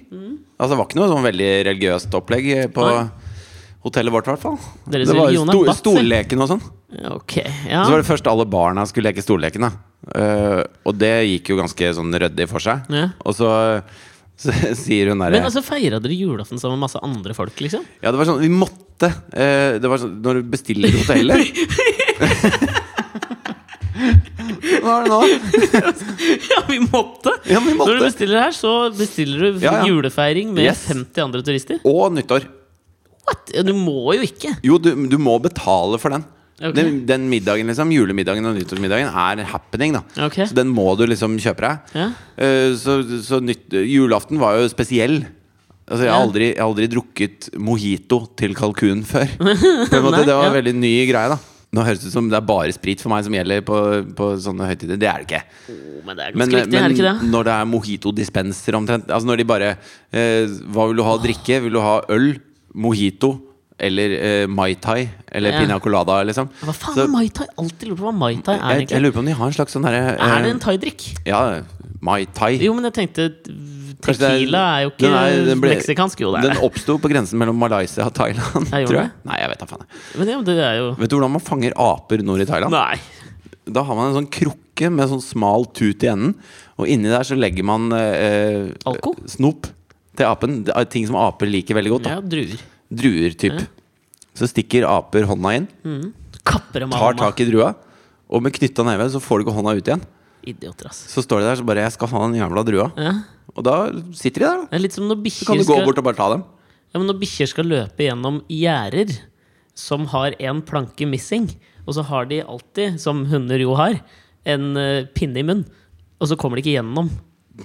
Altså 0.57 0.71
Det 0.73 0.77
var 0.79 0.85
ikke 0.87 0.99
noe 1.01 1.09
sånn 1.11 1.25
veldig 1.27 1.49
religiøst 1.67 2.15
opplegg 2.21 2.47
på 2.73 2.85
Nei. 2.87 3.01
hotellet 3.83 4.15
vårt, 4.15 4.27
i 4.29 4.31
hvert 4.31 4.45
fall. 4.45 4.57
Deres 4.95 5.11
det 5.11 5.17
var 5.19 5.35
sto 5.35 5.63
bass, 5.67 5.81
stolleken 5.83 6.41
og 6.45 6.49
sånn. 6.53 6.63
Ok, 7.11 7.35
ja. 7.67 7.83
Så 7.83 7.91
var 7.91 7.99
det 7.99 8.07
først 8.07 8.29
alle 8.31 8.45
barna 8.47 8.85
skulle 8.87 9.11
leke 9.11 9.21
stolleken. 9.25 9.67
Eh, 10.15 10.63
Og 10.87 10.95
det 10.97 11.11
gikk 11.27 11.51
jo 11.51 11.59
ganske 11.59 11.91
sånn 11.99 12.15
ryddig 12.15 12.47
for 12.47 12.63
seg. 12.63 12.87
Ja. 12.95 13.09
Og 13.27 13.35
så, 13.35 13.51
så 14.37 14.53
sier 14.85 15.09
hun 15.11 15.19
der, 15.23 15.33
Men 15.33 15.47
altså 15.49 15.63
feira 15.65 15.97
dere 16.03 16.13
julaften 16.17 16.59
sammen 16.61 16.77
med 16.77 16.85
masse 16.87 16.99
andre 17.01 17.33
folk, 17.37 17.57
liksom? 17.63 17.81
Ja, 18.03 18.11
det 18.13 18.19
var 18.21 18.27
sånn 18.29 18.41
Vi 18.43 18.51
måtte. 18.53 19.09
eh, 19.33 19.77
det 19.81 19.89
var 19.89 19.97
sånn 20.03 20.19
Når 20.21 20.41
du 20.43 20.51
bestiller 20.53 20.93
hotellet 20.93 21.41
Hva 24.83 24.93
er 24.93 25.07
det 25.07 25.09
nå? 25.11 25.21
Ja, 26.51 26.59
vi 26.69 26.77
måtte! 26.83 27.33
Ja, 27.49 27.59
vi 27.63 27.73
måtte. 27.77 27.89
Når 27.91 27.99
du 27.99 28.05
bestiller 28.05 28.41
her, 28.45 28.53
så 28.55 28.71
bestiller 28.95 29.41
du 29.57 29.63
Ja, 29.65 29.79
ja. 29.79 29.87
julefeiring 29.89 30.51
med 30.53 30.67
Yes. 30.67 30.83
50 30.91 31.23
andre 31.23 31.41
turister. 31.45 31.79
Og 31.87 32.11
nyttår. 32.15 32.45
What? 33.27 33.51
Du 33.67 33.73
må 33.75 34.13
jo 34.15 34.21
ikke! 34.27 34.53
Jo, 34.65 34.77
du, 34.81 34.91
du 35.11 35.17
må 35.21 35.37
betale 35.43 35.97
for 36.01 36.13
den. 36.13 36.23
Ok. 36.57 36.73
den. 36.73 37.01
Den 37.05 37.27
middagen, 37.29 37.69
liksom, 37.69 37.91
julemiddagen 37.93 38.45
og 38.49 38.55
nyttårsmiddagen 38.57 39.11
er 39.13 39.43
happening. 39.51 39.93
da 39.93 40.25
okay. 40.25 40.47
Så 40.49 40.57
den 40.57 40.71
må 40.73 40.89
du 40.97 41.05
liksom 41.05 41.37
kjøpe 41.41 41.61
deg. 41.67 41.91
Ja. 41.93 42.07
Uh, 42.37 42.71
så 42.79 43.01
så 43.25 43.41
nytt, 43.43 43.69
julaften 43.85 44.41
var 44.41 44.57
jo 44.57 44.69
spesiell. 44.71 45.21
Altså, 45.87 46.03
jeg, 46.03 46.11
har 46.11 46.23
aldri, 46.25 46.47
jeg 46.51 46.59
har 46.59 46.67
aldri 46.67 46.87
drukket 46.91 47.51
mojito 47.63 48.25
til 48.35 48.57
kalkun 48.57 49.05
før. 49.07 49.29
På 49.37 49.45
en 49.45 50.03
måte, 50.03 50.17
Nei, 50.17 50.25
det 50.27 50.35
var 50.35 50.49
ja. 50.49 50.55
veldig 50.57 50.75
ny 50.81 50.95
greie. 51.07 51.29
da 51.31 51.37
Nå 51.75 51.83
høres 51.83 51.99
det 51.99 52.09
ut 52.09 52.15
som 52.15 52.27
det 52.31 52.37
er 52.37 52.45
bare 52.47 52.73
sprit 52.73 53.01
for 53.03 53.11
meg 53.11 53.25
som 53.27 53.33
gjelder 53.35 53.63
på, 53.67 53.77
på 54.15 54.27
sånne 54.39 54.69
høytider. 54.69 54.99
Det 54.99 55.07
er 55.11 55.23
det 55.23 55.27
ikke. 55.27 55.41
Oh, 55.73 55.97
men 56.07 56.15
det 56.17 56.25
er 56.25 56.37
Men, 56.39 56.53
riktig, 56.53 56.79
er 56.79 56.85
det 56.87 56.95
ikke 56.95 57.07
det? 57.09 57.31
når 57.33 57.47
det 57.47 57.55
er 57.55 57.67
mojito-dispenser 57.73 58.77
omtrent 58.79 59.11
Altså 59.11 59.27
når 59.27 59.41
de 59.41 59.45
bare 59.49 59.71
eh, 59.75 60.47
Hva 60.71 60.85
vil 60.87 60.99
du 60.99 61.03
ha 61.03 61.15
å 61.17 61.19
drikke? 61.21 61.59
Vil 61.65 61.75
du 61.75 61.81
ha 61.83 61.97
øl, 62.15 62.29
mojito 62.71 63.33
eller 63.79 64.13
uh, 64.17 64.47
mai 64.49 64.73
tai? 64.81 65.07
Eller 65.31 65.51
Ja. 65.53 65.59
pina 65.61 65.79
colada, 65.79 66.23
liksom? 66.25 66.49
Hva 66.63 66.73
faen 66.73 66.95
Så- 66.95 67.03
er 67.03 67.07
mai 67.13 67.27
tai? 67.29 67.45
Alltid 67.57 67.89
lurer 67.89 67.97
på 67.99 68.05
hva 68.07 68.13
mai 68.17 68.35
tai 68.41 68.55
er. 68.57 68.79
jeg, 68.81 68.89
jeg 68.89 69.01
lurer 69.03 69.13
på 69.13 69.19
om 69.19 69.25
de 69.25 69.35
har 69.37 69.47
en 69.47 69.53
slags 69.53 69.75
sånn 69.75 69.83
derre 69.85 70.15
Er 70.17 70.41
det 70.41 70.45
eh, 70.47 70.51
en 70.55 70.59
thaidrikk? 70.63 71.05
Ja, 71.27 71.41
mai 72.01 72.25
tai. 72.25 72.55
Jo, 72.57 72.73
men 72.73 72.83
jeg 72.89 72.93
tenkte 72.97 73.27
Tequila 74.01 74.59
er- 74.61 74.77
er 74.77 74.81
jo 74.85 74.89
ikke 74.93 75.09
Den 75.09 75.45
den 75.47 75.61
ble- 75.61 75.75
meksikansk. 75.75 76.19
Jo, 76.21 76.31
det 76.35 76.43
er 76.45 76.53
Den 76.53 76.63
oppsto 76.65 76.97
på 77.01 77.09
grensen 77.09 77.37
mellom 77.41 77.57
Malaysia 77.57 78.05
og 78.05 78.13
Thailand, 78.13 78.67
jeg 78.71 78.87
tror 78.87 78.97
jeg. 79.01 79.09
det? 79.09 79.25
Nei, 79.25 79.37
jeg 79.41 79.49
vet 79.49 79.59
da 79.59 79.65
faen. 79.65 79.85
Men 80.17 80.27
ja, 80.33 80.41
det 80.41 80.57
er 80.57 80.75
jo 80.77 80.87
Vet 80.99 81.09
du 81.09 81.15
hvordan 81.17 81.31
man 81.37 81.41
fanger 81.41 81.73
aper 81.77 82.21
nord 82.23 82.41
i 82.41 82.45
Thailand? 82.45 82.71
Nei. 82.71 82.97
Da 83.67 83.83
har 83.83 83.95
man 83.97 84.09
en 84.13 84.17
sånn 84.21 84.29
krukke 84.31 84.89
med 84.93 85.09
sånn 85.09 85.21
smal 85.21 85.65
tut 85.75 86.03
i 86.05 86.07
enden, 86.07 86.35
og 86.77 86.87
inni 86.87 87.09
der 87.09 87.25
så 87.25 87.35
legger 87.35 87.65
man 87.65 87.89
uh, 87.91 88.69
Alko? 88.85 89.15
snop 89.27 89.65
til 90.15 90.25
apen. 90.29 90.61
Ting 90.93 91.05
som 91.09 91.17
aper 91.19 91.49
liker 91.49 91.75
veldig 91.75 91.91
godt. 91.97 92.03
Da. 92.05 92.09
Ja, 92.15 92.21
druer. 92.21 92.61
Druer, 92.89 93.33
typ. 93.35 93.61
Så 94.37 94.47
stikker 94.47 94.85
aper 94.87 95.25
hånda 95.27 95.55
inn, 95.57 95.67
Kapper 96.47 96.79
dem 96.85 96.93
av 96.93 96.99
tar 96.99 97.13
hånda. 97.13 97.23
tak 97.25 97.41
i 97.41 97.45
drua, 97.49 97.73
og 98.29 98.43
med 98.43 98.53
knytta 98.55 98.85
neve 98.85 99.09
så 99.11 99.19
får 99.19 99.39
du 99.41 99.45
ikke 99.47 99.55
hånda 99.57 99.73
ut 99.75 99.87
igjen. 99.89 100.03
Idioter, 100.47 100.87
ass. 100.87 101.01
Så 101.11 101.23
står 101.25 101.41
de 101.41 101.47
der 101.49 101.55
så 101.59 101.65
bare 101.65 101.81
'Jeg 101.83 101.91
skal 101.93 102.07
ha 102.07 102.19
den 102.27 102.39
jævla 102.39 102.63
drua'. 102.63 102.91
Ja. 102.97 103.13
Og 103.55 103.63
da 103.63 103.91
sitter 104.13 104.39
de 104.39 104.45
der, 104.45 104.57
da. 104.57 104.65
Det 104.71 104.73
er 104.77 104.79
litt 104.79 104.93
som 104.93 105.07
når 105.07 105.17
Så 105.17 105.45
kan 105.45 105.57
bikkjer 105.57 105.57
du 105.57 105.63
gå 105.65 105.75
skal, 105.75 105.85
bort 105.85 105.97
og 105.97 106.03
bare 106.03 106.15
ta 106.15 106.29
dem. 106.29 106.43
ja, 106.93 106.99
men 106.99 107.07
når 107.07 107.19
bikkjer 107.19 107.47
skal 107.47 107.65
løpe 107.65 107.97
gjennom 107.97 108.41
gjerder 108.47 109.19
som 109.75 110.05
har 110.07 110.33
en 110.39 110.61
planke 110.61 111.05
missing, 111.07 111.49
og 111.87 111.93
så 111.95 112.03
har 112.05 112.25
de 112.25 112.41
alltid, 112.41 112.99
som 112.99 113.25
hunder 113.25 113.59
jo 113.59 113.75
har, 113.75 113.99
en 114.45 114.77
eh, 114.77 115.03
pinne 115.13 115.37
i 115.37 115.43
munnen, 115.43 115.65
og 116.21 116.27
så 116.27 116.37
kommer 116.37 116.55
de 116.55 116.61
ikke 116.63 116.81
gjennom. 116.81 117.09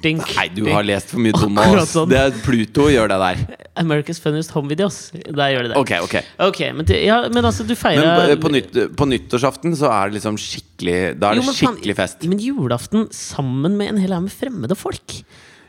Dink, 0.01 0.25
Nei, 0.39 0.47
du 0.49 0.63
dink. 0.63 0.73
har 0.73 0.87
lest 0.89 1.11
for 1.13 1.21
mye 1.21 1.37
dumme 1.37 1.65
sånn. 1.85 2.09
Det 2.09 2.17
er 2.17 2.33
Pluto 2.41 2.87
gjør 2.89 3.11
det 3.13 3.19
der. 3.21 3.43
America's 3.83 4.21
Funniest 4.23 4.55
Home 4.57 4.71
Videos. 4.73 5.13
Der 5.13 5.53
gjør 5.53 5.67
de 5.67 5.73
det. 5.75 5.77
Ok, 5.77 5.93
ok. 6.07 6.17
okay 6.49 6.73
men, 6.73 6.87
det- 6.89 7.03
ja, 7.05 7.21
men 7.29 7.45
altså, 7.45 7.67
du 7.67 7.75
Men 7.75 7.83
feira 7.83 8.37
på, 8.41 8.53
nytt, 8.55 8.73
på 8.97 9.09
nyttårsaften 9.11 9.77
så 9.77 9.93
er 9.93 10.09
det 10.09 10.21
liksom 10.21 10.39
skikkelig 10.41 11.19
Da 11.21 11.33
er 11.33 11.41
Jo, 11.41 11.43
faen, 11.43 11.59
skikkelig 11.61 11.97
fest. 11.97 12.25
Men 12.25 12.41
julaften 12.41 13.09
sammen 13.13 13.77
med 13.77 13.93
en 13.93 14.01
hel 14.01 14.17
haug 14.17 14.25
med 14.25 14.33
fremmede 14.33 14.77
folk. 14.77 15.23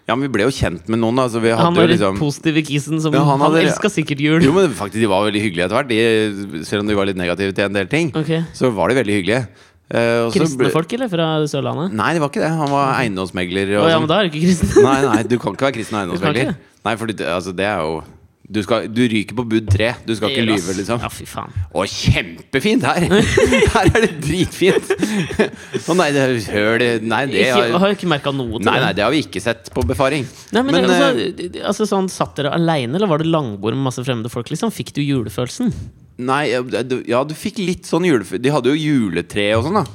Ja, 0.03 0.15
men 0.15 0.27
vi 0.27 0.33
ble 0.35 0.47
jo 0.47 0.51
kjent 0.51 0.89
med 0.91 0.99
noen, 0.99 1.19
Altså, 1.23 1.39
vi 1.39 1.51
hadde 1.53 1.63
Han 1.63 1.77
var 1.77 1.87
liksom 1.87 2.17
positive 2.19 2.63
kisen 2.67 2.99
som 3.03 3.13
Ja, 3.15 3.23
Han, 3.23 3.39
han 3.39 3.55
elska 3.55 3.91
sikkert 3.91 4.19
jul. 4.19 4.41
Jo, 4.43 4.51
men 4.55 4.71
faktisk, 4.75 4.99
de 4.99 5.07
var 5.11 5.23
veldig 5.27 5.43
hyggelige 5.43 5.67
etter 5.69 5.79
hvert. 5.79 5.91
De, 5.91 6.63
selv 6.67 6.83
om 6.83 6.87
de 6.91 6.97
var 6.97 7.07
litt 7.07 7.19
negative 7.19 7.55
til 7.55 7.69
en 7.69 7.77
del 7.77 7.87
ting, 7.87 8.11
okay. 8.15 8.43
så 8.55 8.71
var 8.75 8.91
de 8.91 8.99
veldig 8.99 9.19
hyggelige. 9.21 9.47
Og 9.93 10.33
Kristne 10.33 10.71
folk, 10.73 10.95
eller? 10.97 11.11
Fra 11.11 11.27
Sørlandet? 11.49 11.93
Nei, 11.93 12.09
det 12.15 12.23
var 12.23 12.31
ikke 12.33 12.41
det. 12.41 12.49
Han 12.57 12.71
var 12.73 12.95
eiendomsmegler. 12.97 13.75
Og 13.77 13.85
oh, 13.85 13.91
ja, 13.91 13.99
sånn. 13.99 14.07
men 14.07 14.11
da 14.11 14.19
er 14.19 14.27
du 14.27 14.33
ikke 14.33 14.47
kristen. 14.47 14.73
Nei, 14.87 14.97
nei, 15.05 15.21
du 15.29 15.37
kan 15.37 15.53
ikke 15.53 15.69
være 15.69 15.77
kristen 15.77 16.01
eiendomsmegler. 16.01 16.53
Nei, 16.83 16.93
for 16.99 17.13
altså, 17.29 17.53
det 17.55 17.69
er 17.69 17.85
jo 17.85 18.01
du, 18.43 18.59
skal, 18.63 18.89
du 18.91 19.01
ryker 19.07 19.37
på 19.37 19.45
bud 19.47 19.69
tre. 19.71 19.93
Du 20.03 20.11
skal 20.17 20.33
ikke 20.33 20.43
lyve, 20.43 20.73
liksom. 20.75 20.99
Ja, 20.99 21.09
fy 21.13 21.23
faen. 21.29 21.53
Å, 21.71 21.85
kjempefint 21.87 22.83
her! 22.83 23.05
Her 23.73 23.87
er 23.87 24.03
det 24.03 24.09
dritfint! 24.25 24.91
Å 24.91 25.95
nei, 25.95 26.09
det 26.11 26.25
det 26.27 26.89
Nei, 27.07 27.21
det 27.31 27.45
Ikke, 27.45 27.71
har, 27.71 27.87
jeg 27.87 27.99
ikke 28.01 28.11
merka 28.11 28.33
noe 28.35 28.59
til 28.59 28.67
nei, 28.67 28.75
nei, 28.83 28.91
det 28.97 29.05
har 29.05 29.15
vi 29.15 29.23
ikke 29.23 29.41
sett 29.43 29.71
på 29.73 29.85
befaring. 29.87 30.27
Nei, 30.51 30.65
men, 30.67 30.75
Men, 30.75 30.91
altså, 30.91 31.29
eh, 31.31 31.59
altså 31.63 31.87
sånn, 31.87 32.11
Satt 32.11 32.35
dere 32.41 32.51
aleine, 32.57 32.97
eller 32.99 33.09
var 33.09 33.23
det 33.23 33.31
langbord 33.31 33.79
med 33.79 33.87
masse 33.87 34.03
fremmede 34.03 34.31
folk? 34.33 34.51
Liksom? 34.51 34.75
Fikk 34.75 34.91
du 34.97 35.01
julefølelsen? 35.05 35.71
Nei, 36.21 36.43
ja, 36.53 37.23
du, 37.25 37.33
fikk 37.37 37.57
litt 37.63 37.89
sånn 37.89 38.05
julefe... 38.05 38.37
De 38.41 38.51
hadde 38.53 38.69
jo 38.73 38.77
juletre 38.77 39.47
og 39.57 39.65
sånn, 39.65 39.79
da. 39.81 39.85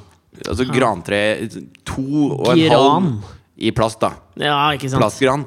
Altså 0.48 0.66
grantre 0.70 1.18
To 1.88 2.04
og 2.36 2.50
en 2.52 2.60
Gran. 2.62 2.72
halv 2.74 3.34
i 3.58 3.72
plast, 3.74 4.00
da. 4.02 4.12
Ja, 4.38 4.58
ikke 4.74 4.90
sant? 4.90 5.02
Plastgran. 5.02 5.44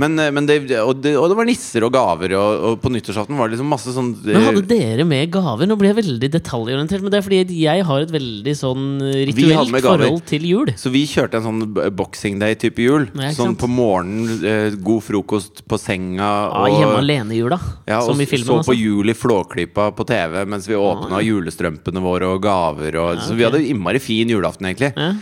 Men, 0.00 0.16
eh, 0.18 0.30
men 0.32 0.46
det, 0.48 0.56
og, 0.80 1.02
det, 1.04 1.12
og 1.20 1.26
det 1.28 1.36
var 1.36 1.46
nisser 1.48 1.84
og 1.84 1.92
gaver, 1.92 2.32
og, 2.38 2.62
og 2.68 2.76
på 2.80 2.92
nyttårsaften 2.94 3.36
var 3.36 3.50
det 3.50 3.58
liksom 3.58 3.68
masse 3.68 3.92
sånn 3.92 4.12
eh, 4.22 4.32
Men 4.32 4.46
hadde 4.46 4.62
dere 4.70 5.04
med 5.08 5.32
gaver? 5.34 5.68
Nå 5.68 5.76
ble 5.80 5.90
jeg 5.90 5.98
veldig 5.98 6.30
detaljorientert. 6.32 7.04
Men 7.04 7.12
det 7.12 7.18
er 7.20 7.26
fordi 7.26 7.58
jeg 7.60 7.84
har 7.88 8.06
et 8.06 8.14
veldig 8.14 8.54
sånn 8.56 8.86
rituelt 9.28 9.76
forhold 9.84 10.24
til 10.30 10.48
jul. 10.48 10.72
Så 10.80 10.92
vi 10.94 11.04
kjørte 11.10 11.40
en 11.40 11.46
sånn 11.48 11.92
boxing 11.98 12.40
day-type 12.40 12.80
jul. 12.80 13.08
Ja, 13.12 13.34
sånn 13.36 13.52
sant? 13.52 13.60
på 13.60 13.68
morgenen, 13.68 14.40
eh, 14.48 14.78
god 14.80 15.04
frokost 15.04 15.64
på 15.68 15.80
senga. 15.80 16.30
Ja, 16.48 16.64
hjemme 16.72 17.02
alene-jula, 17.02 17.60
ja, 17.90 18.00
og 18.00 18.14
som 18.14 18.24
i 18.24 18.28
filmen. 18.30 18.48
Og 18.56 18.64
så 18.64 18.72
på 18.72 18.78
jul 18.78 19.12
i 19.12 19.16
Flåklypa 19.18 19.90
på 19.96 20.08
TV 20.08 20.40
mens 20.48 20.64
vi 20.70 20.78
åpna 20.78 21.20
julestrømpene 21.24 22.02
våre 22.02 22.32
og 22.32 22.42
gaver. 22.44 22.96
Og, 23.02 23.22
Så 23.28 23.36
vi 23.36 23.44
hadde 23.44 23.60
innmari 23.60 24.00
fin 24.02 24.30
julaften, 24.32 24.72
egentlig. 24.72 24.94
Ja. 24.96 25.12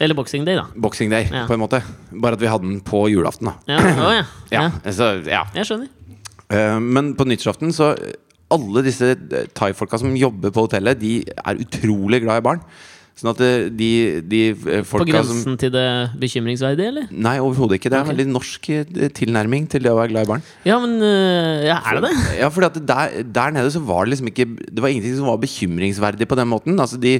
Eller 0.00 0.16
Boxing 0.16 0.46
Day, 0.48 0.56
da. 0.56 0.66
Boxing 0.80 1.10
day, 1.12 1.28
Ja. 1.30 1.44
på 1.46 1.54
en 1.54 1.60
måte. 1.60 1.82
Bare 2.10 2.38
at 2.38 2.40
vi 2.40 2.48
hadde 2.48 2.64
den 2.64 2.80
på 2.80 3.04
julaften, 3.12 3.50
da. 3.50 3.54
Ja, 3.68 4.22
ja. 4.56 4.70
Så, 4.88 5.10
ja. 5.28 5.44
Jeg 5.54 5.68
skjønner. 5.68 5.90
Uh, 6.50 6.78
men 6.80 7.12
på 7.14 7.26
nyttårsaften 7.28 7.70
så 7.76 7.92
Alle 8.50 8.82
disse 8.82 9.12
eh, 9.14 9.44
thaifolka 9.54 10.00
som 10.00 10.10
jobber 10.18 10.50
på 10.50 10.64
hotellet, 10.64 10.98
de 10.98 11.20
er 11.22 11.60
utrolig 11.62 12.18
glad 12.24 12.40
i 12.40 12.42
barn. 12.48 12.64
Sånn 13.20 13.34
at 13.34 13.40
eh, 13.44 13.66
de, 13.76 13.88
de 14.24 14.40
eh, 14.54 14.80
På 14.88 15.04
grensen 15.04 15.42
som 15.44 15.56
til 15.60 15.72
det 15.74 15.84
bekymringsverdige, 16.22 16.88
eller? 16.92 17.10
Nei, 17.12 17.34
overhodet 17.42 17.76
ikke. 17.76 17.90
Det 17.92 17.98
er 17.98 18.06
en 18.06 18.12
veldig 18.14 18.26
norsk 18.32 18.68
eh, 18.72 19.10
tilnærming 19.16 19.66
til 19.70 19.84
det 19.84 19.92
å 19.92 19.98
være 19.98 20.12
glad 20.14 20.24
i 20.24 20.30
barn. 20.30 20.44
Ja, 20.64 20.78
men 20.82 20.96
ja, 21.66 21.76
er 21.84 21.98
det 22.00 22.08
det? 22.08 22.14
Ja, 22.40 22.48
fordi 22.54 22.70
at 22.70 22.80
der, 22.88 23.18
der 23.38 23.54
nede 23.54 23.70
så 23.74 23.82
var 23.84 24.06
det 24.06 24.14
liksom 24.14 24.30
ikke 24.32 24.48
Det 24.56 24.82
var 24.82 24.92
ingenting 24.92 25.18
som 25.18 25.28
var 25.28 25.40
bekymringsverdig 25.42 26.28
på 26.30 26.38
den 26.40 26.48
måten. 26.50 26.80
Altså 26.80 27.00
de, 27.02 27.18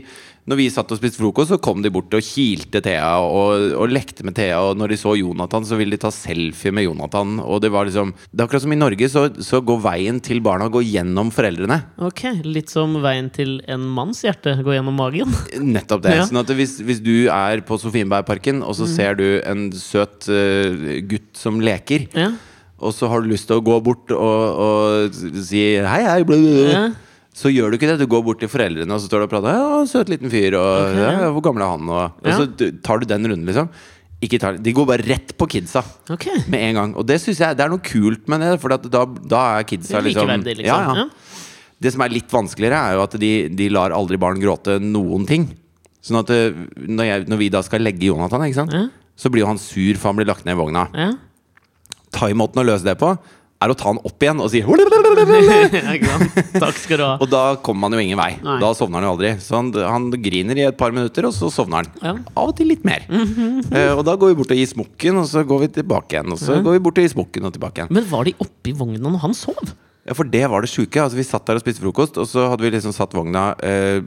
når 0.51 0.59
vi 0.59 0.67
satt 0.73 0.91
og 0.91 0.99
spiste 0.99 1.21
frokost, 1.21 1.53
så 1.53 1.61
kom 1.63 1.83
de 1.85 1.93
bort 1.95 2.15
og 2.17 2.25
kilte 2.27 2.81
Thea 2.83 3.13
og, 3.23 3.77
og 3.79 3.93
lekte 3.93 4.25
med 4.27 4.35
Thea. 4.35 4.59
Og 4.67 4.79
når 4.81 4.93
de 4.95 4.99
så 4.99 5.15
Jonathan, 5.19 5.67
så 5.69 5.79
ville 5.79 5.95
de 5.95 6.03
ta 6.03 6.11
selfie 6.15 6.75
med 6.75 6.89
Jonathan. 6.89 7.37
Og 7.45 7.63
det 7.63 7.71
var 7.71 7.87
liksom 7.87 8.13
Det 8.31 8.43
er 8.43 8.49
akkurat 8.49 8.65
som 8.65 8.75
i 8.75 8.81
Norge, 8.81 9.11
så, 9.13 9.25
så 9.47 9.63
går 9.63 9.83
veien 9.85 10.19
til 10.25 10.43
barna 10.43 10.67
går 10.73 10.87
gjennom 10.89 11.31
foreldrene. 11.35 11.79
Ok, 12.03 12.25
Litt 12.47 12.73
som 12.73 12.97
veien 13.05 13.31
til 13.35 13.61
en 13.71 13.85
manns 13.95 14.25
hjerte 14.27 14.57
går 14.59 14.81
gjennom 14.81 14.99
magen. 14.99 15.35
Nettopp 15.77 16.03
det. 16.09 16.17
Ja. 16.19 16.27
Sånn 16.27 16.43
at 16.43 16.51
hvis, 16.59 16.81
hvis 16.83 17.03
du 17.05 17.15
er 17.31 17.63
på 17.67 17.79
Sofienbergparken, 17.81 18.65
og 18.67 18.75
så 18.79 18.89
ser 18.91 19.21
du 19.21 19.27
en 19.47 19.69
søt 19.77 20.27
uh, 20.33 20.99
gutt 21.07 21.31
som 21.39 21.63
leker, 21.63 22.09
Ja, 22.17 22.33
og 22.81 22.95
så 22.97 23.11
har 23.13 23.21
du 23.21 23.29
lyst 23.29 23.45
til 23.51 23.61
å 23.61 23.65
gå 23.65 23.77
bort 23.85 24.09
og, 24.15 24.61
og 24.65 25.17
si 25.45 25.61
hei, 25.85 26.01
hei, 26.07 26.23
bla, 26.25 26.39
bla. 26.41 26.67
ja. 26.73 26.85
Så 27.37 27.53
gjør 27.53 27.71
du 27.71 27.79
ikke 27.79 27.89
det. 27.93 28.01
Du 28.01 28.11
går 28.11 28.25
bort 28.27 28.43
til 28.43 28.51
foreldrene 28.51 28.91
og 28.91 29.01
så 29.01 29.09
står 29.09 29.23
du 29.23 29.29
og 29.29 29.33
prater. 29.33 29.55
Ja, 29.55 29.81
søt 29.89 30.11
liten 30.13 30.33
fyr, 30.33 30.57
og 30.59 30.69
okay. 30.89 30.99
ja, 30.99 31.15
ja. 31.25 31.31
hvor 31.35 31.45
gammel 31.47 31.65
er 31.65 31.73
han? 31.77 31.89
Og, 31.89 32.21
og 32.25 32.37
så 32.37 32.71
tar 32.85 33.03
du 33.03 33.09
den 33.11 33.31
runden, 33.31 33.47
liksom. 33.49 33.71
Tar, 34.21 34.59
de 34.61 34.73
går 34.77 34.85
bare 34.85 35.05
rett 35.07 35.31
på 35.41 35.47
kidsa 35.49 35.81
okay. 36.13 36.43
med 36.53 36.61
en 36.67 36.77
gang. 36.77 36.91
Og 37.01 37.07
det 37.09 37.17
syns 37.23 37.41
jeg 37.41 37.57
det 37.57 37.65
er 37.65 37.73
noe 37.73 37.81
kult 37.81 38.27
med 38.29 38.43
det, 38.45 38.51
for 38.61 38.75
da, 38.75 39.05
da 39.17 39.45
er 39.57 39.69
kidsa 39.69 40.03
liksom, 40.05 40.29
liksom. 40.45 40.67
Ja, 40.67 40.83
ja. 41.01 41.07
Det 41.81 41.95
som 41.95 42.05
er 42.05 42.13
litt 42.13 42.29
vanskeligere, 42.29 42.77
er 42.77 42.99
jo 42.99 43.07
at 43.07 43.17
de, 43.23 43.33
de 43.57 43.71
lar 43.73 43.95
aldri 43.97 44.19
barn 44.21 44.43
gråte 44.43 44.77
noen 44.83 45.25
ting. 45.29 45.49
Sånn 46.05 46.21
at 46.21 46.33
eh, 46.35 46.53
når, 46.77 47.07
jeg, 47.07 47.29
når 47.33 47.41
vi 47.41 47.49
da 47.53 47.63
skal 47.65 47.85
legge 47.85 48.11
Jonathan? 48.11 48.45
Ja. 48.51 48.87
så 49.17 49.33
blir 49.33 49.47
jo 49.47 49.49
han 49.49 49.61
sur 49.61 49.97
for 49.97 50.11
han 50.11 50.21
blir 50.21 50.29
lagt 50.29 50.45
ned 50.45 50.59
i 50.59 50.61
vogna. 50.61 50.87
Ja. 50.93 51.11
måten 52.37 52.61
å 52.61 52.67
løse 52.67 52.85
det 52.85 52.99
på 53.01 53.15
er 53.61 53.73
å 53.73 53.77
ta 53.77 53.91
han 53.91 54.01
opp 54.09 54.25
igjen 54.25 54.41
og 54.41 54.49
si? 54.53 54.63
Takk 56.63 56.79
skal 56.81 57.01
du 57.01 57.05
ha. 57.05 57.13
Og 57.21 57.29
da 57.29 57.43
kommer 57.65 57.87
man 57.87 57.97
jo 57.99 58.05
ingen 58.05 58.21
vei. 58.21 58.31
Nei. 58.41 58.57
Da 58.63 58.71
sovner 58.77 59.01
han 59.01 59.09
jo 59.11 59.13
aldri. 59.17 59.35
Så 59.43 59.59
han, 59.59 59.69
han 59.85 60.09
griner 60.23 60.61
i 60.63 60.65
et 60.71 60.79
par 60.81 60.95
minutter, 60.97 61.29
og 61.29 61.35
så 61.37 61.51
sovner 61.53 61.85
han. 61.85 61.91
Ja. 62.01 62.15
Av 62.33 62.53
og 62.53 62.57
til 62.57 62.71
litt 62.73 62.87
mer. 62.89 63.05
Eh, 63.11 63.93
og 63.93 64.03
da 64.09 64.17
går 64.17 64.33
vi 64.33 64.39
bort 64.41 64.55
og 64.55 64.59
gir 64.61 64.71
smokken, 64.71 65.21
og 65.21 65.29
så 65.29 65.45
går 65.47 65.65
vi 65.67 65.71
tilbake 65.81 66.17
igjen. 66.17 66.33
Og 66.33 66.41
så 66.41 66.57
går 66.65 66.79
vi 66.79 66.83
bort 66.87 67.01
og 67.01 67.07
gir 67.07 67.13
smokken 67.13 67.49
og 67.51 67.55
tilbake 67.57 67.83
igjen. 67.83 67.95
Men 68.01 68.09
var 68.11 68.29
de 68.29 68.35
oppi 68.41 68.75
vogna 68.77 69.13
når 69.13 69.25
han 69.27 69.37
sov? 69.37 69.75
Ja, 70.09 70.17
For 70.17 70.29
det 70.33 70.43
var 70.51 70.65
det 70.65 70.73
sjuke. 70.73 71.03
Altså, 71.03 71.21
vi 71.21 71.27
satt 71.29 71.45
der 71.49 71.61
og 71.61 71.65
spiste 71.65 71.85
frokost, 71.85 72.17
og 72.21 72.29
så 72.31 72.49
hadde 72.53 72.65
vi 72.65 72.73
liksom 72.73 72.95
satt 72.97 73.13
vogna 73.17 73.51
uh, 73.61 74.01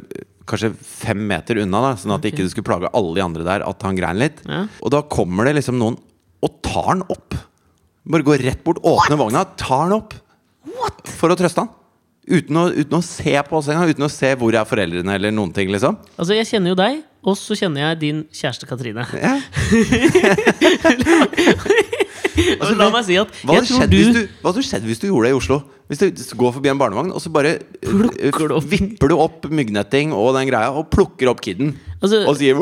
kanskje 0.49 0.73
fem 0.75 1.21
meter 1.29 1.61
unna, 1.63 1.83
da, 1.85 1.93
sånn 1.99 2.15
at 2.15 2.25
det 2.25 2.33
ikke 2.33 2.49
skulle 2.51 2.67
plage 2.67 2.91
alle 2.97 3.13
de 3.15 3.23
andre 3.23 3.45
der 3.47 3.65
at 3.69 3.85
han 3.85 3.97
grein 3.99 4.19
litt. 4.19 4.41
Ja. 4.49 4.65
Og 4.81 4.93
da 4.95 5.03
kommer 5.05 5.47
det 5.47 5.59
liksom 5.61 5.77
noen 5.79 5.99
og 6.43 6.57
tar 6.65 6.89
han 6.89 7.05
opp. 7.13 7.37
Bare 8.05 8.25
går 8.27 8.41
rett 8.43 8.63
bort, 8.65 8.81
åpner 8.83 9.17
vogna, 9.19 9.45
tar 9.59 9.87
den 9.89 9.97
opp. 10.01 10.13
For 11.19 11.31
å 11.31 11.37
trøste 11.39 11.63
han. 11.63 11.69
Uten 12.23 12.55
å, 12.55 12.69
uten 12.71 12.95
å 12.97 13.03
se 13.03 13.33
på 13.47 13.57
oss 13.59 13.67
engang. 13.71 13.89
Uten 13.91 14.05
å 14.07 14.11
se 14.11 14.29
hvor 14.39 14.55
er 14.55 14.67
foreldrene 14.67 15.15
eller 15.17 15.31
noen 15.35 15.51
ting, 15.55 15.67
liksom. 15.71 15.97
Altså, 16.17 16.33
Jeg 16.37 16.47
kjenner 16.51 16.71
jo 16.71 16.77
deg, 16.79 17.01
og 17.23 17.35
så 17.39 17.55
kjenner 17.59 17.83
jeg 17.89 17.99
din 18.03 18.21
kjæreste 18.31 18.67
Katrine. 18.69 19.03
Ja. 19.19 19.39
Altså, 22.33 22.73
la 22.79 22.87
meg 22.89 23.03
si 23.05 23.15
at 23.19 23.29
Hva 23.45 23.59
hadde 23.59 23.67
skjedd, 23.69 23.91
du 23.91 23.95
hvis 23.99 24.07
du, 24.15 24.21
hva 24.41 24.49
hadde 24.49 24.63
skjedd 24.65 24.85
hvis 24.87 25.01
du 25.03 25.05
gjorde 25.05 25.27
det 25.27 25.33
i 25.33 25.37
Oslo? 25.37 25.57
Hvis 25.91 25.99
du 26.01 26.21
går 26.39 26.53
forbi 26.55 26.71
en 26.71 26.79
barnevogn, 26.81 27.11
og 27.13 27.21
så 27.21 27.29
bare 27.33 27.51
eh, 27.59 28.39
opp- 28.47 28.65
vipper 28.71 29.11
du 29.11 29.15
opp 29.21 29.45
myggnetting 29.53 30.15
og 30.17 30.31
den 30.39 30.47
greia, 30.49 30.71
og 30.73 30.87
plukker 30.93 31.29
opp 31.29 31.43
kiden. 31.45 31.75
Altså- 31.99 32.23
og 32.25 32.39
sier! 32.39 32.57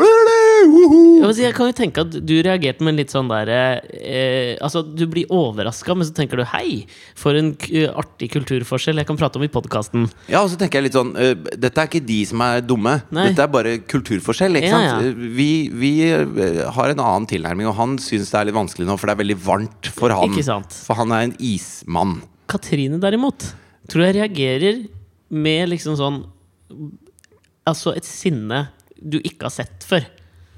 Jeg, 0.61 1.33
si, 1.35 1.43
jeg 1.43 1.55
kan 1.57 1.69
jo 1.69 1.75
tenke 1.77 2.03
at 2.05 2.15
du 2.27 2.33
reagerte 2.45 2.83
med 2.85 2.93
en 2.93 2.99
litt 3.01 3.13
sånn 3.13 3.29
derre 3.31 3.59
eh, 3.97 4.55
Altså, 4.61 4.81
du 4.85 5.03
blir 5.11 5.29
overraska, 5.33 5.95
men 5.97 6.07
så 6.07 6.13
tenker 6.17 6.39
du 6.41 6.43
'hei, 6.47 6.85
for 7.17 7.37
en 7.37 7.53
artig 7.97 8.29
kulturforskjell 8.33 9.01
jeg 9.01 9.07
kan 9.09 9.17
prate 9.19 9.39
om 9.39 9.45
i 9.45 9.49
podkasten'. 9.51 10.07
Ja, 10.31 10.41
og 10.43 10.49
så 10.51 10.59
tenker 10.59 10.79
jeg 10.79 10.89
litt 10.89 10.97
sånn 10.97 11.13
uh, 11.15 11.33
Dette 11.57 11.81
er 11.83 11.89
ikke 11.89 12.03
de 12.05 12.19
som 12.29 12.41
er 12.45 12.61
dumme. 12.65 12.97
Nei. 13.11 13.27
Dette 13.31 13.45
er 13.45 13.51
bare 13.53 13.75
kulturforskjell. 13.79 14.59
Ikke 14.61 14.71
Ja, 14.71 14.77
sant? 14.77 14.89
ja. 14.91 15.09
Eh, 15.09 15.29
Vi, 15.41 15.49
vi 15.73 15.91
eh, 16.11 16.63
har 16.75 16.89
en 16.93 16.99
annen 17.01 17.27
tilnærming, 17.29 17.67
og 17.71 17.75
han 17.79 17.97
syns 18.01 18.31
det 18.31 18.39
er 18.41 18.49
litt 18.49 18.57
vanskelig 18.57 18.87
nå, 18.89 18.97
for 18.99 19.07
det 19.09 19.15
er 19.17 19.23
veldig 19.23 19.39
varmt 19.45 19.91
for 19.95 20.13
han. 20.13 20.29
Ikke 20.31 20.45
sant. 20.47 20.73
For 20.87 20.99
han 20.99 21.11
er 21.15 21.27
en 21.29 21.35
ismann. 21.39 22.21
Katrine 22.51 22.99
derimot 22.99 23.53
tror 23.91 24.05
jeg 24.07 24.15
reagerer 24.19 24.83
med 25.31 25.69
liksom 25.71 25.95
sånn 25.99 26.21
Altså 27.67 27.91
et 27.95 28.07
sinne 28.07 28.69
du 29.01 29.19
ikke 29.21 29.47
har 29.47 29.53
sett 29.53 29.83
før. 29.85 30.05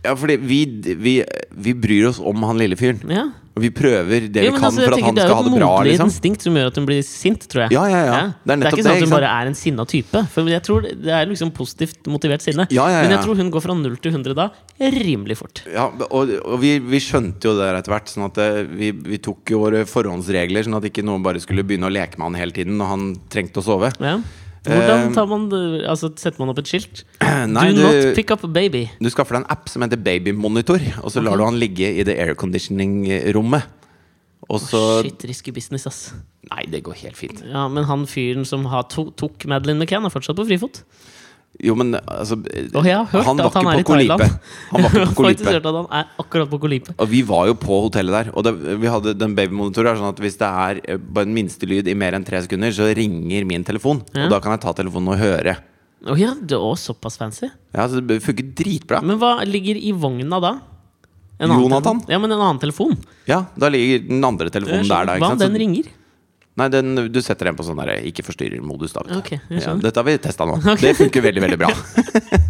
Ja, 0.03 0.15
fordi 0.19 0.35
vi, 0.41 0.59
vi, 0.99 1.13
vi 1.49 1.73
bryr 1.73 2.09
oss 2.09 2.19
om 2.19 2.43
han 2.43 2.59
lille 2.59 2.75
fyren. 2.79 2.99
Ja. 3.09 3.29
Og 3.53 3.61
vi 3.61 3.69
prøver 3.69 4.25
det 4.33 4.41
Ja, 4.47 4.49
vi 4.49 4.57
kan 4.57 4.65
altså, 4.71 4.81
for 4.81 4.95
at 4.95 5.03
han 5.05 5.17
er 5.21 5.27
skal 5.27 5.35
ha 5.37 5.43
det 5.45 5.51
bra. 5.53 5.67
det 5.67 5.67
er 5.69 5.85
jo 5.85 5.91
Liksom. 5.91 6.09
instinkt 6.09 6.41
som 6.41 6.55
gjør 6.57 6.71
at 6.71 6.77
hun 6.79 6.87
blir 6.89 7.03
sint, 7.05 7.43
tror 7.51 7.61
jeg. 7.63 7.75
Ja, 7.75 7.83
ja, 7.91 7.99
ja. 8.07 8.15
Det 8.41 8.55
er 8.55 8.59
nettopp 8.63 8.79
ikke 8.79 8.85
sånn 8.87 8.97
at 8.97 9.05
hun 9.05 9.13
bare 9.13 9.29
er 9.29 9.51
en 9.51 9.57
sinna 9.59 9.85
type. 9.85 10.23
For 10.33 10.49
jeg 10.49 10.63
tror 10.65 10.87
Det 10.89 11.13
er 11.13 11.29
liksom 11.29 11.51
positivt 11.53 12.09
motivert 12.09 12.41
sinne. 12.41 12.65
Ja, 12.73 12.87
ja, 12.89 13.03
Men 13.05 13.13
jeg 13.13 13.21
tror 13.27 13.37
hun 13.37 13.51
går 13.53 13.61
fra 13.61 13.75
0 13.77 13.97
til 14.01 14.11
100 14.11 14.33
da 14.41 14.49
rimelig 14.81 15.37
fort. 15.37 15.61
Ja, 15.69 15.85
og, 16.09 16.33
og 16.33 16.59
vi, 16.65 16.79
vi 16.81 16.99
skjønte 16.99 17.45
jo 17.45 17.53
det 17.59 17.67
der 17.69 17.77
etter 17.77 17.93
hvert. 17.93 18.09
Sånn 18.09 18.25
at 18.25 18.41
eh, 18.41 18.63
vi, 18.73 18.89
vi 18.91 19.21
tok 19.21 19.53
jo 19.53 19.61
våre 19.67 19.85
forhåndsregler, 19.85 20.65
sånn 20.65 20.79
at 20.81 20.89
ikke 20.89 21.05
noen 21.05 21.21
bare 21.23 21.39
skulle 21.43 21.63
begynne 21.63 21.87
å 21.87 21.93
leke 21.93 22.17
med 22.17 22.31
han 22.33 22.41
hele 22.41 22.57
tiden 22.57 22.81
når 22.81 22.89
han 22.89 23.05
trengte 23.29 23.61
å 23.61 23.67
sove. 23.69 23.93
Ja. 24.01 24.17
Hvordan 24.63 25.09
Eh, 25.09 25.13
tar 25.15 25.25
man 25.27 25.47
altså 25.91 26.09
setter 26.15 26.39
man 26.39 26.49
opp 26.53 26.59
et 26.63 26.69
skilt? 26.71 27.03
Nei, 27.21 27.65
Do 27.73 27.81
not 27.83 27.97
du, 27.99 28.13
pick 28.15 28.31
up 28.31 28.43
a 28.43 28.47
baby. 28.47 28.85
du 29.01 29.09
skaffer 29.11 29.35
deg 29.35 29.43
en 29.43 29.51
app 29.51 29.67
som 29.71 29.83
heter 29.83 29.99
Babymonitor, 29.99 30.79
og 31.03 31.11
så 31.11 31.23
lar 31.23 31.35
du 31.37 31.43
han 31.43 31.59
ligge 31.59 31.89
i 31.99 32.03
det 32.07 32.15
airconditioning-rommet. 32.23 33.65
Og 34.51 34.59
så 34.59 34.79
Shit, 35.03 35.23
risky 35.27 35.51
business, 35.55 35.85
ass. 35.87 35.99
Nei, 36.51 36.65
det 36.71 36.81
går 36.83 36.97
helt 37.05 37.15
fint. 37.19 37.43
Ja, 37.47 37.67
Men 37.71 37.85
han 37.87 38.05
fyren 38.07 38.43
som 38.47 38.65
har 38.71 38.83
to, 38.91 39.05
tok 39.15 39.45
Madeleine 39.47 39.79
McCann, 39.79 40.03
er 40.05 40.11
fortsatt 40.11 40.35
på 40.39 40.45
frifot. 40.49 40.81
Jo, 41.61 41.75
men 41.77 41.93
altså 41.93 42.33
Og 42.73 42.85
jeg 42.87 42.95
har 42.97 43.05
hørt 43.11 43.27
Han 43.27 43.37
var 43.37 43.45
at 43.51 43.57
han 43.59 43.67
er 43.69 43.79
i. 43.79 43.83
Thailand. 43.85 44.23
Han 44.71 44.81
var 44.81 44.89
ikke 44.89 45.05
på 45.05 45.17
Kolipe. 45.19 45.45
hørt 45.45 45.67
at 45.69 45.75
han 45.77 45.85
er 45.99 46.07
akkurat 46.23 46.49
på 46.49 46.59
Kolipe. 46.63 46.95
Og 46.97 47.09
vi 47.11 47.21
var 47.29 47.45
jo 47.51 47.53
på 47.61 47.77
hotellet 47.85 48.15
der. 48.17 48.31
Og 48.33 48.47
det, 48.47 48.53
vi 48.81 48.89
hadde 48.89 49.13
den 49.13 49.35
babymonitoren 49.37 49.99
sånn 50.01 50.09
at 50.09 50.23
hvis 50.23 50.39
det 50.41 50.49
er 50.49 50.81
eh, 50.81 50.97
bare 50.97 51.29
en 51.29 51.35
minstelyd 51.37 51.87
i 51.87 51.93
mer 51.93 52.17
enn 52.17 52.25
tre 52.25 52.41
sekunder, 52.41 52.73
så 52.73 52.89
ringer 52.97 53.45
min 53.45 53.63
telefon. 53.67 54.01
Ja. 54.15 54.25
Og 54.25 54.33
da 54.33 54.41
kan 54.43 54.55
jeg 54.57 54.63
ta 54.65 54.73
telefonen 54.81 55.13
og 55.13 55.21
høre. 55.21 55.55
Oh, 56.03 56.17
ja, 56.19 56.33
det 56.35 56.57
også 56.57 56.91
såpass 56.91 57.15
fancy. 57.21 57.47
Ja, 57.71 57.85
så 57.87 58.01
Det 58.03 58.19
funker 58.25 58.49
dritbra. 58.57 58.99
Men 59.05 59.21
hva 59.21 59.37
ligger 59.47 59.77
i 59.79 59.93
vogna 59.95 60.41
da? 60.43 60.55
En 61.39 61.53
Jonathan? 61.53 62.01
Annen, 62.01 62.09
Ja, 62.11 62.19
men 62.19 62.31
en 62.31 62.41
annen 62.41 62.59
telefon. 62.59 62.97
Ja, 63.29 63.45
da 63.55 63.69
ligger 63.69 64.07
den 64.09 64.25
andre 64.25 64.49
telefonen 64.49 64.89
der. 64.89 65.05
Da, 65.07 65.19
Hva 65.21 65.31
om 65.33 65.39
den 65.39 65.55
ringer? 65.59 65.87
Nei, 66.55 66.67
den, 66.69 66.93
du 67.09 67.17
setter 67.25 67.49
den 67.49 67.55
på 67.57 67.63
sånn 67.65 67.79
der 67.81 67.95
ikke 68.05 68.21
forstyrrer-modus. 68.27 68.93
da 68.93 69.01
vet 69.01 69.13
du. 69.13 69.17
Ok, 69.23 69.31
jeg 69.49 69.63
ja. 69.63 69.73
Dette 69.81 69.97
har 69.99 70.05
vi 70.05 70.17
testa 70.21 70.45
nå. 70.45 70.59
Okay. 70.73 70.91
Det 70.91 70.95
funker 70.99 71.23
veldig, 71.25 71.41
veldig 71.47 71.57
bra. 71.63 71.71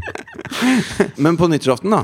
Men 1.24 1.38
på 1.39 1.48
nyttårsaften, 1.52 1.94
da, 1.94 2.02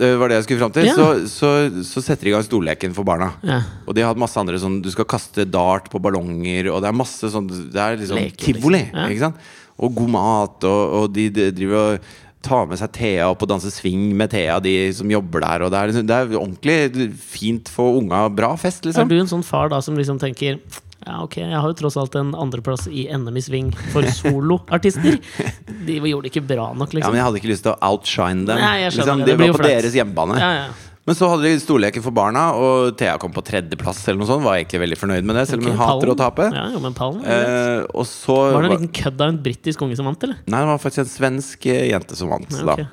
det 0.00 0.10
var 0.20 0.28
det 0.30 0.38
jeg 0.40 0.46
skulle 0.48 0.60
fram 0.64 0.74
til, 0.76 0.88
Ja. 0.90 0.94
så, 0.96 1.06
så, 1.28 1.50
så 1.86 2.02
setter 2.04 2.28
de 2.28 2.32
i 2.32 2.34
gang 2.36 2.44
stolleken 2.46 2.94
for 2.96 3.08
barna. 3.08 3.32
Ja. 3.46 3.60
Og 3.86 3.96
de 3.96 4.04
har 4.04 4.12
hatt 4.12 4.20
masse 4.20 4.36
andre 4.40 4.60
sånn 4.60 4.80
Du 4.84 4.90
skal 4.92 5.08
kaste 5.08 5.44
dart 5.48 5.88
på 5.92 6.00
ballonger, 6.02 6.70
og 6.74 6.80
det 6.84 6.88
er 6.90 6.96
masse 6.96 7.28
sånn 7.32 7.48
Det 7.48 7.80
er 7.80 7.96
liksom 8.00 8.20
Leker, 8.20 8.44
tivoli. 8.52 8.82
liksom. 8.90 9.12
Ikke 9.14 9.24
sant? 9.26 9.48
Og 9.80 9.94
god 9.96 10.10
mat, 10.12 10.66
og, 10.68 10.82
og 11.00 11.14
de, 11.16 11.28
de 11.32 11.46
driver 11.56 11.94
og 11.96 12.10
tar 12.44 12.68
med 12.68 12.78
seg 12.80 12.92
Thea 12.96 13.26
opp 13.32 13.42
og 13.44 13.48
danser 13.50 13.72
swing 13.72 14.10
med 14.16 14.30
Thea, 14.32 14.58
de 14.64 14.74
som 14.96 15.08
jobber 15.12 15.42
der. 15.44 15.64
Og 15.66 15.72
det 15.72 15.80
er, 15.80 15.90
liksom, 15.92 16.06
det 16.08 16.16
er 16.20 16.36
ordentlig 16.40 17.08
fint 17.20 17.68
for 17.72 17.96
unga. 18.00 18.26
Bra 18.32 18.54
fest, 18.60 18.84
liksom. 18.88 19.04
Er 19.04 19.12
du 19.12 19.18
en 19.20 19.28
sånn 19.28 19.44
far 19.44 19.68
da 19.72 19.80
som 19.84 19.96
liksom 19.96 20.20
tenker 20.20 20.60
ja, 21.06 21.16
ok, 21.24 21.36
jeg 21.40 21.56
har 21.56 21.68
jo 21.70 21.76
tross 21.80 21.96
alt 22.00 22.14
en 22.20 22.34
andreplass 22.36 22.84
i 22.92 23.06
NM 23.16 23.36
i 23.40 23.42
sving 23.44 23.70
for 23.94 24.04
soloartister. 24.04 25.16
De 25.86 25.96
gjorde 25.96 26.26
det 26.28 26.34
ikke 26.34 26.44
bra 26.50 26.70
nok, 26.76 26.92
Ja, 26.92 26.98
liksom. 27.00 27.14
men 27.14 27.20
jeg 27.22 27.26
hadde 27.28 27.40
ikke 27.40 27.50
lyst 27.54 27.64
til 27.66 27.72
å 27.72 27.78
outshine 27.90 28.44
dem. 28.48 28.60
Nei, 28.60 28.76
jeg 28.84 28.94
liksom, 28.98 29.24
det. 29.24 29.30
Det 29.30 29.36
det 29.36 29.40
var 29.46 29.56
på 29.56 29.60
flaut. 29.62 29.70
deres 29.72 29.96
hjemmebane. 29.96 30.38
Ja, 30.42 30.50
ja. 30.60 30.70
Men 31.08 31.16
så 31.16 31.30
hadde 31.32 31.48
de 31.48 31.54
storleken 31.58 32.04
for 32.04 32.14
barna, 32.14 32.42
og 32.60 32.92
Thea 33.00 33.14
kom 33.18 33.32
på 33.34 33.42
tredjeplass. 33.42 34.02
eller 34.06 34.20
noe 34.20 34.28
sånt 34.28 34.44
Var 34.44 34.58
jeg 34.58 34.66
ikke 34.68 34.82
veldig 34.82 34.98
fornøyd 35.00 35.24
med 35.26 35.38
det, 35.40 35.46
selv 35.48 35.64
om 35.64 35.70
okay, 35.70 35.78
hun 35.78 35.88
hater 35.88 36.12
å 36.12 36.16
tape. 36.20 36.48
Ja, 36.54 36.66
jo, 36.74 36.82
men 36.84 36.94
pallen. 36.94 37.24
Eh, 37.24 37.80
og 37.96 38.04
så 38.06 38.36
Var 38.52 38.62
det 38.62 38.68
en 38.68 38.74
liten 38.76 38.92
kødd 39.00 39.24
av 39.24 39.32
en 39.32 39.40
britisk 39.48 39.82
unge 39.86 39.96
som 39.98 40.06
vant, 40.10 40.28
eller? 40.28 40.42
Nei, 40.44 40.60
det 40.60 40.68
var 40.70 40.82
faktisk 40.84 41.02
en 41.06 41.10
svensk 41.16 41.66
eh, 41.72 41.86
jente 41.88 42.18
som 42.20 42.30
vant. 42.30 42.52
Ja, 42.52 42.76
da. 42.76 42.86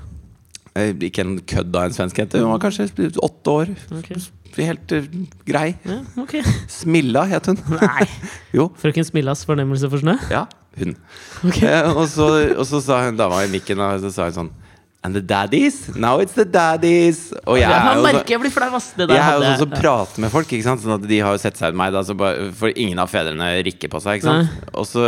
Eh, 0.80 0.96
Ikke 1.12 1.28
en 1.28 1.36
kødd 1.52 1.76
av 1.76 1.90
en 1.92 1.98
svensk 2.00 2.24
jente. 2.24 2.40
Hun 2.42 2.56
var 2.56 2.64
kanskje 2.64 2.88
åtte 3.28 3.58
år. 3.60 3.76
Ok. 4.00 4.10
Helt 4.58 4.94
eh, 4.96 5.10
grei. 5.48 5.68
Ja, 5.86 6.00
okay. 6.22 6.44
Smilla 6.72 7.26
het 7.30 7.50
hun. 7.52 7.60
Nei. 7.78 8.06
Jo. 8.58 8.70
Frøken 8.80 9.06
Smillas 9.06 9.44
fornemmelse 9.46 9.90
for 9.92 10.02
snø? 10.02 10.18
Ja, 10.34 10.46
hun. 10.80 10.96
Okay. 11.44 11.68
Eh, 11.70 11.92
og, 11.92 12.08
så, 12.10 12.30
og 12.58 12.66
så 12.70 12.82
sa 12.82 13.04
hun 13.06 13.20
dama 13.20 13.44
i 13.46 13.52
mikken 13.52 13.82
og 13.84 14.02
så 14.06 14.14
sa 14.14 14.32
hun 14.32 14.40
sånn 14.42 14.56
And 15.06 15.16
the 15.16 15.22
daddies? 15.22 15.96
Now 15.96 16.20
it's 16.20 16.34
the 16.34 16.44
daddies! 16.44 17.32
Og 17.46 17.60
jeg 17.60 17.70
Jeg, 17.70 17.98
er 17.98 18.02
merker 18.02 18.34
jeg 18.34 18.42
blir 18.42 18.52
flau, 18.52 18.68
ass. 18.76 18.90
Det 18.98 19.06
jeg 19.08 19.22
er 19.22 19.38
jo 19.38 19.44
sånn 19.46 19.62
som 19.62 19.70
prater 19.72 20.24
med 20.24 20.34
folk? 20.34 20.52
Sånn 20.66 20.96
at 20.98 21.06
de 21.08 21.20
har 21.22 21.38
jo 21.38 21.40
sett 21.40 21.60
seg 21.60 21.72
ut 21.72 21.78
meg 21.80 21.94
da, 21.96 22.02
så 22.04 22.16
bare, 22.18 22.50
For 22.58 22.74
ingen 22.74 23.00
av 23.00 23.12
fedrene 23.14 23.52
rikker 23.68 23.94
på 23.94 24.02
seg? 24.04 24.26
Og 24.74 24.90
så 24.90 25.06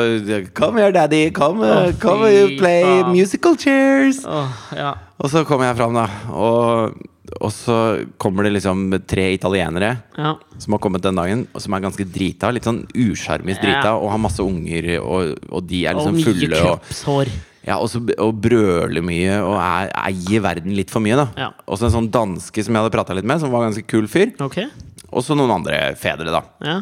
Come 0.56 0.80
here, 0.80 0.94
daddy! 0.96 1.26
Come, 1.36 1.66
oh, 1.66 1.90
come 2.00 2.30
you 2.32 2.54
play 2.62 2.86
musical 3.10 3.58
chairs! 3.60 4.22
Oh, 4.24 4.48
ja. 4.78 4.94
Og 5.20 5.34
så 5.34 5.44
kommer 5.44 5.68
jeg 5.68 5.80
fram, 5.82 5.98
da. 5.98 6.06
Og, 6.32 6.96
og 7.38 7.52
så 7.54 7.76
kommer 8.22 8.48
det 8.48 8.56
liksom 8.58 8.88
tre 9.08 9.28
italienere 9.36 9.92
ja. 10.18 10.34
som 10.58 10.76
har 10.76 10.82
kommet 10.84 11.04
den 11.06 11.20
dagen, 11.20 11.46
og 11.54 11.64
som 11.64 11.76
er 11.76 11.84
ganske 11.86 12.06
drita. 12.10 12.52
Litt 12.56 12.68
sånn 12.68 12.82
usjarmisk 12.94 13.62
drita, 13.64 13.94
og 13.98 14.12
har 14.14 14.22
masse 14.22 14.44
unger, 14.44 14.92
og, 15.04 15.38
og 15.50 15.66
de 15.70 15.84
er 15.86 15.96
Og 15.98 16.02
liksom 16.02 16.18
mye 16.18 16.28
fulle. 16.28 16.60
Og, 16.60 16.84
kroppshår. 16.84 17.34
ja, 17.68 17.78
og, 17.78 17.88
så, 17.92 18.02
og 18.18 18.44
brøler 18.44 19.06
mye, 19.06 19.40
og 19.46 19.58
er, 19.62 19.92
eier 20.10 20.46
verden 20.46 20.76
litt 20.78 20.94
for 20.94 21.06
mye, 21.06 21.18
da. 21.20 21.28
Ja. 21.48 21.50
Og 21.68 21.80
så 21.80 21.90
en 21.90 21.98
sånn 22.00 22.12
danske 22.14 22.66
som 22.66 22.76
jeg 22.76 22.86
hadde 22.86 22.96
prata 22.96 23.18
litt 23.18 23.28
med, 23.30 23.42
som 23.44 23.54
var 23.54 23.68
ganske 23.68 23.86
kul 23.90 24.10
fyr. 24.12 24.34
Ok. 24.46 24.62
Og 25.10 25.26
så 25.26 25.38
noen 25.38 25.60
andre 25.60 25.82
fedre, 26.00 26.34
da. 26.34 26.46
Ja. 26.66 26.80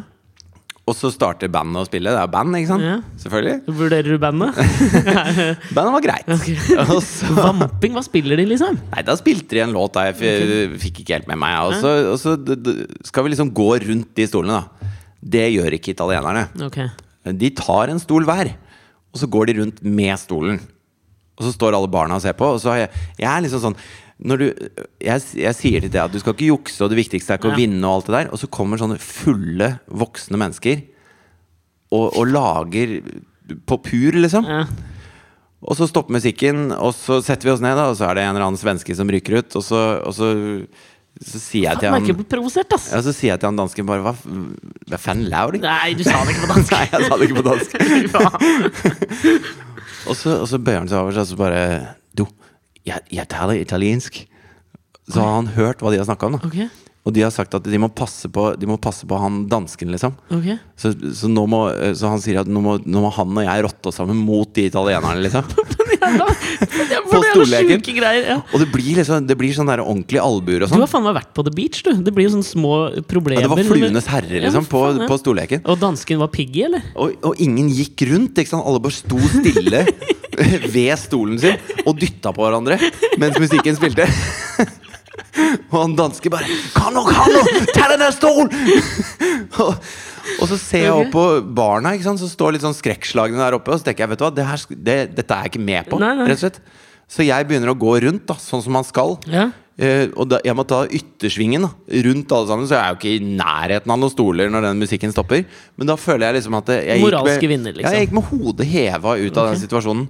Og 0.88 0.96
så 0.96 1.10
starter 1.12 1.50
bandet 1.52 1.82
å 1.82 1.88
spille. 1.88 2.14
Det 2.16 2.20
er 2.22 2.30
band, 2.32 2.56
ikke 2.56 2.70
sant? 2.70 2.86
Ja. 2.86 2.98
Selvfølgelig. 3.20 3.76
Vurderer 3.76 4.08
du 4.08 4.22
bandet? 4.24 4.60
Bandet 5.76 5.96
var 5.98 6.06
greit. 6.06 6.30
Og 6.94 7.02
så 7.04 7.34
Vamping, 7.36 7.92
hva 7.98 8.04
spiller 8.06 8.40
de, 8.40 8.46
liksom? 8.54 8.78
Nei, 8.94 9.04
da 9.04 9.18
spilte 9.20 9.58
de 9.58 9.66
en 9.66 9.76
låt 9.76 9.98
der 9.98 10.14
jeg 10.14 10.16
f 10.16 10.78
fikk 10.86 11.02
ikke 11.04 11.18
helt 11.18 11.28
med 11.34 11.42
meg. 11.44 11.58
Og 11.68 11.76
så, 11.82 11.92
og 12.14 12.16
så 12.22 12.38
skal 13.10 13.28
vi 13.28 13.34
liksom 13.34 13.52
gå 13.58 13.68
rundt 13.84 14.14
de 14.16 14.30
stolene, 14.32 14.62
da. 14.64 14.96
Det 15.38 15.44
gjør 15.58 15.76
ikke 15.76 15.92
italienerne. 15.92 16.46
Okay. 16.70 16.88
De 17.36 17.52
tar 17.58 17.92
en 17.92 18.00
stol 18.00 18.24
hver, 18.28 18.54
og 19.12 19.20
så 19.20 19.28
går 19.28 19.50
de 19.50 19.60
rundt 19.60 19.84
med 19.84 20.16
stolen. 20.22 20.62
Og 21.38 21.46
så 21.46 21.52
står 21.54 21.76
alle 21.76 21.92
barna 21.92 22.16
og 22.16 22.24
ser 22.24 22.38
på, 22.38 22.48
og 22.56 22.62
så 22.64 22.72
har 22.74 22.86
jeg 22.86 22.92
Jeg 23.20 23.30
er 23.34 23.44
liksom 23.46 23.66
sånn 23.68 23.82
du, 24.18 24.48
jeg, 25.04 25.24
jeg 25.38 25.54
sier 25.54 25.84
til 25.84 25.92
deg 25.94 26.02
at 26.08 26.14
du 26.14 26.18
skal 26.22 26.34
ikke 26.34 26.50
jukse, 26.50 26.82
og 26.82 26.90
det 26.92 26.98
viktigste 26.98 27.36
er 27.36 27.42
ikke 27.42 27.52
å 27.52 27.58
vinne, 27.58 27.84
og 27.86 28.00
alt 28.00 28.10
det 28.10 28.16
der, 28.16 28.30
og 28.34 28.42
så 28.42 28.50
kommer 28.50 28.82
sånne 28.82 28.98
fulle, 29.02 29.76
voksne 29.88 30.40
mennesker 30.42 30.82
og, 31.94 32.08
og 32.18 32.24
lager 32.32 32.98
på 33.70 33.78
pur, 33.86 34.18
liksom. 34.18 34.50
Ja. 34.50 34.66
Og 35.68 35.78
så 35.78 35.88
stopper 35.90 36.18
musikken, 36.18 36.72
og 36.74 36.92
så 36.98 37.22
setter 37.26 37.50
vi 37.50 37.54
oss 37.56 37.64
ned, 37.64 37.78
da, 37.78 37.88
og 37.92 37.98
så 38.00 38.10
er 38.10 38.18
det 38.18 38.26
en 38.26 38.36
eller 38.36 38.48
annen 38.50 38.62
svenske 38.62 38.98
som 38.98 39.10
ryker 39.14 39.40
ut, 39.40 39.58
og 39.58 39.66
så, 39.66 39.84
og 40.02 40.18
så, 40.18 40.32
så 41.22 41.42
sier 41.42 41.70
jeg 41.70 41.82
til 41.82 41.94
han 41.94 42.10
ja, 42.92 43.02
så 43.06 43.14
sier 43.14 43.32
jeg 43.36 43.42
til 43.42 43.50
han 43.50 43.58
dansken 43.58 43.88
bare 43.90 44.04
Hva, 44.06 44.14
hva 44.92 45.00
faen 45.02 45.24
laur? 45.32 45.58
Nei, 45.62 45.94
du 45.98 46.04
sa 46.06 46.20
det 46.26 46.36
ikke 46.36 46.46
på 46.46 46.52
dansk. 46.56 46.74
Nei, 46.78 46.84
jeg 46.92 47.08
sa 47.08 47.18
det 47.18 47.30
ikke 47.30 47.40
på 47.42 47.48
dansk. 47.48 47.72
Og 50.08 50.16
så, 50.16 50.38
og 50.42 50.48
så 50.50 50.60
bøyer 50.62 50.84
han 50.84 50.90
seg 50.90 51.02
over 51.02 51.16
seg 51.16 51.26
og 51.26 51.32
så 51.32 51.40
bare 51.40 51.64
Du, 52.16 52.24
jeg, 52.88 53.06
jeg 53.14 53.30
taler 53.32 53.62
italiensk. 53.62 54.24
Så 55.08 55.22
har 55.24 55.38
han 55.38 55.54
hørt 55.56 55.84
hva 55.84 55.94
de 55.94 56.02
har 56.02 56.08
snakka 56.08 56.28
om. 56.28 56.38
da 56.38 56.48
okay. 56.50 56.68
Og 57.08 57.14
de 57.16 57.24
har 57.24 57.32
sagt 57.32 57.56
at 57.56 57.64
de 57.64 57.80
må 57.80 57.88
passe 57.96 58.28
på, 58.28 58.50
de 58.60 58.68
må 58.68 58.76
passe 58.84 59.08
på 59.08 59.20
han 59.22 59.46
dansken, 59.48 59.94
liksom. 59.94 60.18
Okay. 60.28 60.58
Så, 60.76 60.92
så, 61.16 61.30
må, 61.32 61.62
så 61.96 62.12
han 62.12 62.24
sier 62.24 62.42
at 62.42 62.50
nå 62.52 62.60
må, 62.64 62.76
nå 62.84 63.04
må 63.06 63.12
han 63.16 63.32
og 63.32 63.46
jeg 63.46 63.64
rotte 63.64 63.92
oss 63.94 64.02
sammen 64.02 64.20
mot 64.20 64.52
de 64.58 64.68
italienerne, 64.68 65.24
liksom. 65.24 65.48
På 67.08 67.22
stolleken. 67.24 67.82
Greier. 67.88 68.24
Ja. 68.28 68.38
Og 68.52 68.62
det 68.62 68.68
blir 68.74 69.00
liksom 69.00 69.28
Det 69.30 69.38
blir 69.40 69.56
sånn 69.56 69.70
der 69.70 69.84
ordentlige 69.84 70.24
albuer 70.24 70.66
og 70.66 70.72
sånn. 70.72 70.78
Du 70.78 70.84
sånn. 70.84 70.86
har 70.86 70.92
faen 70.92 71.06
meg 71.08 71.18
vært 71.20 71.34
på 71.38 71.46
The 71.48 71.54
Beach, 71.58 71.84
du. 71.86 71.92
Det 72.08 72.14
blir 72.16 72.28
jo 72.28 72.34
sånne 72.38 72.50
små 72.50 72.74
problemer. 73.10 73.46
Ja, 73.46 73.52
det 73.52 73.56
var 73.56 73.72
Fluenes 73.72 74.10
herre, 74.12 74.42
liksom, 74.46 74.68
på, 74.70 74.84
faen, 74.86 75.04
ja. 75.04 75.10
på 75.12 75.20
stolleken. 75.22 75.64
Og 75.68 75.80
dansken 75.82 76.22
var 76.24 76.32
piggy, 76.34 76.66
eller? 76.70 76.86
Og, 76.96 77.18
og 77.28 77.44
ingen 77.44 77.70
gikk 77.74 78.08
rundt. 78.12 78.38
Ikke 78.38 78.54
sant? 78.56 78.66
Alle 78.68 78.84
bare 78.84 78.98
sto 78.98 79.22
stille 79.38 79.86
ved 80.76 80.92
stolen 81.02 81.40
sin 81.42 81.86
og 81.88 81.98
dytta 82.00 82.34
på 82.36 82.44
hverandre 82.46 82.78
mens 83.18 83.40
musikken 83.42 83.78
spilte. 83.80 84.10
Og 85.72 85.82
han 85.82 85.96
danske 85.96 86.30
bare 86.30 86.46
'Kan 86.74 86.94
nok, 86.94 87.10
kan 87.14 87.32
nok! 87.32 87.50
Ta 87.74 87.92
den 87.92 88.00
der 88.00 88.12
stolen! 88.12 88.50
og, 89.64 89.76
og 90.42 90.48
så 90.52 90.58
ser 90.60 90.84
jeg 90.88 90.94
opp 90.94 91.12
på 91.14 91.26
barna, 91.58 91.94
ikke 91.98 92.08
sant? 92.10 92.20
så 92.22 92.28
står 92.32 92.54
litt 92.58 92.66
sånn 92.66 92.76
skrekkslagne 92.78 93.38
der 93.40 93.56
oppe. 93.58 93.72
Og 93.74 93.80
så 93.80 93.88
tenker 93.90 94.06
jeg, 94.06 94.10
vet 94.16 94.20
du 94.20 94.26
hva, 94.28 94.34
det 94.36 94.46
her, 94.48 94.66
det, 94.70 94.98
dette 95.18 95.34
er 95.38 95.48
jeg 95.48 95.54
ikke 95.56 95.66
med 95.68 95.90
på. 95.92 96.00
Nei, 96.02 96.14
nei. 96.20 96.28
Rett 96.30 96.42
og 96.42 96.46
slett 96.48 96.62
Så 97.08 97.24
jeg 97.24 97.48
begynner 97.48 97.72
å 97.72 97.78
gå 97.80 97.94
rundt, 98.04 98.26
da 98.28 98.36
sånn 98.36 98.62
som 98.66 98.74
man 98.76 98.84
skal. 98.84 99.16
Ja. 99.32 99.46
Eh, 99.78 100.08
og 100.18 100.26
da, 100.32 100.40
jeg 100.44 100.56
må 100.58 100.64
ta 100.68 100.82
yttersvingen 100.90 101.62
da, 101.68 101.70
rundt 102.08 102.32
alle 102.34 102.48
sammen, 102.50 102.66
så 102.68 102.76
jeg 102.76 102.82
er 102.82 102.96
jo 102.96 102.98
ikke 102.98 103.14
i 103.14 103.38
nærheten 103.38 103.94
av 103.94 104.00
noen 104.02 104.12
stoler 104.12 104.50
når 104.52 104.66
den 104.72 104.82
musikken 104.82 105.14
stopper. 105.14 105.46
Men 105.78 105.88
da 105.92 105.96
føler 106.02 106.28
jeg 106.28 106.40
liksom 106.42 106.58
at 106.58 106.72
jeg 106.74 106.98
gikk 106.98 107.06
Moralske 107.06 107.38
med, 107.46 107.52
vinner, 107.54 107.78
liksom. 107.78 107.88
Ja, 107.94 108.02
jeg 108.02 108.08
gikk 108.10 108.18
med 108.18 108.28
hodet 108.32 108.68
heva 108.74 109.14
ut 109.22 109.38
av 109.38 109.52
den 109.54 109.62
situasjonen. 109.62 110.10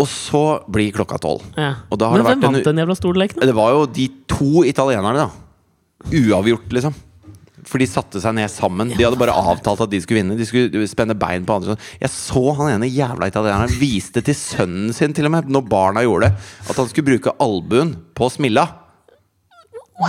Og 0.00 0.08
så 0.08 0.42
blir 0.72 0.90
klokka 0.96 1.20
tolv. 1.22 1.44
ja. 1.54 1.74
Og 1.92 1.98
da 2.00 2.08
har 2.08 2.16
Men 2.16 2.24
det 2.24 2.30
hvem 2.32 2.40
vært 2.40 2.48
en- 2.48 2.54
vant 2.56 2.64
den 2.72 2.80
jævla 2.82 2.96
stolleken? 2.98 3.40
Det 3.46 3.54
var 3.54 3.70
jo 3.76 3.86
de 3.86 4.08
to 4.26 4.64
italienerne, 4.64 5.28
da. 5.28 5.30
Uavgjort, 6.10 6.72
liksom. 6.72 6.94
For 7.72 7.80
de 7.80 7.88
satte 7.88 8.20
seg 8.20 8.34
ned 8.36 8.50
sammen. 8.52 8.90
De 8.92 9.00
hadde 9.00 9.16
bare 9.20 9.32
avtalt 9.32 9.80
at 9.80 9.92
de 9.92 10.00
skulle 10.04 10.20
vinne. 10.20 10.36
De 10.36 10.44
skulle 10.44 10.84
spenne 10.90 11.16
bein 11.16 11.46
på 11.48 11.56
andre. 11.56 11.72
sånn. 11.72 11.86
Jeg 12.02 12.12
så 12.12 12.42
han 12.58 12.74
ene 12.74 12.90
jævla 12.92 13.30
italieneren 13.32 13.72
viste 13.80 14.20
til 14.24 14.36
sønnen 14.36 14.92
sin, 14.92 15.14
til 15.16 15.30
og 15.30 15.32
med, 15.32 15.48
når 15.48 15.64
barna 15.70 16.04
gjorde 16.04 16.28
det, 16.28 16.50
at 16.68 16.82
han 16.82 16.90
skulle 16.90 17.14
bruke 17.14 17.32
albuen 17.40 17.94
på 18.12 18.28
smilla. 18.34 18.66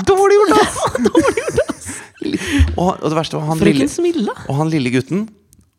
Dårlig 0.09 0.39
gjort, 0.41 0.59
ass! 0.59 1.87
og, 2.79 2.89
og 2.99 3.07
det 3.07 3.15
verste 3.17 3.37
var 3.37 3.49
han 3.51 3.59
lille, 3.59 3.85
Frøken 3.85 3.91
Smilla. 3.91 4.35
og 4.47 4.59
han 4.59 4.71
lille 4.73 4.91
gutten. 4.93 5.25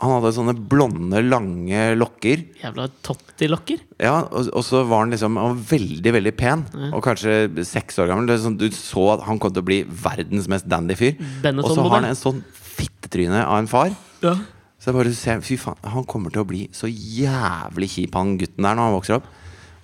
Han 0.03 0.11
hadde 0.17 0.33
sånne 0.35 0.55
blonde, 0.71 1.21
lange 1.23 1.83
lokker. 1.95 2.41
Jævla 2.59 2.89
tottilokker. 3.07 3.85
Ja, 4.03 4.17
og, 4.27 4.49
og 4.51 4.65
så 4.67 4.81
var 4.91 5.05
han 5.05 5.15
liksom 5.15 5.39
Han 5.39 5.55
var 5.55 5.61
veldig, 5.71 6.13
veldig 6.17 6.33
pen. 6.39 6.65
Og 6.91 6.99
kanskje 7.05 7.37
seks 7.69 8.01
år 8.03 8.11
gammel. 8.11 8.35
Sånn, 8.43 8.59
du 8.59 8.67
så 8.75 9.07
at 9.15 9.23
han 9.29 9.39
kom 9.43 9.55
til 9.55 9.63
å 9.63 9.69
bli 9.69 9.79
verdens 9.87 10.51
mest 10.51 10.67
dandy 10.71 10.97
fyr. 10.99 11.15
Og 11.55 11.71
så 11.71 11.79
har 11.85 11.95
han 12.01 12.09
en 12.11 12.19
sånn 12.19 12.43
fittetryne 12.75 13.45
av 13.47 13.61
en 13.63 13.71
far. 13.71 13.95
Ja. 14.25 14.35
Så 14.83 14.91
jeg 14.91 14.99
bare 14.99 15.15
ser, 15.17 15.39
fy 15.47 15.57
faen, 15.57 15.79
Han 15.95 16.05
kommer 16.11 16.35
til 16.35 16.43
å 16.43 16.49
bli 16.49 16.67
så 16.75 16.91
jævlig 16.91 17.89
kjip, 17.95 18.19
han 18.19 18.35
gutten 18.41 18.67
der, 18.67 18.75
når 18.75 18.89
han 18.91 18.97
vokser 18.99 19.21
opp. 19.21 19.31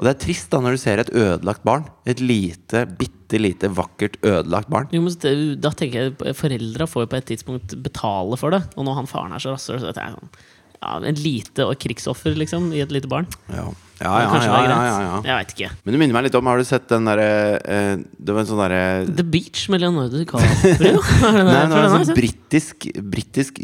Og 0.01 0.07
det 0.07 0.15
er 0.15 0.21
trist 0.23 0.49
da 0.49 0.63
når 0.65 0.79
du 0.79 0.81
ser 0.81 1.01
et 1.03 1.11
ødelagt 1.13 1.61
barn. 1.69 1.83
Et 2.09 2.21
lite, 2.25 2.87
bitte 2.97 3.37
lite, 3.37 3.69
vakkert 3.77 4.17
ødelagt 4.25 4.71
barn. 4.73 4.89
Jo, 4.97 5.03
men 5.05 5.61
da 5.61 5.75
tenker 5.77 6.07
jeg 6.07 6.37
Foreldra 6.39 6.87
får 6.89 7.05
jo 7.05 7.11
på 7.13 7.19
et 7.19 7.29
tidspunkt 7.29 7.77
betale 7.85 8.39
for 8.41 8.57
det. 8.57 8.63
Og 8.81 8.89
når 8.89 9.03
han 9.03 9.11
faren 9.11 9.37
er 9.37 9.45
så 9.45 9.53
rasshøl, 9.53 9.83
så 9.83 9.93
tenker 9.93 10.09
jeg 10.09 10.17
sånn 10.17 10.33
ja, 10.81 10.97
En 11.05 11.21
lite 11.21 11.69
og 11.69 11.77
krigsoffer, 11.85 12.33
liksom, 12.41 12.73
i 12.73 12.81
et 12.81 12.97
lite 12.97 13.13
barn. 13.13 13.29
Ja, 13.53 13.69
ja, 14.01 14.15
ja. 14.25 14.41
ja, 14.41 14.41
ja, 14.41 14.81
ja, 14.89 14.99
ja. 15.05 15.23
Jeg 15.29 15.37
veit 15.37 15.55
ikke. 15.59 15.73
Men 15.85 15.93
du 15.93 16.01
minner 16.01 16.17
meg 16.17 16.31
litt 16.31 16.41
om 16.41 16.49
Har 16.49 16.57
du 16.57 16.65
sett 16.65 16.87
den 16.89 17.05
derre 17.05 17.31
eh, 17.61 17.95
Det 18.01 18.33
var 18.33 18.41
en 18.41 18.49
sånn 18.49 18.63
derre 18.63 18.85
The 19.13 19.27
Beach 19.29 19.67
med 19.69 19.85
Leonardo 19.85 20.17
DiCaprio? 20.17 21.03
Nei, 21.37 21.43
det 21.45 21.75
var 21.77 21.85
en 21.85 21.99
sånn 21.99 22.17
britisk 22.17 22.89
Britisk 23.13 23.61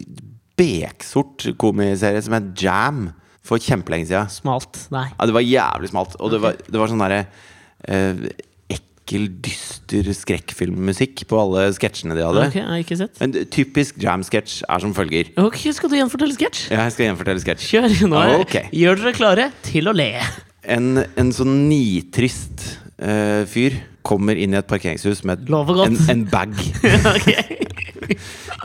beksort 0.57 1.49
komiserie 1.61 2.20
som 2.24 2.37
het 2.37 2.53
Jam 2.61 3.07
for 3.47 3.63
kjempelenge 3.63 4.09
siden. 4.11 4.29
Smalt. 4.33 4.83
Nei. 4.95 5.07
Ja, 5.15 5.29
det 5.31 5.37
var 5.37 5.47
jævlig 5.47 5.93
smalt. 5.93 6.19
Og 6.21 6.35
det 6.35 6.43
var, 6.43 6.59
det 6.67 6.81
var 6.83 6.91
sånn 6.93 7.03
derre 7.05 7.23
eh, 7.87 8.23
ekkel, 8.77 9.29
dyster 9.45 10.09
skrekkfilmmusikk 10.19 11.23
på 11.31 11.39
alle 11.39 11.69
sketsjene 11.77 12.17
de 12.19 12.25
hadde. 12.27 12.47
Ok, 12.51 12.57
jeg 12.59 12.67
har 12.67 12.83
ikke 12.83 12.99
sett. 12.99 13.21
En 13.23 13.35
typisk 13.55 14.01
Jam-sketsj 14.03 14.65
er 14.67 14.83
som 14.83 14.95
følger. 14.97 15.31
Ok, 15.39 15.61
Skal 15.77 15.93
du 15.93 15.99
gjenfortelle 16.01 16.35
sketsj? 16.35 16.65
Ja, 16.75 16.83
Jeg 16.89 16.97
skal 16.97 17.09
gjenfortelle 17.11 17.45
sketsj. 17.45 17.69
Kjør! 17.71 17.95
Nå 18.11 18.19
er, 18.25 18.35
Ok. 18.43 18.57
Gjør 18.75 18.99
dere 19.05 19.15
klare 19.21 19.47
til 19.67 19.87
å 19.91 19.95
le. 19.95 20.11
En, 20.67 20.97
en 21.15 21.31
sånn 21.35 21.69
nitrist 21.71 22.65
eh, 22.99 23.43
fyr 23.51 23.77
kommer 24.07 24.39
inn 24.39 24.55
i 24.55 24.59
et 24.61 24.69
parkeringshus 24.71 25.25
med 25.27 25.49
en, 25.51 25.97
en 26.13 26.25
bag. 26.31 26.53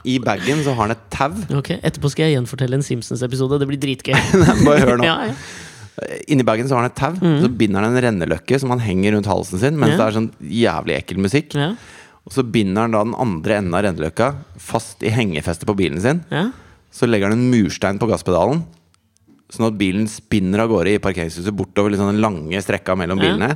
I 0.05 0.17
bagen 0.21 0.61
så 0.65 0.73
har 0.75 0.87
han 0.87 0.93
et 0.95 1.03
tau. 1.13 1.33
Okay, 1.59 1.79
Etterpå 1.85 2.09
skal 2.13 2.27
jeg 2.29 2.37
gjenfortelle 2.37 2.77
en 2.77 2.85
Simpsons-episode. 2.85 3.59
Det 3.61 3.67
blir 3.69 3.81
dritgøy. 3.81 4.15
Bare 4.67 4.81
hør 4.85 4.99
nå. 5.01 5.07
Ja, 5.07 5.17
ja. 5.31 5.35
Inni 6.31 6.45
bagen 6.47 6.69
så 6.69 6.77
har 6.77 6.85
han 6.85 6.91
et 6.91 6.97
tau. 6.97 7.17
Så 7.43 7.49
binder 7.59 7.83
han 7.83 7.93
en 7.95 8.03
renneløkke 8.05 8.57
som 8.61 8.71
han 8.73 8.81
henger 8.81 9.15
rundt 9.17 9.27
halsen 9.29 9.59
sin 9.61 9.75
mens 9.77 9.93
Ja. 9.93 9.97
det 9.99 10.05
er 10.07 10.15
sånn 10.17 10.29
jævlig 10.61 10.95
ekkel 11.01 11.19
musikk. 11.21 11.55
Ja. 11.57 11.71
Og 12.25 12.33
så 12.35 12.45
binder 12.45 12.85
han 12.85 12.93
da 12.95 13.01
den 13.05 13.17
andre 13.17 13.57
enden 13.59 13.75
av 13.77 13.83
renneløkka 13.85 14.31
fast 14.61 15.01
i 15.05 15.11
hengefestet 15.13 15.67
på 15.69 15.75
bilen 15.77 16.01
sin. 16.01 16.23
Ja. 16.31 16.47
Så 16.93 17.09
legger 17.09 17.29
han 17.29 17.37
en 17.39 17.49
murstein 17.53 17.99
på 18.01 18.07
gasspedalen, 18.09 18.63
sånn 19.51 19.67
at 19.69 19.77
bilen 19.79 20.07
spinner 20.11 20.63
av 20.63 20.71
gårde 20.71 20.93
i 20.95 21.01
parkeringshuset 21.03 21.53
bortover 21.55 21.93
liksom 21.93 22.09
den 22.13 22.21
lange 22.23 22.61
strekka 22.63 22.95
mellom 22.99 23.19
Ja. 23.21 23.25
bilene. 23.27 23.51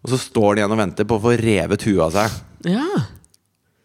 Og 0.00 0.12
så 0.12 0.18
står 0.20 0.52
han 0.52 0.62
igjen 0.62 0.74
og 0.76 0.80
venter 0.80 1.08
på 1.08 1.18
å 1.18 1.24
få 1.26 1.36
revet 1.40 1.88
huet 1.88 2.04
av 2.08 2.14
seg. 2.16 2.42
ja. 2.76 3.06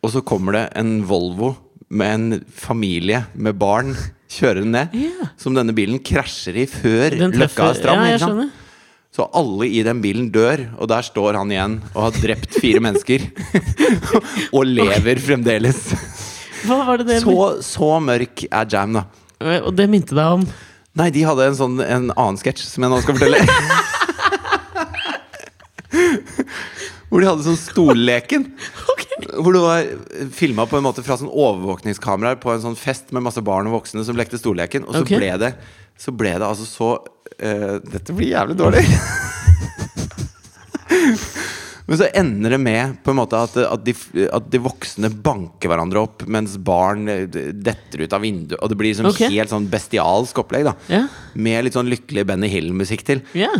Og 0.06 0.12
så 0.14 0.22
kommer 0.22 0.54
det 0.54 0.68
en 0.78 1.00
Volvo 1.10 1.56
med 1.90 2.12
en 2.14 2.42
familie 2.54 3.24
med 3.34 3.58
barn 3.58 3.96
kjørende 4.30 4.84
ned. 4.86 5.00
Ja. 5.02 5.30
Som 5.42 5.56
denne 5.58 5.74
bilen 5.74 5.98
krasjer 6.06 6.60
i 6.62 6.68
før 6.70 7.16
løkka 7.34 7.72
er 7.72 7.80
stram. 7.80 8.04
Ja. 8.06 8.30
Så 9.16 9.26
alle 9.34 9.66
i 9.66 9.80
den 9.82 10.04
bilen 10.04 10.28
dør, 10.30 10.68
og 10.78 10.92
der 10.92 11.06
står 11.08 11.40
han 11.40 11.54
igjen 11.54 11.80
og 11.96 12.02
har 12.04 12.20
drept 12.20 12.60
fire 12.60 12.84
mennesker. 12.86 13.26
og 14.56 14.70
lever 14.70 15.22
fremdeles. 15.24 15.82
Hva 16.66 16.82
var 16.86 17.02
det 17.02 17.10
det 17.10 17.20
Så, 17.24 17.36
så 17.66 17.92
mørk 18.04 18.46
er 18.50 18.70
Jam, 18.70 19.00
da. 19.00 19.06
Og 19.66 19.74
det 19.78 19.90
minte 19.92 20.14
deg 20.18 20.38
om 20.38 20.46
Nei, 20.96 21.10
de 21.12 21.26
hadde 21.28 21.50
en 21.50 21.58
sånn 21.58 21.82
en 21.84 22.06
annen 22.14 22.38
sketsj 22.40 22.70
som 22.70 22.86
jeg 22.86 22.94
nå 22.94 23.02
skal 23.04 23.18
fortelle. 23.18 23.42
Hvor 27.10 27.22
de 27.22 27.30
hadde 27.30 27.46
sånn 27.46 27.60
stolleken. 27.60 28.48
Hvor 29.42 29.56
det 29.56 29.64
var 29.64 29.90
filma 30.36 30.66
på 30.70 30.80
en 30.80 30.86
måte 30.88 31.04
fra 31.06 31.18
sånn 31.20 31.32
overvåkningskameraer 31.32 32.40
på 32.42 32.52
en 32.54 32.64
sånn 32.64 32.80
fest 32.80 33.14
med 33.16 33.26
masse 33.26 33.44
barn 33.46 33.70
og 33.70 33.80
voksne 33.80 34.04
som 34.08 34.18
lekte 34.20 34.40
stolleken. 34.42 34.88
Og 34.88 34.98
så 34.98 35.06
okay. 35.06 35.20
ble 35.22 35.32
det 35.42 35.52
Så 36.02 36.12
ble 36.12 36.34
det 36.36 36.48
altså 36.48 36.66
så 36.68 36.90
uh, 37.00 37.76
Dette 37.84 38.16
blir 38.16 38.34
jævlig 38.34 38.58
dårlig. 38.60 38.84
Men 41.86 42.00
så 42.00 42.08
ender 42.18 42.56
det 42.56 42.58
med 42.66 42.96
på 43.06 43.14
en 43.14 43.20
måte 43.20 43.38
at, 43.38 43.58
at, 43.62 43.84
de, 43.86 43.94
at 44.34 44.48
de 44.50 44.62
voksne 44.66 45.12
banker 45.22 45.70
hverandre 45.70 46.02
opp, 46.02 46.24
mens 46.26 46.56
barn 46.58 47.06
eh, 47.14 47.28
detter 47.30 48.02
ut 48.02 48.16
av 48.18 48.24
vinduet. 48.26 48.58
Og 48.58 48.72
det 48.72 48.78
blir 48.80 48.98
sånn 48.98 49.12
okay. 49.12 49.30
helt 49.36 49.54
sånn 49.54 49.68
bestialsk 49.70 50.42
opplegg. 50.42 50.66
da 50.66 50.74
yeah. 50.90 51.06
Med 51.38 51.68
litt 51.68 51.78
sånn 51.78 51.92
lykkelig 51.92 52.26
Benny 52.32 52.50
Hill-musikk 52.50 53.06
til. 53.06 53.22
ja. 53.38 53.54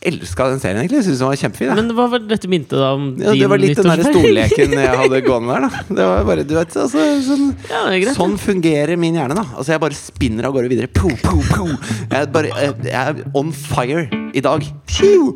Elska 0.00 0.44
den 0.52 0.60
serien, 0.62 0.78
egentlig. 0.78 1.00
Syns 1.02 1.18
den 1.18 1.26
var 1.26 1.38
kjempefin. 1.40 1.68
jeg. 1.72 1.76
Men 1.80 1.88
hva 1.98 2.04
var 2.12 2.22
dette 2.22 2.46
minte 2.50 2.78
da 2.78 2.92
om 2.94 3.08
Ja, 3.18 3.32
det 3.34 3.48
var 3.50 3.58
litt 3.58 3.80
den 3.80 3.88
der 3.90 4.02
stolleken 4.06 4.76
jeg 4.78 4.98
hadde 5.00 5.20
gående 5.26 5.56
der, 5.56 5.66
da. 5.66 5.82
Det 5.98 6.06
var 6.12 6.28
bare, 6.28 6.44
du 6.46 6.54
vet, 6.54 6.76
altså, 6.84 7.06
sånn, 7.26 7.48
Ja, 7.66 7.80
det 7.90 7.98
greit, 8.04 8.14
sånn 8.18 8.36
fungerer 8.38 8.94
min 9.00 9.18
hjerne, 9.18 9.34
da. 9.34 9.42
Altså, 9.58 9.74
jeg 9.74 9.82
bare 9.82 9.98
spinner 9.98 10.46
av 10.46 10.54
gårde 10.54 10.70
videre. 10.70 10.92
Po, 10.94 11.10
po, 11.24 11.42
po. 11.50 11.66
Jeg, 12.12 12.30
bare, 12.34 12.54
jeg, 12.54 12.76
jeg 12.86 12.94
er 12.94 13.24
on 13.38 13.50
fire 13.52 14.06
i 14.38 14.44
dag. 14.44 14.62
Pju, 14.86 15.34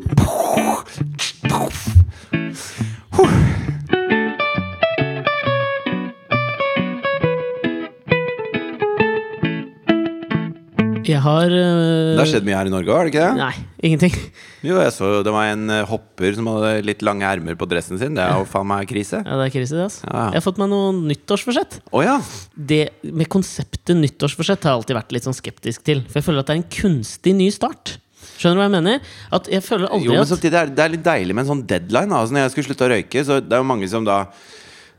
Jeg 11.13 11.21
har 11.23 11.53
øh, 11.53 12.13
Det 12.15 12.21
har 12.21 12.29
skjedd 12.31 12.47
mye 12.47 12.57
her 12.57 12.69
i 12.69 12.73
Norge 12.73 12.95
har 12.95 13.07
det 13.07 13.13
ikke 13.13 13.23
det? 13.27 13.37
Nei, 13.39 13.53
ingenting. 13.89 14.17
Jo, 14.67 14.77
jeg 14.79 14.93
så 14.95 15.09
det 15.27 15.31
var 15.35 15.49
en 15.51 15.65
eh, 15.75 15.81
hopper 15.89 16.37
som 16.37 16.47
hadde 16.47 16.69
litt 16.87 17.01
lange 17.03 17.27
ermer 17.27 17.57
på 17.59 17.67
dressen 17.67 17.99
sin. 17.99 18.15
Det 18.15 18.23
er 18.23 18.37
jo 18.39 18.45
faen 18.47 18.69
meg 18.69 18.87
krise. 18.87 19.19
Ja, 19.19 19.39
det 19.41 19.49
er 19.49 19.51
krise, 19.51 19.75
det. 19.75 19.87
Altså. 19.89 20.05
Ja. 20.07 20.21
Jeg 20.31 20.39
har 20.39 20.45
fått 20.45 20.61
meg 20.61 20.71
noe 20.71 20.93
nyttårsforsett. 21.11 21.81
Oh, 21.91 21.99
ja. 22.05 22.15
Det 22.55 22.85
med 23.11 23.27
konseptet 23.33 23.99
nyttårsforsett 23.99 24.63
har 24.63 24.71
jeg 24.71 24.83
alltid 24.83 24.99
vært 25.01 25.11
litt 25.17 25.27
sånn 25.27 25.35
skeptisk 25.35 25.83
til. 25.83 26.05
For 26.07 26.21
jeg 26.21 26.27
føler 26.29 26.45
at 26.45 26.49
det 26.51 26.55
er 26.55 26.61
en 26.61 26.71
kunstig 26.77 27.35
ny 27.35 27.49
start. 27.51 27.97
Skjønner 28.39 28.55
du 28.55 28.63
hva 28.63 28.69
jeg 28.69 28.75
mener? 28.77 29.13
At 29.35 29.51
jeg 29.51 29.63
føler 29.67 29.91
aldri 29.91 30.13
Jo, 30.13 30.17
men 30.21 30.31
samtidig 30.31 30.59
er 30.61 30.71
det, 30.71 30.77
det 30.79 30.85
er 30.85 30.95
litt 30.95 31.05
deilig 31.05 31.35
med 31.35 31.43
en 31.43 31.51
sånn 31.51 31.67
deadline. 31.67 32.15
Altså, 32.15 32.35
når 32.35 32.45
jeg 32.45 32.55
skulle 32.55 32.69
slutte 32.71 32.87
å 32.87 32.91
røyke, 32.93 33.25
så 33.27 33.39
det 33.43 33.57
er 33.57 33.63
jo 33.63 33.69
mange 33.73 33.91
som 33.91 34.07
da 34.07 34.23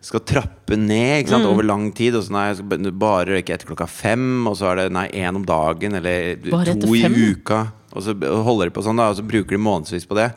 skal 0.05 0.21
trappe 0.29 0.77
ned 0.77 1.31
Mm. 1.33 1.47
over 1.49 1.65
lang 1.65 1.87
tid. 1.97 2.15
Og 2.19 2.25
så 2.27 2.35
nei, 2.35 2.49
jeg 2.53 2.59
skal 2.61 2.93
bare 2.93 3.27
røyke 3.33 3.55
etter 3.57 3.67
klokka 3.71 3.89
fem, 3.89 4.47
og 4.47 4.57
så 4.61 4.71
er 4.73 4.83
det 4.85 4.93
nei, 4.93 5.09
én 5.17 5.35
om 5.37 5.45
dagen, 5.49 5.95
eller 5.97 6.37
Bare 6.51 6.75
to 6.79 6.93
i 6.95 7.03
fem? 7.07 7.15
uka. 7.33 7.63
Og 7.95 8.03
så 8.05 8.13
holder 8.45 8.69
de 8.69 8.75
på 8.75 8.83
sånn, 8.85 8.97
da, 9.01 9.09
og 9.11 9.17
så 9.17 9.25
bruker 9.27 9.57
de 9.57 9.63
månedsvis 9.65 10.07
på 10.07 10.17
det. 10.19 10.33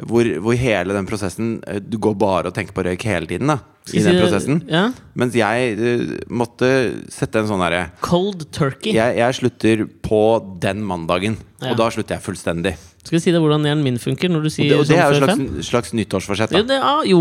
Hvor, 0.00 0.24
hvor 0.40 0.56
hele 0.56 0.94
den 0.96 1.04
prosessen 1.04 1.58
eh, 1.68 1.76
Du 1.78 1.98
går 2.00 2.14
bare 2.16 2.46
og 2.48 2.54
tenker 2.56 2.72
på 2.72 2.80
røyk 2.86 3.02
hele 3.04 3.26
tiden, 3.28 3.50
da. 3.52 3.58
I 3.92 4.00
den 4.00 4.16
prosessen. 4.22 4.62
Ja. 4.70 4.86
Mens 5.18 5.34
jeg 5.36 5.74
eh, 5.76 6.14
måtte 6.32 6.70
sette 7.12 7.42
en 7.42 7.48
sånn 7.50 7.60
derre 7.60 7.90
Cold 8.00 8.46
turkey. 8.50 8.94
jeg, 8.94 9.16
jeg 9.18 9.34
slutter 9.36 9.82
på 10.00 10.22
den 10.62 10.80
mandagen, 10.86 11.36
Ja. 11.60 11.72
og 11.72 11.76
da 11.82 11.90
slutter 11.92 12.16
jeg 12.16 12.24
fullstendig. 12.24 12.76
Skal 13.04 13.18
vi 13.18 13.20
si 13.26 13.32
deg 13.34 13.42
hvordan 13.42 13.64
hjernen 13.68 13.84
min 13.84 13.98
funker 14.00 14.30
når 14.32 14.40
du 14.46 14.48
Og 14.48 14.52
sier 14.54 14.70
det, 14.70 14.78
og 14.78 14.86
det 14.86 14.96
sånn 14.96 15.04
er 15.04 15.12
jo 15.12 15.20
et 15.20 15.36
slags, 15.60 15.68
slags 15.68 15.92
nyttårsforsett. 15.92 16.52
Jo, 16.56 16.62
Da. 16.62 16.68
det, 16.72 16.80
ah, 16.82 17.02
jo. 17.04 17.20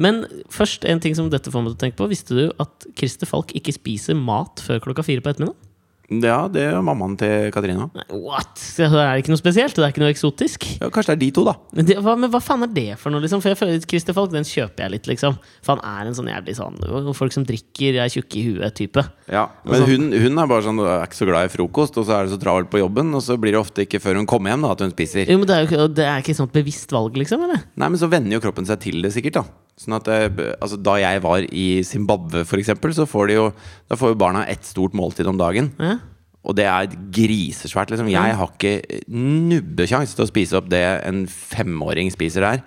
Men 0.00 0.24
først 0.52 0.86
en 0.88 1.02
ting 1.02 1.16
som 1.18 1.28
dette 1.32 1.52
får 1.52 1.64
meg 1.64 1.72
til 1.72 1.78
å 1.78 1.82
tenke 1.84 2.00
på. 2.00 2.08
Visste 2.12 2.38
du 2.38 2.44
at 2.62 2.86
Christer 2.98 3.28
Falk 3.28 3.52
ikke 3.58 3.74
spiser 3.74 4.18
mat 4.18 4.62
før 4.64 4.82
klokka 4.86 5.04
fire 5.06 5.24
på 5.24 5.32
ettermiddagen? 5.32 5.71
Ja, 6.20 6.44
det 6.52 6.64
er 6.68 6.82
mammaen 6.84 7.14
til 7.20 7.48
Katrina. 7.54 7.86
What? 8.10 8.60
Det 8.76 8.88
er 8.88 9.20
ikke 9.20 9.32
noe 9.32 9.40
spesielt? 9.40 9.76
Det 9.76 9.84
er 9.86 9.94
ikke 9.94 10.02
noe 10.02 10.12
eksotisk? 10.12 10.66
Ja, 10.82 10.90
kanskje 10.92 11.14
det 11.14 11.16
er 11.16 11.22
de 11.22 11.30
to, 11.38 11.44
da. 11.46 11.54
Men, 11.72 11.88
det, 11.88 11.96
hva, 12.04 12.16
men 12.18 12.32
hva 12.32 12.40
faen 12.42 12.66
er 12.66 12.72
det 12.74 12.86
for 13.00 13.14
noe, 13.14 13.22
liksom? 13.24 13.42
For 13.44 13.52
jeg 13.52 13.60
føler 13.60 13.86
Christer 13.88 14.16
Falk, 14.16 14.32
den 14.34 14.46
kjøper 14.48 14.86
jeg 14.86 14.94
litt, 14.96 15.08
liksom. 15.10 15.38
For 15.64 15.76
han 15.76 15.84
er 15.88 16.10
en 16.10 16.18
sånn 16.18 16.30
jævlig 16.32 16.56
sånn 16.58 16.78
Folk 17.16 17.34
som 17.34 17.46
drikker, 17.48 18.00
er 18.02 18.12
tjukke 18.12 18.40
i 18.40 18.44
huet-type. 18.50 19.06
Ja, 19.32 19.46
Men 19.68 19.86
hun, 19.88 20.08
hun 20.12 20.42
er 20.42 20.50
bare 20.50 20.66
sånn 20.66 20.82
er 20.82 21.06
ikke 21.06 21.20
så 21.22 21.28
glad 21.28 21.48
i 21.48 21.52
frokost, 21.52 21.98
og 22.00 22.08
så 22.08 22.18
er 22.18 22.26
det 22.26 22.34
så 22.34 22.40
travelt 22.42 22.70
på 22.72 22.82
jobben, 22.82 23.14
og 23.16 23.24
så 23.24 23.38
blir 23.40 23.56
det 23.56 23.62
ofte 23.62 23.86
ikke 23.86 24.02
før 24.02 24.20
hun 24.20 24.28
kommer 24.28 24.52
hjem 24.52 24.66
da 24.66 24.76
at 24.76 24.84
hun 24.84 24.94
spiser. 24.94 25.28
Jo, 25.30 25.40
men 25.40 25.48
det 25.48 25.58
er 25.58 25.76
jo 25.78 25.90
det 25.92 26.08
er 26.08 26.24
ikke 26.24 26.34
et 26.34 26.42
sånt 26.42 26.54
bevisst 26.54 26.92
valg, 26.92 27.16
liksom? 27.20 27.44
eller? 27.48 27.64
Nei, 27.78 27.92
men 27.92 28.00
så 28.00 28.10
venner 28.12 28.36
jo 28.36 28.42
kroppen 28.44 28.68
seg 28.68 28.82
til 28.82 29.00
det, 29.04 29.14
sikkert. 29.14 29.40
Da 29.40 29.46
Sånn 29.80 29.96
at 29.96 30.08
eh, 30.12 30.28
altså, 30.60 30.78
Da 30.80 30.98
jeg 31.00 31.22
var 31.24 31.46
i 31.48 31.66
Zimbabwe, 31.86 32.44
f.eks., 32.44 32.74
så 32.98 33.06
får 33.08 33.30
de 33.30 33.38
jo 33.38 33.46
Da 33.90 33.98
får 33.98 34.12
jo 34.12 34.18
barna 34.20 34.44
ett 34.50 34.66
stort 34.68 34.96
måltid 34.96 35.28
om 35.30 35.40
dagen. 35.40 35.72
Ja? 35.80 35.96
Og 36.42 36.56
det 36.58 36.64
er 36.66 36.94
grisesvært, 37.14 37.92
liksom. 37.92 38.08
Jeg 38.10 38.38
har 38.38 38.48
ikke 38.50 39.02
nubbekjangs 39.14 40.16
til 40.16 40.24
å 40.24 40.30
spise 40.30 40.58
opp 40.58 40.70
det 40.72 40.82
en 41.06 41.26
femåring 41.30 42.10
spiser 42.14 42.42
der. 42.48 42.64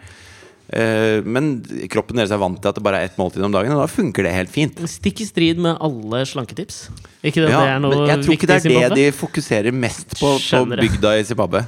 Eh, 0.66 1.20
men 1.22 1.60
kroppen 1.94 2.18
deres 2.18 2.32
er 2.34 2.40
vant 2.42 2.58
til 2.58 2.72
at 2.72 2.78
det 2.80 2.84
bare 2.86 3.04
er 3.04 3.10
ett 3.10 3.20
måltid 3.20 3.44
om 3.46 3.54
dagen, 3.54 3.76
og 3.76 3.84
da 3.84 3.90
funker 3.92 4.26
det 4.26 4.34
helt 4.34 4.54
fint. 4.54 4.80
Stikk 4.90 5.22
i 5.22 5.28
strid 5.28 5.62
med 5.62 5.78
alle 5.84 6.24
slanketips. 6.26 6.86
Ikke 7.22 7.44
det, 7.44 7.52
Ja, 7.52 7.60
det 7.62 7.74
er 7.76 7.84
noe 7.84 8.00
men 8.00 8.14
jeg 8.14 8.24
tror 8.24 8.38
ikke 8.38 8.50
det 8.50 8.60
er 8.64 8.96
det 8.96 8.98
de 8.98 9.06
fokuserer 9.16 9.76
mest 9.76 10.16
på 10.18 10.24
på 10.24 10.38
Skjønner 10.42 10.82
på 10.82 10.88
bygda 10.88 11.18
i 11.20 11.28
Zimbabwe. 11.28 11.66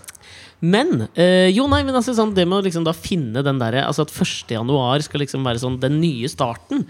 Men 0.61 1.03
øh, 1.13 1.49
jo, 1.53 1.67
nei, 1.69 1.83
men 1.85 1.93
altså 1.99 2.15
sånn, 2.17 2.31
det 2.33 2.47
med 2.49 2.57
å 2.57 2.65
liksom 2.65 2.85
da 2.87 2.93
finne 2.97 3.43
den 3.45 3.59
derre 3.61 3.83
Altså 3.85 4.07
at 4.07 4.13
1. 4.15 4.55
januar 4.55 5.03
skal 5.05 5.21
liksom 5.21 5.43
være 5.45 5.61
sånn 5.61 5.75
den 5.79 5.99
nye 6.01 6.25
starten. 6.31 6.81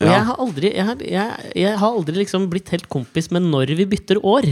Og 0.00 0.06
Ja. 0.06 0.14
jeg 0.14 0.24
har 0.30 0.36
aldri 0.40 0.70
jeg, 0.74 0.86
har- 0.88 1.04
jeg, 1.04 1.52
jeg 1.60 1.76
har 1.82 1.90
aldri 1.92 2.16
liksom 2.22 2.48
blitt 2.48 2.70
helt 2.72 2.88
kompis 2.88 3.30
med 3.30 3.42
når 3.42 3.74
vi 3.76 3.84
bytter 3.92 4.22
år. 4.24 4.48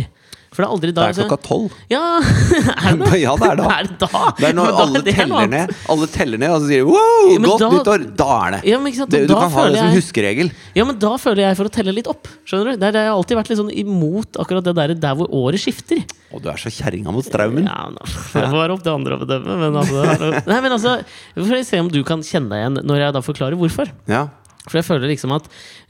For 0.49 0.63
det 0.63 0.67
er 0.67 0.73
aldri 0.75 0.93
da 0.97 1.07
Det 1.09 1.19
er 1.19 1.27
klokka 1.29 1.39
tolv. 1.45 1.75
Ja, 1.93 2.03
er 2.89 2.97
det 2.97 3.09
det? 3.13 3.19
Ja, 3.21 3.35
det 3.37 3.49
er 3.53 3.59
da. 3.61 3.67
Er 3.75 3.89
det 3.89 3.99
da? 4.01 4.23
Det 4.39 4.47
er 4.49 4.55
når 4.57 4.71
da- 4.73 4.79
alle 4.85 4.99
er 5.03 5.05
det 5.09 5.15
teller 5.19 5.51
ned, 5.53 5.75
Alle 5.95 6.09
teller 6.15 6.41
ned, 6.43 6.51
og 6.55 6.63
så 6.63 6.71
sier 6.71 6.83
de 6.85 6.89
wow, 6.89 7.29
Ja, 7.35 7.39
godt 7.45 7.61
da- 7.65 7.71
nyttår! 7.75 8.07
Da 8.23 8.29
er 8.47 8.55
det. 8.57 8.61
Ja, 8.71 8.79
men 8.81 8.91
ikke 8.93 9.01
sant? 9.03 9.13
det 9.13 9.21
du 9.29 9.35
kan 9.37 9.53
ha 9.53 9.67
det 9.69 9.77
som 9.83 9.91
jeg- 9.91 9.99
huskeregel. 10.01 10.53
Ja, 10.79 10.87
men 10.89 10.99
da 11.05 11.13
føler 11.21 11.43
jeg 11.47 11.59
for 11.61 11.69
å 11.71 11.75
telle 11.79 11.95
litt 11.99 12.09
opp. 12.11 12.31
Skjønner 12.49 12.73
du? 12.73 12.81
Der, 12.81 12.93
der 12.97 13.01
har 13.03 13.09
jeg 13.11 13.17
alltid 13.19 13.41
vært 13.43 13.53
litt 13.53 13.61
sånn 13.61 13.75
imot 13.85 14.41
akkurat 14.45 14.65
det 14.71 14.75
der, 14.81 14.95
der 15.07 15.15
hvor 15.21 15.29
året 15.45 15.61
skifter. 15.63 16.01
Å, 16.33 16.41
du 16.45 16.49
er 16.53 16.59
så 16.61 16.73
kjerringa 16.73 17.13
mot 17.15 17.25
straumen. 17.25 17.69
Ja, 17.69 17.87
nå, 17.93 18.03
det 18.09 18.43
får 18.49 18.59
være 18.59 18.75
opp 18.77 18.83
til 18.85 18.93
andre 18.97 19.17
å 19.17 19.23
bedømme. 19.23 19.61
Men 19.63 19.79
altså, 19.85 20.03
nei, 20.51 20.59
men 20.65 20.75
altså 20.77 20.97
Får 21.39 21.57
jeg 21.61 21.67
se 21.69 21.81
om 21.81 21.89
du 21.93 22.03
kan 22.09 22.21
kjenne 22.27 22.51
deg 22.53 22.65
igjen 22.65 22.81
når 22.89 23.05
jeg 23.07 23.15
da 23.17 23.23
forklarer 23.25 23.57
hvorfor. 23.61 23.93
Ja. 24.11 24.27
For 24.67 24.81
jeg 24.81 24.87
føler 24.89 25.09
liksom 25.09 25.33
at 25.37 25.47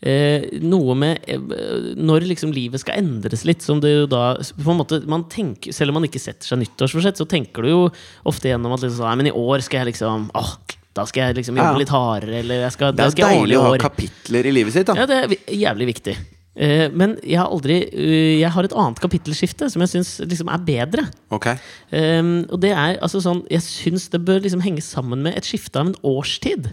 eh, 0.07 0.45
noe 0.63 0.95
med 0.99 1.25
eh, 1.27 1.89
Når 1.99 2.27
liksom 2.29 2.53
livet 2.55 2.83
skal 2.83 3.01
endres 3.01 3.43
litt, 3.49 3.65
som 3.65 3.81
det 3.83 3.91
jo 3.95 4.07
da 4.11 4.37
på 4.39 4.71
en 4.71 4.79
måte, 4.79 5.01
man 5.11 5.25
tenker, 5.33 5.75
Selv 5.75 5.91
om 5.91 5.99
man 5.99 6.07
ikke 6.07 6.21
setter 6.23 6.47
seg 6.47 6.61
nyttårsforsett, 6.63 7.19
så 7.19 7.27
tenker 7.27 7.67
du 7.67 7.73
jo 7.73 7.81
ofte 8.29 8.53
gjennom 8.53 8.77
at 8.77 8.85
liksom, 8.85 9.07
Nei, 9.09 9.17
men 9.23 9.31
i 9.33 9.35
år 9.35 9.65
skal 9.67 9.83
jeg 9.83 9.95
liksom 9.95 10.29
Åh, 10.39 10.53
da 10.99 11.05
skal 11.09 11.29
jeg 11.31 11.41
liksom 11.41 11.59
jobbe 11.59 11.75
Ja. 11.77 11.83
litt 11.83 11.95
hardere, 11.95 12.41
eller 12.43 12.65
jeg 12.67 12.75
skal, 12.77 12.93
Det 12.93 13.01
da 13.03 13.07
er 13.09 13.15
skal 13.15 13.23
jo 13.23 13.29
jeg 13.29 13.45
deilig 13.47 13.59
å 13.59 13.69
ha 13.69 13.77
kapitler 13.83 14.47
i 14.51 14.57
livet 14.61 14.75
sitt. 14.75 14.87
da 14.91 14.99
Ja, 14.99 15.07
det 15.09 15.19
er 15.25 15.37
jævlig 15.55 15.95
viktig. 15.95 16.17
Uh, 16.59 16.89
men 16.91 17.13
jeg 17.23 17.39
har 17.39 17.53
aldri 17.55 17.77
uh, 17.87 18.41
Jeg 18.41 18.51
har 18.51 18.67
et 18.67 18.73
annet 18.75 18.99
kapittelskifte 18.99 19.69
som 19.71 19.85
jeg 19.85 19.93
syns 19.93 20.17
liksom 20.27 20.49
er 20.51 20.65
bedre. 20.67 21.05
Okay. 21.31 21.55
Um, 21.93 22.41
og 22.51 22.59
det 22.65 22.73
er 22.75 22.97
altså 22.99 23.21
sånn 23.23 23.45
Jeg 23.53 23.63
syns 23.63 24.09
det 24.11 24.25
bør 24.27 24.43
liksom 24.43 24.65
henge 24.65 24.83
sammen 24.83 25.23
med 25.23 25.39
et 25.39 25.47
skifte 25.47 25.79
av 25.79 25.93
en 25.93 25.99
årstid. 26.03 26.73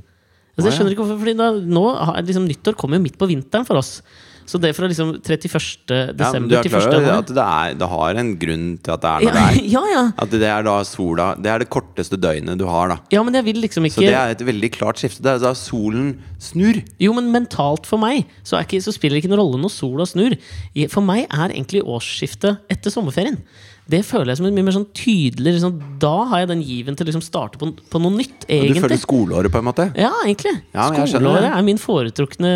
Altså, 0.56 0.70
jeg 0.70 0.78
skjønner 0.78 0.96
ikke 0.96 1.04
hvorfor 1.04 1.20
Fordi 1.20 1.36
da, 1.40 1.50
nå 1.52 1.84
liksom, 2.24 2.48
Nyttår 2.48 2.78
kommer 2.80 3.00
jo 3.00 3.04
midt 3.04 3.20
på 3.20 3.28
vinteren 3.28 3.68
for 3.68 3.82
oss. 3.82 4.00
Så 4.46 4.60
det 4.62 4.76
fra 4.78 4.86
liksom 4.86 5.16
31. 5.26 5.90
ja, 5.90 6.04
men 6.06 6.18
desember 6.20 6.60
er 6.60 6.68
til 6.68 6.76
1. 6.76 6.76
klar 6.76 6.96
over 7.00 7.08
januar 7.08 7.24
at 7.24 7.32
det, 7.34 7.46
er, 7.46 7.78
det 7.80 7.88
har 7.90 8.20
en 8.22 8.30
grunn 8.44 8.66
til 8.78 8.94
at 8.94 9.02
det 9.02 9.10
er 9.10 9.26
når 9.26 9.26
ja, 9.26 9.34
det 9.34 9.46
er? 9.46 9.70
ja, 9.76 9.82
ja. 9.90 10.04
At 10.22 10.36
det 10.36 10.50
er 10.52 10.68
da 10.68 10.76
sola 10.86 11.28
Det 11.42 11.50
er 11.50 11.64
det 11.64 11.70
korteste 11.74 12.20
døgnet 12.22 12.62
du 12.62 12.68
har, 12.70 12.94
da. 12.94 13.00
ja, 13.14 13.24
men 13.26 13.38
jeg 13.40 13.48
vil 13.50 13.62
liksom 13.64 13.90
Så 13.90 14.06
det 14.06 14.14
er 14.14 14.36
et 14.36 14.46
veldig 14.46 14.70
klart 14.78 15.02
skifte. 15.02 15.24
Det 15.26 15.34
er 15.34 15.42
da 15.42 15.56
solen 15.58 16.14
snur. 16.38 16.78
Jo, 17.02 17.16
men 17.18 17.32
mentalt 17.34 17.90
for 17.90 18.02
meg 18.02 18.30
så, 18.44 18.60
er 18.60 18.68
ikke, 18.68 18.84
så 18.86 18.94
spiller 18.94 19.18
det 19.18 19.26
ikke 19.26 19.34
noen 19.34 19.42
rolle 19.42 19.64
når 19.66 19.74
sola 19.74 20.06
snur. 20.10 20.38
For 20.94 21.06
meg 21.06 21.26
er 21.26 21.50
egentlig 21.50 21.82
årsskiftet 21.82 22.62
etter 22.70 22.94
sommerferien. 22.94 23.42
Det 23.88 24.00
føler 24.02 24.32
jeg 24.34 24.40
som 24.40 24.48
en 24.50 24.56
mye 24.58 24.66
mer 24.66 24.74
sånn 24.74 24.88
tydelig 24.98 25.52
liksom, 25.60 25.76
Da 26.02 26.12
har 26.32 26.40
jeg 26.42 26.48
den 26.50 26.62
given 26.66 26.96
til 26.98 27.06
å 27.06 27.10
liksom 27.12 27.22
starte 27.22 27.60
på, 27.62 27.68
på 27.92 28.00
noe 28.02 28.16
nytt, 28.18 28.48
Og 28.50 28.64
du 28.72 28.80
føler 28.82 28.98
skoleåret, 28.98 29.52
på 29.54 29.60
en 29.62 29.68
måte. 29.68 29.86
Ja, 29.94 30.10
egentlig. 30.26 30.56
Ja, 30.74 30.88
Skoleåret 31.06 31.52
er 31.52 31.62
min 31.68 31.78
foretrukne 31.78 32.54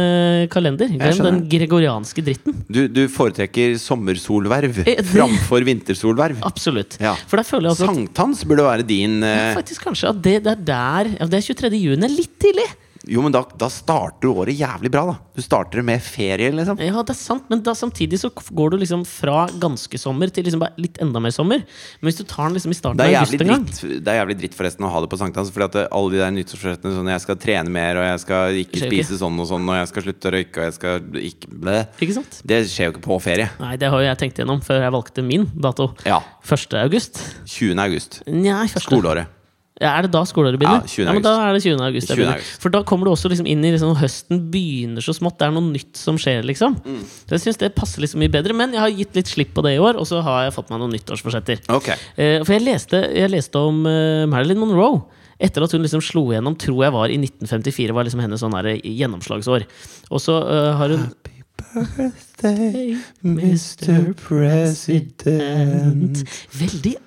kalender. 0.49 0.89
Glem 0.89 1.21
den 1.27 1.39
gregorianske 1.51 2.23
dritten. 2.25 2.57
Du, 2.65 2.87
du 2.89 3.03
foretrekker 3.13 3.77
sommersolverv 3.77 4.79
Eh, 4.79 4.95
det- 4.95 5.05
framfor 5.05 5.63
vintersolverv. 5.69 6.41
Absolutt. 6.49 6.97
Ja. 6.99 7.13
For 7.29 7.37
der 7.37 7.45
føler 7.47 7.69
jeg 7.69 7.77
at 7.77 7.85
Sankthans 7.93 8.43
burde 8.49 8.65
være 8.65 8.85
din 8.87 9.21
eh, 9.23 9.53
Faktisk 9.57 9.85
kanskje 9.85 10.09
at 10.09 10.21
det, 10.25 10.37
det 10.45 10.51
er 10.57 10.65
der 10.65 11.11
ja, 11.19 11.25
Det 11.29 11.43
er 11.43 11.47
23. 11.53 11.77
juni. 11.77 12.09
Litt 12.09 12.39
tidlig. 12.41 12.65
Jo, 13.09 13.23
men 13.25 13.33
da, 13.33 13.41
da 13.57 13.67
starter 13.73 14.21
du 14.27 14.29
året 14.43 14.53
jævlig 14.59 14.91
bra, 14.93 15.01
da. 15.09 15.15
Du 15.33 15.41
starter 15.41 15.81
med 15.85 16.01
ferie, 16.05 16.51
liksom. 16.53 16.77
Ja, 16.83 17.01
det 17.05 17.15
er 17.15 17.17
sant, 17.17 17.47
men 17.49 17.63
da 17.65 17.73
samtidig 17.77 18.19
så 18.21 18.29
går 18.29 18.75
du 18.75 18.77
liksom 18.83 19.01
fra 19.07 19.47
ganske 19.61 19.97
sommer 20.01 20.29
til 20.33 20.45
liksom 20.45 20.61
litt 20.77 20.99
enda 21.01 21.21
mer 21.23 21.33
sommer. 21.33 21.63
Men 21.99 22.09
hvis 22.11 22.19
du 22.19 22.25
tar 22.29 22.49
den 22.49 22.59
liksom 22.59 22.75
i 22.75 22.77
starten 22.77 23.01
av 23.01 23.09
august 23.09 23.33
en 23.39 23.49
gang 23.53 23.65
dritt, 23.65 24.03
det 24.05 24.13
er 24.13 24.19
jævlig 24.21 24.37
dritt 24.43 24.57
forresten 24.59 24.85
å 24.85 24.91
ha 24.93 25.01
det 25.01 25.09
på 25.09 25.19
sankthans. 25.21 25.49
Fordi 25.55 25.67
at 25.69 25.79
alle 25.89 26.13
de 26.13 26.21
der 26.21 26.35
nyttårsforsettene 26.37 26.93
sånn 26.99 27.09
Jeg 27.15 27.23
skal 27.25 27.39
trene 27.41 27.73
mer, 27.73 27.97
og 28.03 28.05
jeg 28.11 28.21
skal 28.27 28.59
ikke 28.61 28.77
Skjer 28.83 28.85
jo 28.85 28.93
ikke. 28.99 29.07
spise 29.09 29.19
sånn 29.23 29.41
og 29.41 29.49
sånn, 29.49 29.65
og 29.73 29.79
jeg 29.81 29.89
skal 29.93 30.07
slutte 30.07 30.29
å 30.29 30.35
røyke, 30.37 30.53
og 30.59 30.69
jeg 30.69 30.77
skal 30.77 31.09
ikke 31.31 31.51
ble. 31.65 31.77
Ikke 32.05 32.17
sant? 32.19 32.39
Det 32.53 32.61
skjer 32.69 32.91
jo 32.91 32.95
ikke 32.97 33.05
på 33.09 33.19
ferie. 33.25 33.49
Nei, 33.63 33.73
det 33.81 33.89
har 33.89 34.05
jo 34.05 34.09
jeg 34.11 34.21
tenkt 34.21 34.43
gjennom 34.43 34.61
før 34.65 34.85
jeg 34.85 34.95
valgte 34.99 35.25
min 35.25 35.49
dato. 35.57 35.89
Ja. 36.05 36.21
1. 36.45 36.77
august. 36.85 37.23
20. 37.49 37.73
august. 37.87 38.21
Nei. 38.29 38.67
Skoleåret. 38.77 39.38
Ja, 39.79 39.93
er 39.95 40.05
det 40.05 40.11
da 40.11 40.25
skoleåret 40.27 40.59
begynner? 40.59 40.83
Ja, 40.83 40.91
20. 40.91 41.05
Ja, 41.07 41.13
men 41.15 41.23
da 41.23 41.33
er 41.39 41.55
det 41.55 41.61
20. 41.63 41.79
august. 41.79 42.09
det 42.09 42.15
20. 42.17 42.19
begynner. 42.19 42.41
august. 42.41 42.63
For 42.63 42.73
da 42.73 42.81
kommer 42.87 43.07
du 43.07 43.13
også 43.13 43.31
liksom 43.31 43.47
inn 43.47 43.63
i 43.63 43.71
liksom, 43.71 43.93
høsten 43.99 44.41
begynner 44.51 45.01
så 45.05 45.13
smått. 45.15 45.37
Det 45.39 45.45
er 45.47 45.53
noe 45.55 45.67
nytt 45.69 45.95
som 45.99 46.19
skjer, 46.19 46.43
liksom. 46.47 46.75
Mm. 46.83 47.05
Så 47.07 47.37
jeg 47.37 47.43
syns 47.45 47.61
det 47.61 47.71
passer 47.77 48.03
liksom 48.03 48.19
mye 48.23 48.33
bedre. 48.33 48.55
Men 48.59 48.75
jeg 48.75 48.83
har 48.83 48.91
gitt 48.91 49.15
litt 49.15 49.31
slipp 49.31 49.53
på 49.55 49.63
det 49.63 49.77
i 49.77 49.79
år, 49.79 49.95
og 49.95 50.05
så 50.09 50.19
har 50.25 50.39
jeg 50.47 50.55
fått 50.57 50.69
meg 50.73 50.79
noen 50.83 50.91
nyttårsforsetter. 50.97 51.63
Ok. 51.71 51.93
Eh, 52.19 52.43
for 52.43 52.51
jeg 52.57 52.63
leste, 52.67 52.97
jeg 53.07 53.31
leste 53.31 53.55
om 53.71 53.87
uh, 53.87 54.27
Marilyn 54.29 54.59
Monroe. 54.59 54.99
Etter 55.39 55.63
at 55.63 55.71
hun 55.71 55.79
liksom 55.85 56.03
slo 56.03 56.27
igjennom, 56.33 56.59
tror 56.59 56.83
jeg 56.83 56.91
var 56.91 57.07
i 57.07 57.15
1954, 57.15 57.95
var 57.95 58.03
liksom 58.03 58.19
hennes 58.25 58.43
sånn 58.43 58.59
her 58.59 58.75
gjennomslagsår. 58.83 59.63
Og 60.11 60.19
så 60.19 60.35
uh, 60.43 60.75
har 60.75 60.91
hun 60.91 61.07
Happy 61.07 61.39
Birthday, 61.59 62.97
Mr. 63.23 64.11
President. 64.19 66.19
Veldig 66.59 66.97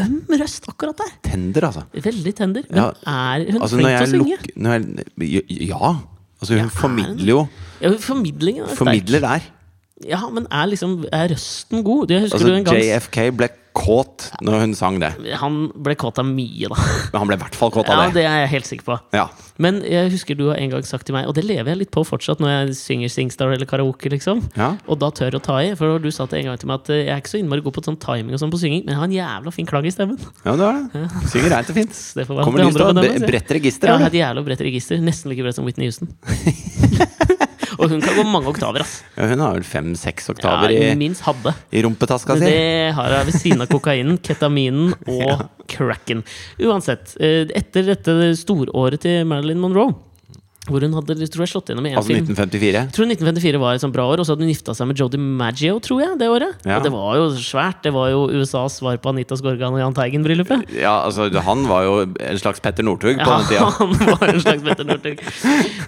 øm 0.00 0.14
røst 0.40 0.64
akkurat 0.68 0.96
der. 0.98 1.10
Tender, 1.30 1.66
altså. 1.68 1.82
Veldig 1.92 2.34
tender. 2.34 2.62
Men 2.70 2.78
Ja, 2.80 2.90
er 3.06 3.44
hun 3.52 3.62
altså 3.62 3.76
flink 3.76 3.88
til 3.88 4.06
å 4.06 4.10
synge? 4.12 4.38
jeg, 4.56 5.68
ja. 5.68 5.96
Altså, 6.42 6.54
hun 6.54 6.58
Ja, 6.58 6.64
er 6.64 6.68
formidler 6.70 7.28
jo 7.28 7.48
Ja, 7.82 7.90
formidlingen 7.98 8.64
er 8.64 8.68
sterk. 8.68 8.78
Formidler 8.78 9.20
der. 9.20 9.40
Ja, 10.08 10.28
men 10.30 10.46
er 10.50 10.66
liksom 10.66 11.04
Er 11.12 11.28
røsten 11.30 11.84
god? 11.84 12.10
Altså, 12.10 12.38
du 12.42 12.52
en 12.54 12.64
gang 12.64 12.76
JFK 12.82 13.30
ble 13.36 13.48
kåt 13.76 14.28
når 14.44 14.64
hun 14.64 14.74
sang 14.78 14.98
det. 15.02 15.12
Han 15.40 15.64
ble 15.74 15.96
kåt 15.98 16.20
av 16.20 16.28
mye, 16.28 16.70
da. 16.70 16.78
Men 17.12 17.22
han 17.22 17.30
ble 17.30 17.38
i 17.38 17.42
hvert 17.42 17.58
fall 17.58 17.72
kåt 17.74 17.88
av 17.88 17.98
det. 17.98 18.08
Ja, 18.10 18.14
det 18.16 18.24
er 18.28 18.38
jeg 18.44 18.52
helt 18.56 18.70
sikker 18.70 18.88
på. 18.90 18.98
Ja. 19.16 19.26
Men 19.62 19.80
jeg 19.86 20.12
husker 20.14 20.38
du 20.38 20.46
har 20.50 20.60
en 20.60 20.72
gang 20.74 20.86
sagt 20.86 21.08
til 21.08 21.16
meg, 21.16 21.28
og 21.30 21.36
det 21.36 21.44
lever 21.46 21.72
jeg 21.72 21.82
litt 21.84 21.92
på 21.94 22.04
fortsatt 22.06 22.42
når 22.42 22.52
jeg 22.52 22.76
synger 22.80 23.12
Singstar 23.12 23.52
eller 23.54 23.68
karaoke, 23.68 24.12
liksom. 24.12 24.44
Ja. 24.58 24.74
Og 24.86 25.00
da 25.02 25.10
tør 25.14 25.38
å 25.38 25.42
ta 25.44 25.58
i. 25.64 25.72
For 25.78 26.02
du 26.02 26.10
sa 26.14 26.28
til 26.30 26.42
en 26.42 26.52
gang 26.52 26.60
til 26.62 26.70
meg 26.70 26.82
at 26.82 26.92
eh, 26.92 27.04
jeg 27.06 27.14
er 27.16 27.24
ikke 27.24 27.34
så 27.34 27.40
innmari 27.40 27.64
god 27.64 27.78
på 27.78 27.86
sånn 27.88 28.00
timing 28.02 28.36
og 28.36 28.42
sånn 28.42 28.52
på 28.52 28.60
synging, 28.62 28.84
men 28.86 28.94
jeg 28.94 29.00
har 29.00 29.10
en 29.10 29.16
jævla 29.18 29.54
fin 29.54 29.68
klang 29.68 29.88
i 29.88 29.94
stemmen. 29.94 30.20
ja, 30.44 30.56
det 30.56 30.68
har 30.68 30.82
det. 30.92 31.06
Synger 31.32 31.56
reint 31.56 31.72
og 31.72 31.80
fint. 31.80 32.00
Det 32.22 32.26
får 32.28 32.36
være 32.36 32.44
Kommer 32.44 32.66
lyst 32.66 32.76
til 32.76 32.84
å 32.84 32.92
ha 32.92 33.04
ja. 33.06 33.26
bredt 33.26 33.52
register. 33.56 33.88
Jeg 33.88 33.96
har 33.96 34.02
har 34.02 34.12
et 34.12 34.20
jævla 34.20 34.44
bredt 34.46 34.66
register. 34.66 35.00
Nesten 35.02 35.32
like 35.32 35.42
bredt 35.46 35.56
som 35.56 35.64
Whitney 35.68 35.88
Houston. 35.88 36.12
og 37.78 37.90
hun 37.92 38.02
kan 38.02 38.16
gå 38.18 38.24
mange 38.28 38.50
oktaver, 38.52 38.84
ass. 38.84 39.00
Ja, 39.16 39.26
hun 39.30 39.42
har 39.44 39.56
vel 39.56 39.66
fem-seks 39.66 40.30
oktaver 40.34 40.72
i, 40.74 40.80
minst 40.98 41.24
hadde. 41.26 41.54
i 41.72 41.82
rumpetaska 41.84 42.36
si. 42.38 42.46
Det 42.46 42.92
har 42.96 43.16
jeg 43.16 43.28
ved 43.30 43.38
siden 43.38 43.64
av 43.64 43.72
kokainen, 43.72 44.18
ketaminen 44.24 44.94
og 45.16 45.46
cracken. 45.72 46.24
Uansett, 46.62 47.16
eh, 47.22 47.44
etter 47.58 47.92
dette 47.92 48.32
storåret 48.38 49.04
til 49.04 49.26
Marilyn 49.28 49.62
Monroe, 49.62 49.94
hvor 50.68 50.84
hun 50.84 50.92
hadde 50.94 51.16
tror 51.26 51.42
jeg, 51.42 51.50
slått 51.50 51.70
gjennom 51.72 51.86
i 51.88 51.90
en 51.90 51.98
Altså 51.98 52.12
film 52.12 52.28
1954. 52.28 52.70
jeg 52.76 52.94
tror 52.94 53.08
1954 53.10 53.58
var 53.58 53.74
et 53.74 53.82
sånt 53.82 53.94
bra 53.96 54.04
år, 54.12 54.20
og 54.22 54.26
så 54.28 54.36
hadde 54.36 54.44
hun 54.46 54.52
gifta 54.52 54.74
seg 54.78 54.86
med 54.86 55.00
Jodi 55.00 55.18
Maggio, 55.18 55.80
tror 55.82 56.02
jeg, 56.04 56.18
det 56.20 56.28
året. 56.30 56.62
Ja. 56.62 56.76
Og 56.76 56.86
det 56.86 56.92
var 56.94 57.16
jo 57.18 57.24
svært. 57.34 57.80
Det 57.82 57.90
var 57.96 58.12
jo 58.12 58.20
USAs 58.30 58.78
svar 58.78 59.00
på 59.02 59.10
Anita 59.10 59.38
Skorgan 59.38 59.74
og 59.74 59.82
Jahn 59.82 59.96
Teigen-bryllupet. 59.98 60.70
Ja, 60.78 61.00
altså, 61.08 61.26
han 61.48 61.66
var 61.66 61.88
jo 61.88 61.96
en 62.06 62.38
slags 62.38 62.62
Petter 62.62 62.86
Northug 62.86 63.18
på 63.18 63.26
Ja, 63.26 63.40
den 63.42 63.50
tida. 63.50 63.66
han 63.80 64.14
var 64.14 64.26
en 64.30 64.40
slags 64.44 64.62
Petter 64.68 64.86
Northug. 64.86 65.26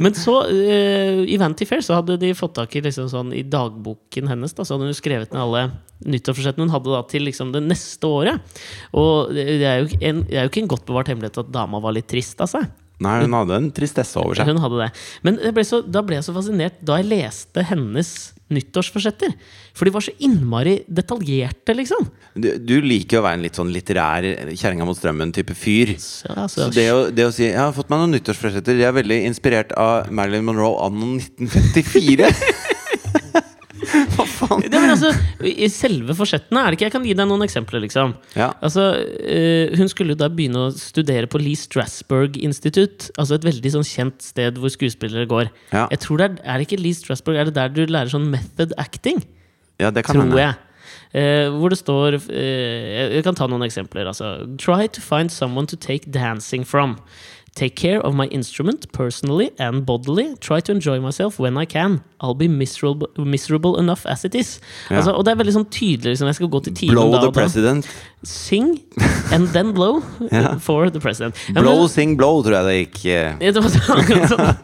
Men 0.02 0.18
så, 0.18 0.36
uh, 0.50 1.22
i 1.22 1.38
Vanty 1.38 1.70
Fair, 1.70 1.86
så 1.86 2.00
hadde 2.00 2.18
de 2.18 2.34
fått 2.34 2.58
tak 2.58 2.74
i 2.74 2.82
liksom 2.82 3.06
sånn 3.12 3.30
I 3.36 3.46
dagboken 3.46 4.32
hennes 4.32 4.58
da, 4.58 4.66
så 4.66 4.74
hadde 4.74 4.90
hun 4.90 4.98
skrevet 4.98 5.30
ned 5.34 5.44
alle 5.46 5.68
nyttårsforsettene 6.04 6.66
hun 6.66 6.74
hadde 6.74 6.90
da 6.90 7.04
til 7.08 7.22
liksom 7.30 7.54
det 7.54 7.62
neste 7.62 8.10
året. 8.10 8.56
Og 8.98 9.30
det 9.38 9.62
er 9.62 9.84
jo, 9.84 10.00
en, 10.02 10.24
det 10.26 10.34
er 10.34 10.48
jo 10.48 10.50
ikke 10.50 10.64
en 10.66 10.72
godt 10.74 10.88
bevart 10.90 11.14
hemmelighet 11.14 11.44
at 11.46 11.54
dama 11.54 11.78
var 11.84 11.94
litt 11.94 12.10
trist 12.10 12.42
av 12.42 12.50
seg. 12.50 12.66
Nei, 13.02 13.16
hun 13.24 13.34
hadde 13.34 13.56
en 13.58 13.72
tristesse 13.74 14.20
over 14.20 14.38
seg. 14.38 14.46
Hun 14.46 14.62
hadde 14.62 14.78
det. 14.84 14.90
Men 15.26 15.40
jeg 15.42 15.56
ble 15.56 15.64
så, 15.66 15.82
da 15.82 16.02
ble 16.06 16.20
jeg 16.20 16.26
så 16.28 16.34
fascinert 16.36 16.78
da 16.86 17.00
jeg 17.00 17.10
leste 17.10 17.64
hennes 17.66 18.12
nyttårsforsetter. 18.54 19.32
For 19.74 19.88
de 19.88 19.92
var 19.94 20.04
så 20.04 20.12
innmari 20.22 20.76
detaljerte, 20.86 21.74
liksom. 21.74 22.06
Du, 22.38 22.50
du 22.60 22.76
liker 22.84 23.18
å 23.18 23.24
være 23.26 23.40
en 23.40 23.46
litt 23.46 23.58
sånn 23.58 23.72
litterær 23.74 24.28
kjerringa 24.52 24.86
mot 24.86 24.98
strømmen-type 24.98 25.56
fyr. 25.58 25.94
Så, 25.98 26.30
altså, 26.30 26.68
Så 26.68 26.76
det 26.76 26.86
å, 26.92 27.00
det 27.10 27.26
å 27.26 27.32
si 27.34 27.48
'Jeg 27.48 27.58
har 27.58 27.74
fått 27.74 27.90
meg 27.90 28.04
noen 28.04 28.14
nyttårsforsetter', 28.18 28.78
de 28.78 28.86
er 28.86 28.94
veldig 28.94 29.20
inspirert 29.26 29.74
av 29.74 30.12
Marilyn 30.14 30.46
Monroe 30.46 30.78
anno 30.86 31.16
1954. 31.18 32.30
Faen? 34.44 34.62
Ja, 34.68 34.80
men 34.80 34.92
altså, 34.94 35.10
I 35.44 35.68
selve 35.72 36.14
forsettene 36.16 36.60
er 36.62 36.70
det 36.70 36.78
ikke 36.78 36.86
Jeg 36.88 36.94
kan 36.94 37.04
gi 37.08 37.14
deg 37.18 37.28
noen 37.30 37.44
eksempler. 37.46 37.80
liksom 37.84 38.14
Ja. 38.36 38.52
Altså, 38.62 38.84
uh, 39.00 39.76
Hun 39.78 39.88
skulle 39.92 40.14
da 40.20 40.28
begynne 40.28 40.66
å 40.68 40.72
studere 40.76 41.26
på 41.30 41.40
Lee 41.42 41.56
Strasberg 41.58 42.36
Institute. 42.42 43.10
Altså 43.18 43.34
Et 43.38 43.48
veldig 43.50 43.72
sånn 43.76 43.88
kjent 43.88 44.22
sted 44.22 44.60
hvor 44.60 44.72
skuespillere 44.74 45.26
går. 45.30 45.50
Ja. 45.72 45.86
Jeg 45.90 46.00
tror 46.06 46.18
det 46.22 46.30
Er 46.44 46.54
er 46.54 46.58
det 46.62 46.68
ikke 46.68 46.82
Lee 46.82 46.94
Strasberg 46.94 47.40
Er 47.40 47.44
det 47.50 47.54
der 47.58 47.68
du 47.74 47.84
lærer 47.86 48.12
sånn 48.12 48.30
method 48.30 48.72
acting? 48.78 49.24
ja, 49.80 49.90
det 49.90 50.04
kan 50.06 50.14
Tror 50.14 50.22
hende. 50.28 50.38
jeg. 50.38 50.54
Eh, 51.14 51.48
hvor 51.50 51.70
det 51.70 51.78
står 51.78 52.14
uh, 52.14 53.14
Jeg 53.14 53.22
kan 53.24 53.34
ta 53.34 53.46
noen 53.46 53.62
eksempler. 53.66 54.06
Altså. 54.06 54.46
Try 54.58 54.86
to 54.88 55.00
find 55.00 55.30
someone 55.30 55.66
to 55.66 55.76
take 55.76 56.10
dancing 56.10 56.64
from. 56.64 56.96
Take 57.54 57.76
care 57.76 58.00
of 58.04 58.14
my 58.18 58.26
instrument 58.34 58.90
personally 58.92 59.52
and 59.60 59.84
bodily. 59.86 60.34
Try 60.40 60.58
to 60.62 60.72
enjoy 60.72 60.98
myself 61.00 61.38
when 61.38 61.56
I 61.56 61.64
can. 61.66 62.00
I'll 62.20 62.34
be 62.34 62.48
miserable, 62.48 63.06
miserable 63.16 63.78
enough 63.78 64.04
as 64.06 64.24
it 64.24 64.34
is. 64.34 64.58
Ja. 64.90 64.96
Altså, 64.96 65.12
og 65.14 65.22
det 65.24 65.34
er 65.34 65.38
veldig 65.38 65.54
sånn 65.54 65.66
tydelig 65.70 66.14
liksom, 66.16 66.26
Jeg 66.32 66.38
skal 66.40 66.48
gå 66.50 66.60
til 66.64 66.74
timen 66.74 66.96
Blow 66.96 67.12
da 67.12 67.20
the 67.22 67.30
president. 67.36 67.84
da. 67.86 68.10
Sing 68.26 68.80
and 69.36 69.48
then 69.52 69.70
blow 69.76 70.00
Ja. 70.32 70.56
for 70.58 70.88
the 70.90 70.98
president. 70.98 71.36
Men- 71.52 71.62
Blow, 71.62 71.86
sing, 71.86 72.16
blow, 72.18 72.42
tror 72.42 72.56
jeg 72.58 72.64
det 72.64 72.76
gikk. 72.80 73.04
eh. 73.12 73.36
ja, 73.44 73.52
det 73.52 73.62
var 73.62 73.70
sånn. 73.70 74.56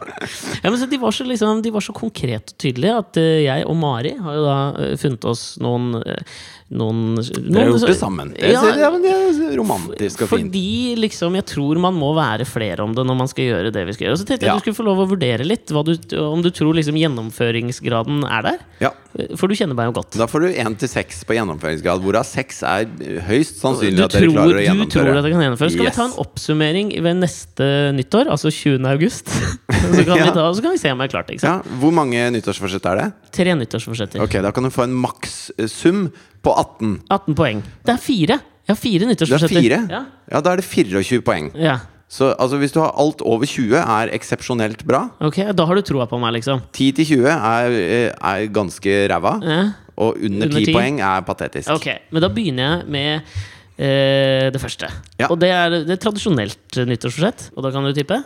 ja, 0.63 0.69
men 0.71 0.79
så 0.81 0.89
de, 0.89 0.97
var 0.97 1.11
så, 1.15 1.23
liksom, 1.29 1.61
de 1.63 1.71
var 1.71 1.85
så 1.85 1.93
konkrete 1.95 2.51
og 2.55 2.57
tydelige 2.59 2.97
at 2.97 3.19
uh, 3.21 3.29
jeg 3.45 3.67
og 3.69 3.77
Mari 3.77 4.15
har 4.17 4.35
jo 4.39 4.43
da 4.47 4.57
uh, 4.75 4.95
funnet 4.99 5.29
oss 5.31 5.45
noen 5.61 5.93
uh, 6.01 6.33
noen, 6.71 7.17
Dere 7.19 7.65
har 7.65 7.69
noen 7.69 7.77
gjort 7.77 7.91
det 7.91 7.97
sammen. 7.99 8.29
Det, 8.33 8.51
Ja, 8.55 8.61
er- 8.71 8.79
ja, 8.81 8.89
men 8.93 9.55
romantisk 9.59 10.23
og 10.25 10.31
fint. 10.31 10.49
fordi 10.49 10.95
liksom, 10.97 11.35
jeg 11.37 11.45
tror 11.53 11.79
man 11.83 11.93
må 11.99 12.13
være 12.17 12.47
flere 12.49 12.80
om 12.83 12.93
det 12.97 13.05
når 13.05 13.17
man 13.17 13.27
skal 13.31 13.45
gjøre 13.47 13.71
det 13.73 13.85
vi 13.87 13.93
skal 13.93 14.05
gjøre. 14.07 14.15
Og 14.17 14.21
så 14.21 14.25
tenkte 14.27 14.45
jeg 14.45 14.51
Ja. 14.51 14.55
du 14.57 14.63
skulle 14.65 14.77
få 14.79 14.85
lov 14.87 14.99
å 15.03 15.07
vurdere 15.09 15.45
litt 15.45 15.65
du, 15.67 16.17
om 16.19 16.41
du 16.41 16.49
tror 16.51 16.73
liksom, 16.75 16.95
gjennomføringsgraden 16.97 18.23
er 18.29 18.41
der. 18.41 18.59
Ja. 18.81 18.91
For 19.35 19.47
du 19.51 19.55
kjenner 19.55 19.75
meg 19.75 19.89
jo 19.89 19.95
godt. 19.99 20.15
Da 20.17 20.25
får 20.31 20.39
du 20.45 20.47
én 20.53 20.75
til 20.79 20.87
seks 20.87 21.23
på 21.27 21.35
gjennomføringsgrad, 21.35 21.99
hvorav 22.03 22.23
seks 22.25 22.61
er 22.63 22.85
høyst 23.27 23.59
sannsynlig 23.59 24.05
at 24.05 24.11
dere 24.15 24.29
klarer 24.31 24.59
å 24.61 24.63
gjennomføre. 24.63 24.87
du 24.87 24.95
tror 24.95 25.17
at 25.19 25.23
det 25.25 25.31
kan 25.33 25.41
gjennomføres. 25.43 25.71
Skal 25.75 25.85
Yes. 25.85 25.95
vi 25.95 25.99
ta 25.99 26.05
en 26.05 26.17
oppsummering 26.25 26.93
ved 27.03 27.15
neste 27.19 27.67
nyttår, 27.97 28.29
altså 28.31 28.51
20. 28.51 28.85
august? 28.87 29.27
så, 29.31 30.05
kan 30.05 30.17
Ja. 30.17 30.25
vi 30.25 30.31
ta, 30.31 30.47
så 30.53 30.61
kan 30.61 30.71
vi 30.71 30.77
se 30.77 30.91
om 30.91 30.97
jeg 30.99 31.09
har 31.11 31.13
klart 31.21 31.27
det. 31.27 31.43
Ja, 31.43 31.61
Hvor 31.81 31.91
mange 31.91 32.31
nyttårsforsett 32.31 32.85
er 32.85 32.95
det? 33.01 33.13
Tre 33.31 33.53
nyttårsforsetter. 33.55 34.21
Ok, 34.23 34.39
Da 34.41 34.51
kan 34.51 34.63
du 34.63 34.69
få 34.69 34.83
en 34.83 34.93
makssum 34.95 36.11
på 36.41 36.55
18. 36.57 37.01
18 37.11 37.35
poeng. 37.35 37.61
Det 37.85 37.93
er 37.93 37.97
fire! 38.01 38.39
Jeg 38.67 38.75
har 38.77 38.79
fire 38.79 39.03
er 39.03 39.09
nyttårsforsetter. 39.11 39.89
Ja. 39.89 40.05
Ja, 40.31 40.39
Da 40.41 40.51
er 40.53 40.57
det 40.61 40.65
24 40.65 41.21
poeng. 41.21 41.51
ja. 41.59 41.79
Så 42.11 42.33
altså, 42.35 42.57
hvis 42.59 42.73
du 42.75 42.81
har 42.83 42.91
alt 42.99 43.21
over 43.23 43.47
20, 43.47 43.71
er 43.79 44.11
eksepsjonelt 44.17 44.81
bra. 44.87 45.05
Ok, 45.23 45.37
da 45.55 45.65
har 45.69 45.79
du 45.79 45.83
troa 45.87 46.09
på 46.11 46.19
meg, 46.19 46.33
liksom. 46.41 46.59
10 46.75 46.89
til 46.97 47.07
20 47.13 47.29
er, 47.31 47.77
eh, 47.79 48.09
er 48.11 48.49
ganske 48.51 48.97
ræva. 49.07 49.37
Ja. 49.47 49.61
Og 50.01 50.17
under 50.19 50.49
Under 50.49 50.59
10 50.59 50.65
10? 50.65 50.75
poeng 50.75 50.99
er 50.99 51.23
patetisk. 51.27 51.71
Ok, 51.71 51.87
men 52.11 52.23
da 52.25 52.29
begynner 52.33 52.67
jeg 52.81 52.91
med 52.91 53.31
eh, 53.79 54.49
det 54.51 54.59
første. 54.59 54.89
Ja. 55.21 55.29
Og 55.31 55.39
det 55.39 55.53
er, 55.55 55.77
det 55.87 55.95
er 55.95 56.01
tradisjonelt 56.03 56.81
eh, 56.81 56.89
nyttårsforsett. 56.89 57.47
Og 57.55 57.63
da 57.63 57.71
kan 57.71 57.87
du 57.87 57.93
tippe? 57.95 58.19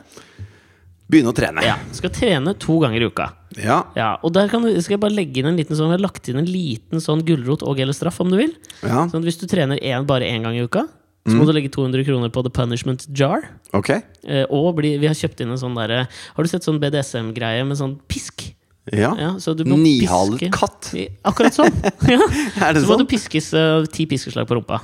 Begynne 1.05 1.29
å 1.29 1.37
trene. 1.37 1.61
Ja. 1.61 1.77
Skal 1.93 2.09
trene 2.09 2.55
to 2.57 2.79
ganger 2.81 3.03
i 3.05 3.09
uka. 3.11 3.29
Ja. 3.61 3.83
Ja, 3.95 4.15
og 4.25 4.33
der 4.33 4.49
kan 4.49 4.65
du, 4.65 4.71
skal 4.81 4.97
jeg 4.97 5.03
bare 5.05 5.13
legge 5.15 5.39
inn 5.39 5.47
en 5.47 5.55
liten 5.59 5.77
sånn 5.77 5.93
Jeg 5.93 5.99
har 5.99 6.07
lagt 6.09 6.25
inn 6.27 6.41
en 6.41 6.49
liten 6.49 6.99
sånn 6.99 7.21
gulrot 7.27 7.61
og 7.63 7.79
eller 7.79 7.95
straff, 7.95 8.17
om 8.25 8.33
du 8.33 8.39
vil. 8.41 8.55
ja. 8.81 9.05
Sånn 9.05 9.21
at 9.21 9.27
Hvis 9.29 9.37
du 9.39 9.45
trener 9.47 9.77
en, 9.79 10.07
bare 10.09 10.25
én 10.25 10.41
gang 10.43 10.57
i 10.57 10.65
uka, 10.65 10.87
så 11.25 11.37
må 11.39 11.45
du 11.47 11.53
legge 11.55 11.71
200 11.73 12.05
kroner 12.05 12.29
på 12.29 12.43
the 12.45 12.51
punishment 12.53 13.07
jar. 13.09 13.47
Ok. 13.73 13.89
Eh, 13.95 14.43
og 14.53 14.75
bli, 14.77 14.95
vi 15.01 15.09
har 15.09 15.17
kjøpt 15.17 15.41
inn 15.41 15.53
en 15.53 15.59
sånn 15.61 15.75
derre 15.77 16.05
Har 16.07 16.45
du 16.45 16.49
sett 16.49 16.65
sånn 16.65 16.77
BDSM-greie 16.81 17.65
med 17.65 17.79
sånn 17.79 17.95
pisk? 18.09 18.45
Ja. 18.93 19.15
Ja, 19.17 19.31
så 19.41 19.55
du 19.57 19.63
må 19.65 19.79
Nihalet 19.81 20.43
katt. 20.53 20.91
Akkurat 21.25 21.55
sånn! 21.57 21.73
ja. 22.13 22.19
Så 22.21 22.83
må 22.85 22.91
sånn? 22.91 23.01
du 23.01 23.09
piskes 23.09 23.49
uh, 23.57 23.81
ti 23.89 24.05
piskeslag 24.09 24.45
på 24.45 24.59
rumpa. 24.59 24.83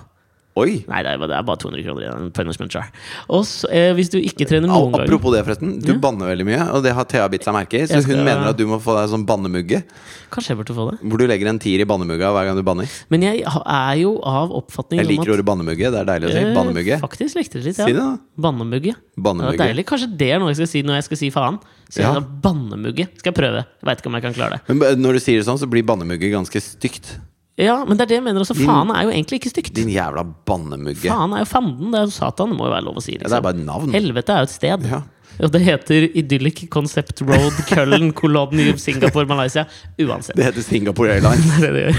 Oi. 0.60 0.84
Nei, 0.84 1.00
det 1.06 1.14
er, 1.14 1.22
det 1.32 1.36
er 1.38 1.44
bare 1.48 1.60
200 1.62 1.84
kroner 1.86 2.04
i 2.04 2.08
en 2.12 2.32
punishment 2.36 2.74
jar. 2.76 2.90
Og 3.32 3.46
så, 3.48 3.70
eh, 3.72 3.94
hvis 3.96 4.10
du 4.12 4.18
ikke 4.20 4.44
trener 4.50 4.68
noen 4.68 4.92
ganger 4.92 5.06
Apropos 5.08 5.32
det, 5.32 5.46
forresten. 5.48 5.78
Du 5.80 5.94
Ja. 5.94 5.98
banner 5.98 6.28
veldig 6.28 6.44
mye, 6.46 6.66
og 6.76 6.84
det 6.84 6.92
har 6.94 7.06
Thea 7.06 7.30
bitt 7.30 7.46
seg 7.48 7.54
merke 7.56 7.80
i. 7.80 7.86
Så 7.88 8.02
skal- 8.04 8.18
hun 8.18 8.26
mener 8.26 8.50
at 8.50 8.58
du 8.58 8.66
må 8.68 8.76
få 8.84 8.92
deg 9.00 9.08
sånn 9.14 9.26
bannemugge, 9.26 9.84
Kanskje 10.30 10.50
jeg 10.52 10.58
burde 10.60 10.76
få 10.76 10.92
det. 10.92 11.00
hvor 11.08 11.18
du 11.18 11.26
legger 11.28 11.48
en 11.48 11.58
tier 11.58 11.80
i 11.80 11.86
bannemugga 11.86 12.34
hver 12.36 12.46
gang 12.48 12.56
du 12.58 12.64
banner. 12.64 12.86
Men 13.10 13.22
jeg 13.22 13.44
er 13.48 13.96
jo 14.02 14.20
av 14.24 14.52
oppfatning 14.52 15.00
Jeg 15.00 15.08
om 15.08 15.12
liker 15.16 15.32
at 15.32 15.40
ordet 15.40 15.46
bannemugge. 15.46 15.88
Det 15.92 16.00
er 16.02 16.06
deilig 16.06 16.28
å 16.28 16.32
si. 16.32 16.38
Eh, 16.44 16.54
Bannemugge. 16.54 17.00
Faktisk 17.00 17.36
likte 17.40 17.54
det 17.54 17.64
litt, 17.66 17.76
Si 17.76 17.84
det, 17.86 17.96
ja. 17.96 18.18
da. 18.18 18.18
Bannemugge. 18.38 18.96
Det 19.16 19.24
var 19.24 19.56
deilig. 19.56 19.86
Kanskje 19.86 20.18
det 20.18 20.32
er 20.32 20.40
noe 20.40 20.50
jeg 20.50 20.56
skal 20.58 20.68
si 20.68 20.82
når 20.84 20.96
jeg 21.00 21.04
skal 21.06 21.18
si 21.18 21.30
faen. 21.32 21.60
Så 21.90 22.00
Ja. 22.04 22.20
Bannemugge. 22.20 23.08
Skal 23.20 23.32
jeg 23.32 23.36
prøve. 23.36 23.66
Veit 23.84 23.98
ikke 24.02 24.08
om 24.08 24.14
jeg 24.20 24.22
kan 24.24 24.34
klare 24.34 24.52
det. 24.60 24.62
Men 24.68 25.02
når 25.02 25.14
du 25.14 25.20
sier 25.20 25.38
det 25.40 25.46
sånn, 25.48 25.58
så 25.60 25.70
blir 25.70 25.84
bannemugge 25.84 26.28
ganske 26.30 26.60
stygt. 26.60 27.20
Ja, 27.62 27.78
men 27.86 27.98
det 28.00 28.08
er 28.08 28.10
det 28.10 28.18
jeg 28.20 28.26
mener 28.26 28.42
også. 28.44 28.56
Faen 28.58 28.90
er 28.96 29.06
jo 29.06 29.12
egentlig 29.14 29.38
ikke 29.42 29.52
stygt. 29.54 29.74
Din 29.78 29.92
jævla 29.94 30.24
bannemugge. 30.50 31.06
Faen 31.06 31.34
er 31.38 31.44
jo 31.44 31.50
fanden. 31.52 31.92
Det 31.94 32.00
er 32.02 32.08
jo 32.10 32.14
Satan. 32.16 32.50
Det 32.54 32.58
må 32.58 32.66
jo 32.70 32.74
være 32.74 32.86
lov 32.88 32.98
å 32.98 33.04
si. 33.06 33.14
Ja, 33.14 33.22
Liksom. 33.22 33.30
det 33.36 33.38
er 33.38 33.46
bare 33.46 33.60
et 33.60 33.66
navn. 33.68 33.92
Helvete 33.94 34.34
er 34.34 34.42
jo 34.46 34.50
et 34.50 34.56
sted. 34.56 34.88
Ja. 34.90 35.02
Og 35.40 35.52
det 35.54 35.62
heter 35.64 36.10
Idyllic 36.20 36.66
Concept 36.74 37.22
Road 37.26 37.56
Cullen 37.70 38.12
Colon 38.14 38.52
New 38.58 38.76
Singapore 38.78 39.26
Malaysia. 39.30 39.64
Uansett. 40.02 40.36
Det 40.38 40.44
heter 40.50 40.62
Singapore 40.66 41.16
Airlines. 41.16 41.48
Det 41.62 41.72
det 41.72 41.86
det. 41.88 41.96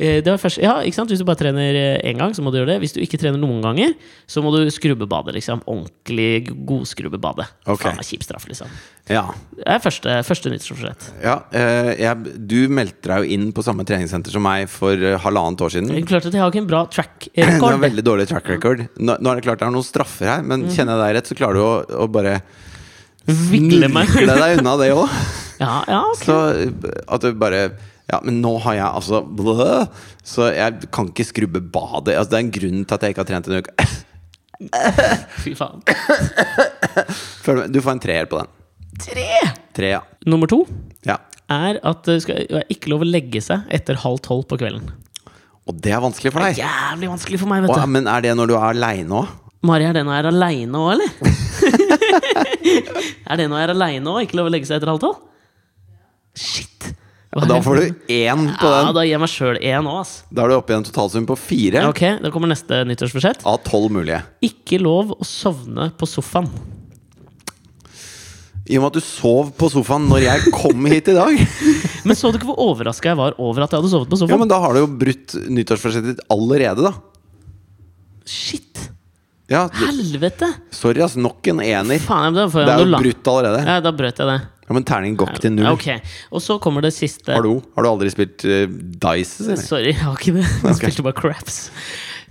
Eh, 0.00 0.18
Det 0.24 0.30
var 0.32 0.38
først, 0.40 0.58
ja, 0.62 0.78
ikke 0.86 0.96
sant? 0.96 1.10
Hvis 1.12 1.20
du 1.20 1.26
bare 1.28 1.36
trener 1.42 1.76
én 2.00 2.16
gang, 2.18 2.32
så 2.34 2.42
må 2.42 2.50
du 2.50 2.58
gjøre 2.60 2.72
det. 2.74 2.78
Hvis 2.82 2.94
du 2.96 3.00
ikke 3.04 3.18
trener 3.20 3.38
noen 3.42 3.60
ganger, 3.62 3.92
så 4.26 4.42
må 4.42 4.50
du 4.54 4.64
skrubbebade. 4.72 5.34
Liksom. 5.36 5.60
Ordentlig 5.68 6.48
godskrubbebade. 6.66 7.46
Okay. 7.66 7.90
Faen 7.90 8.00
meg 8.00 8.08
kjip 8.08 8.24
straff, 8.24 8.48
liksom. 8.48 8.70
Ja. 9.10 9.24
Det 9.58 9.66
er 9.66 9.80
første, 9.82 10.16
første 10.24 10.50
nyttårsforsett. 10.52 11.08
ja 11.24 11.34
eh, 11.58 11.88
jeg, 11.98 12.34
du 12.46 12.68
meldte 12.70 13.10
deg 13.10 13.24
jo 13.24 13.34
inn 13.34 13.48
på 13.54 13.64
samme 13.66 13.82
treningssenter 13.88 14.30
som 14.30 14.44
meg 14.46 14.68
for 14.70 14.94
eh, 14.94 15.18
halvannet 15.24 15.60
år 15.66 15.74
siden. 15.74 15.90
Klart 16.06 16.28
at 16.30 16.36
jeg 16.38 16.42
har 16.42 16.52
ikke 16.54 16.62
en 16.62 16.70
bra 16.70 16.84
track 16.90 17.26
Det 17.34 17.48
record. 17.56 17.80
veldig 17.82 18.04
dårlig 18.06 18.28
track 18.30 18.48
record. 18.54 18.84
Nå, 19.02 19.16
nå 19.18 19.32
er 19.32 19.40
det 19.40 19.46
klart 19.48 19.58
det 19.62 19.66
er 19.68 19.74
noen 19.74 19.86
straffer 19.86 20.30
her, 20.36 20.44
men 20.46 20.68
kjenner 20.70 20.94
jeg 20.96 21.02
deg 21.02 21.16
rett, 21.18 21.32
så 21.32 21.38
klarer 21.38 21.58
du 21.58 21.64
å, 21.66 21.72
å 22.04 22.08
bare 22.14 22.38
Vikle 23.28 23.88
meg. 23.92 24.10
snirkle 24.10 24.36
deg 24.40 24.60
unna 24.60 24.76
det 24.80 24.90
òg. 24.96 25.16
Ja, 25.62 25.74
ja, 25.86 26.00
ok. 26.10 26.22
Så 26.26 26.36
eh, 26.58 26.94
at 27.06 27.22
du 27.22 27.34
bare 27.38 27.64
Ja, 28.10 28.18
men 28.24 28.40
nå 28.42 28.56
har 28.64 28.74
jeg 28.74 28.88
altså 28.88 29.20
blø, 29.22 29.84
Så 30.26 30.48
jeg 30.52 30.88
kan 30.92 31.06
ikke 31.12 31.24
skrubbe 31.28 31.60
badet. 31.62 32.16
Altså, 32.18 32.32
det 32.32 32.38
er 32.38 32.46
en 32.46 32.54
grunn 32.56 32.82
til 32.84 32.96
at 32.96 33.04
jeg 33.06 33.14
ikke 33.14 33.22
har 33.22 33.30
trent 33.30 33.48
en 33.48 33.62
uke. 33.62 33.86
Fy 35.42 35.54
faen. 35.58 35.80
Du 37.72 37.78
får 37.82 37.92
en 37.94 38.02
treer 38.02 38.28
på 38.30 38.42
den. 38.42 38.50
Tre! 39.02 39.28
Tre, 39.72 39.88
ja. 39.94 40.02
Nummer 40.28 40.50
to 40.50 40.60
ja. 41.08 41.16
er 41.50 41.78
at 41.88 42.02
det 42.06 42.18
skal 42.26 42.42
det 42.44 42.60
er 42.60 42.68
ikke 42.74 42.90
lov 42.92 43.06
å 43.06 43.08
legge 43.08 43.40
seg 43.42 43.64
etter 43.72 43.98
halv 44.02 44.20
tolv 44.22 44.44
på 44.50 44.58
kvelden. 44.60 44.90
Og 45.70 45.78
det 45.78 45.94
er 45.94 46.02
vanskelig 46.02 46.32
for 46.34 46.44
deg. 46.44 46.58
Det 46.58 46.66
er 46.66 46.68
Jævlig 46.68 47.08
vanskelig 47.14 47.38
for 47.40 47.50
meg, 47.50 47.62
vet 47.64 47.72
Å, 47.72 47.80
du. 47.80 47.92
men 47.94 48.10
er 48.10 48.24
det 48.26 48.34
når 48.38 48.50
du 48.50 48.54
er 48.58 48.66
aleine 48.74 49.22
òg? 49.22 49.32
Mari, 49.62 49.86
er 49.86 49.94
det 49.94 50.02
når 50.04 50.16
jeg 50.16 50.24
er 50.24 50.30
aleine 50.32 50.80
òg, 50.82 50.88
eller? 50.96 51.10
er 53.30 53.40
det 53.40 53.46
når 53.50 53.58
jeg 53.62 53.68
er 53.68 53.74
aleine 53.76 54.12
òg? 54.12 54.24
Ikke 54.26 54.38
lov 54.40 54.50
å 54.50 54.52
legge 54.54 54.68
seg 54.68 54.78
etter 54.80 54.90
halv 54.92 55.00
tolv? 55.02 55.20
Shit. 56.38 56.90
Ja, 57.32 57.46
Da 57.48 57.58
får 57.64 57.78
du 57.80 57.84
én 58.12 58.42
på 58.60 58.68
den. 58.68 58.86
Ja, 58.88 58.92
da 58.92 59.02
gir 59.06 59.14
jeg 59.14 59.22
meg 59.22 59.30
sjøl 59.32 59.56
én 59.64 59.86
òg. 59.88 60.10
Da 60.36 60.44
er 60.44 60.52
du 60.52 60.56
oppe 60.58 60.74
i 60.74 60.76
en 60.76 60.84
totalsum 60.84 61.24
på 61.28 61.36
fire 61.40 61.86
Ok, 61.88 62.02
da 62.20 62.30
kommer 62.34 62.50
neste 62.52 62.82
nyttårsforsett. 62.88 63.44
av 63.48 63.62
tolv 63.64 63.88
mulige. 63.94 64.18
Ikke 64.44 64.76
lov 64.82 65.14
å 65.16 65.24
sovne 65.24 65.88
på 65.96 66.08
sofaen. 66.08 66.50
I 68.68 68.76
og 68.78 68.84
med 68.84 68.92
at 68.92 68.98
du 69.00 69.02
sov 69.02 69.48
på 69.58 69.66
sofaen 69.72 70.04
når 70.10 70.20
jeg 70.22 70.52
kom 70.54 70.84
hit 70.92 71.08
i 71.10 71.16
dag. 71.16 71.40
Men 72.06 72.18
så 72.18 72.30
du 72.30 72.36
ikke 72.38 72.50
hvor 72.52 72.60
overraska 72.68 73.10
jeg 73.10 73.18
var 73.18 73.34
over 73.42 73.64
at 73.64 73.72
jeg 73.74 73.80
hadde 73.82 73.90
sovet 73.94 74.12
på 74.12 74.18
sofaen? 74.20 74.36
Ja, 74.36 74.42
men 74.44 74.52
Da 74.52 74.60
har 74.62 74.76
du 74.76 74.82
jo 74.84 74.90
brutt 75.00 75.34
nyttårsforsettet 75.50 76.12
ditt 76.12 76.22
allerede, 76.32 76.84
da. 76.84 76.92
Shit! 78.28 78.91
Ja, 79.50 79.66
du, 79.68 79.82
Helvete! 79.86 80.48
Sorry, 80.70 81.02
ass. 81.02 81.16
Nok 81.18 81.46
en 81.50 81.60
ener. 81.64 81.98
Faen, 82.02 82.34
da 82.36 82.46
får 82.50 82.66
Det 82.68 82.74
er 82.76 82.84
jo 82.86 83.00
brutt 83.02 83.30
allerede. 83.32 83.64
Ja, 83.66 83.80
da 83.84 83.92
brøt 83.96 84.20
jeg 84.22 84.28
det. 84.30 84.38
Ja, 84.62 84.76
Men 84.76 84.86
terningen 84.86 85.18
går 85.18 85.32
ikke 85.32 85.42
til 85.44 85.52
null. 85.56 85.66
Ok, 85.74 85.88
Og 86.30 86.40
så 86.44 86.56
kommer 86.62 86.84
det 86.84 86.92
siste. 86.94 87.34
Har 87.34 87.42
du, 87.42 87.58
har 87.74 87.84
du 87.84 87.90
aldri 87.90 88.12
spilt 88.14 88.46
uh, 88.46 88.64
Dices, 89.02 89.42
eller? 89.48 89.60
Sorry, 89.66 89.90
jeg 89.90 90.00
har 90.00 90.16
ikke 90.16 90.36
det. 90.38 90.46
Jeg 90.70 90.78
spilte 90.78 91.06
bare 91.08 91.18
craps. 91.18 91.58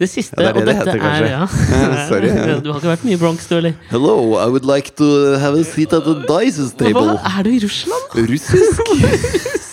Det 0.01 0.07
siste, 0.09 0.33
Ja, 0.41 0.49
det 0.49 0.49
er 0.49 0.53
det 0.53 0.61
og 0.61 0.65
det 0.65 0.73
dette 0.73 0.87
heter, 0.87 1.01
kanskje. 1.03 1.25
er 1.27 1.35
ja. 1.35 2.07
Sorry, 2.09 2.31
ja. 2.31 2.55
Du 2.63 2.71
har 2.71 2.79
ikke 2.79 2.93
vært 2.95 3.03
mye 3.05 3.17
i 3.17 3.21
Bronx, 3.21 3.45
du, 3.51 3.57
eller? 3.59 3.75
Hello, 3.91 4.15
I 4.39 4.47
would 4.49 4.65
like 4.65 4.95
to 4.97 5.09
have 5.37 5.59
a 5.59 5.67
seat 5.67 5.93
at 5.93 6.07
the 6.07 6.15
Dices 6.25 6.73
Hva? 6.79 7.19
Er 7.35 7.43
du 7.45 7.51
i 7.53 7.59
Russland? 7.61 8.15
Russisk? 8.31 8.81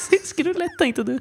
Tenkte 0.78 1.04
du. 1.06 1.14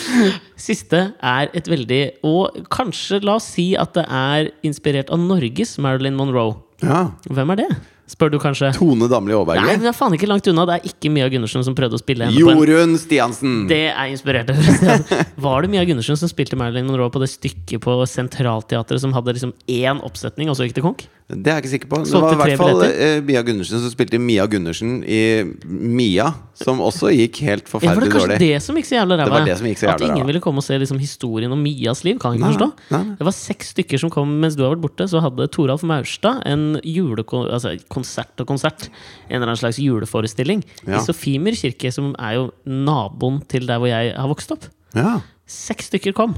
Siste 0.68 1.08
er 1.18 1.50
et 1.56 1.68
veldig 1.70 2.02
Og 2.28 2.62
kanskje, 2.72 3.22
la 3.26 3.36
oss 3.40 3.50
si 3.56 3.72
at 3.78 3.96
det 3.98 4.06
er 4.06 4.52
inspirert 4.66 5.10
av 5.12 5.22
Norges 5.22 5.74
Marilyn 5.82 6.18
Monroe. 6.18 6.60
Ja. 6.82 7.08
Hvem 7.30 7.54
er 7.54 7.64
det? 7.64 7.70
Spør 8.12 8.32
du 8.34 8.36
kanskje? 8.42 8.72
Tone 8.76 9.06
Damli 9.08 9.32
Nei, 9.32 9.38
Aaberge. 9.38 9.76
det 9.80 9.88
er 9.88 9.94
faen 9.96 10.12
ikke 10.16 10.28
langt 10.28 10.48
unna. 10.50 10.64
Det 10.68 10.74
er 10.74 10.88
ikke 10.90 11.10
Mia 11.14 11.28
Gundersen 11.32 11.64
som 11.64 11.76
prøvde 11.78 11.96
å 11.96 12.02
spille 12.02 12.26
henne 12.26 12.36
Jorunn 12.36 12.96
Stiansen. 13.00 13.62
Det 13.70 13.86
er 13.88 14.10
inspirert 14.10 14.50
av 14.52 14.58
Var 15.46 15.64
det 15.64 15.70
Mia 15.72 15.84
Gundersen 15.88 16.18
som 16.20 16.30
spilte 16.30 16.58
Marilyn 16.58 16.90
Monroe 16.90 17.12
på 17.14 17.22
det 17.22 17.30
stykket 17.32 17.80
på 17.84 17.94
Centralteatret 18.10 19.00
som 19.00 19.14
hadde 19.16 19.36
liksom 19.38 19.54
én 19.70 20.02
oppsetning, 20.04 20.50
og 20.52 20.58
så 20.58 20.66
gikk 20.66 20.76
det 20.80 20.84
konk? 20.84 21.06
Det 21.28 21.46
er 21.48 21.54
jeg 21.56 21.62
ikke 21.62 21.70
sikker 21.72 21.88
på. 21.88 21.98
Det 22.04 22.20
var 22.20 22.32
i 22.34 22.36
hvert 22.40 22.58
fall 22.60 22.82
eh, 22.84 23.20
Mia 23.24 23.40
Gundersen 23.46 23.80
som 23.80 23.90
spilte 23.92 24.18
Mia 24.20 24.44
Gundersen 24.50 24.98
i 25.06 25.20
Mia, 25.64 26.26
som 26.58 26.80
også 26.84 27.08
gikk 27.14 27.38
helt 27.46 27.64
Ja, 27.64 27.70
for 27.70 27.80
det 27.80 27.88
forferdelig 27.88 28.12
dårlig. 28.12 28.38
det 28.42 28.58
som 28.62 28.76
gikk 28.76 28.88
så 28.90 28.96
jævla 28.98 29.16
ræva. 29.22 29.30
var 29.30 29.46
At 29.48 30.02
ingen 30.02 30.18
ræva. 30.18 30.26
ville 30.26 30.40
komme 30.44 30.58
og 30.60 30.66
se 30.66 30.76
liksom 30.82 30.98
historien 31.00 31.52
om 31.54 31.62
Mias 31.62 32.02
liv. 32.04 32.18
Kan 32.20 32.34
jeg 32.34 32.40
ikke 32.42 32.48
Nei, 32.50 32.52
forstå. 32.58 32.90
nei. 32.90 33.16
Det 33.16 33.24
var 33.30 33.36
seks 33.38 33.72
stykker 33.72 33.98
som 34.04 34.10
kom 34.12 34.34
mens 34.42 34.56
du 34.58 34.62
har 34.66 34.74
vært 34.74 34.82
borte. 34.84 35.08
Så 35.08 35.22
hadde 35.24 35.48
Toralf 35.48 35.82
Maurstad 35.88 36.42
en 36.44 36.80
julekonsert 36.84 37.52
altså 37.56 37.74
konsert 37.88 38.44
og 38.44 38.46
konsert. 38.52 38.88
En 39.30 39.36
eller 39.40 39.46
annen 39.54 39.62
slags 39.62 39.78
juleforestilling 39.80 40.62
Ja. 40.86 40.98
i 40.98 41.04
Sofimer 41.06 41.52
kirke, 41.56 41.92
som 41.92 42.14
er 42.18 42.34
jo 42.34 42.50
naboen 42.66 43.40
til 43.48 43.64
der 43.66 43.78
hvor 43.78 43.88
jeg 43.88 44.14
har 44.16 44.28
vokst 44.28 44.50
opp. 44.52 44.68
Ja, 44.94 45.20
Seks 45.46 45.88
stykker 45.90 46.12
kom. 46.16 46.34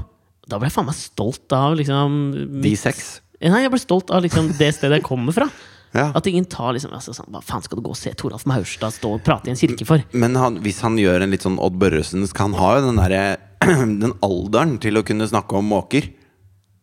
Da 0.47 0.57
ble 0.59 0.67
jeg 0.69 0.73
faen 0.75 0.85
meg 0.85 0.95
stolt 0.95 1.51
av 1.55 1.75
liksom 1.75 2.61
De 2.61 2.75
seks. 2.77 3.21
Nei, 3.45 3.61
jeg 3.65 3.73
ble 3.73 3.81
stolt 3.81 4.11
av 4.13 4.23
liksom 4.25 4.51
det 4.57 4.71
stedet 4.77 4.99
jeg 4.99 5.05
kommer 5.05 5.35
fra. 5.35 5.49
Ja. 5.95 6.09
At 6.17 6.27
ingen 6.27 6.47
tar 6.51 6.73
liksom 6.75 6.91
altså, 6.91 7.13
sånn, 7.15 7.29
Hva 7.31 7.39
faen 7.45 7.63
skal 7.63 7.79
du 7.79 7.85
gå 7.85 7.93
og 7.93 7.95
se 7.95 8.11
Toralf 8.19 8.43
Maurstad 8.49 8.91
stå 8.97 9.13
og 9.15 9.21
prate 9.23 9.47
i 9.47 9.53
en 9.53 9.59
kirke 9.59 9.87
for? 9.87 10.03
Men 10.11 10.35
han, 10.35 10.59
hvis 10.65 10.81
han 10.83 10.97
gjør 10.99 11.23
en 11.23 11.31
litt 11.31 11.45
sånn 11.45 11.55
Odd 11.61 11.77
Børresen, 11.79 12.25
han 12.41 12.57
ha 12.59 12.71
jo 12.75 12.85
den 12.89 12.99
derre 12.99 13.23
Den 14.03 14.11
alderen 14.25 14.75
til 14.83 14.99
å 14.99 15.05
kunne 15.07 15.27
snakke 15.29 15.55
om 15.57 15.69
måker. 15.71 16.09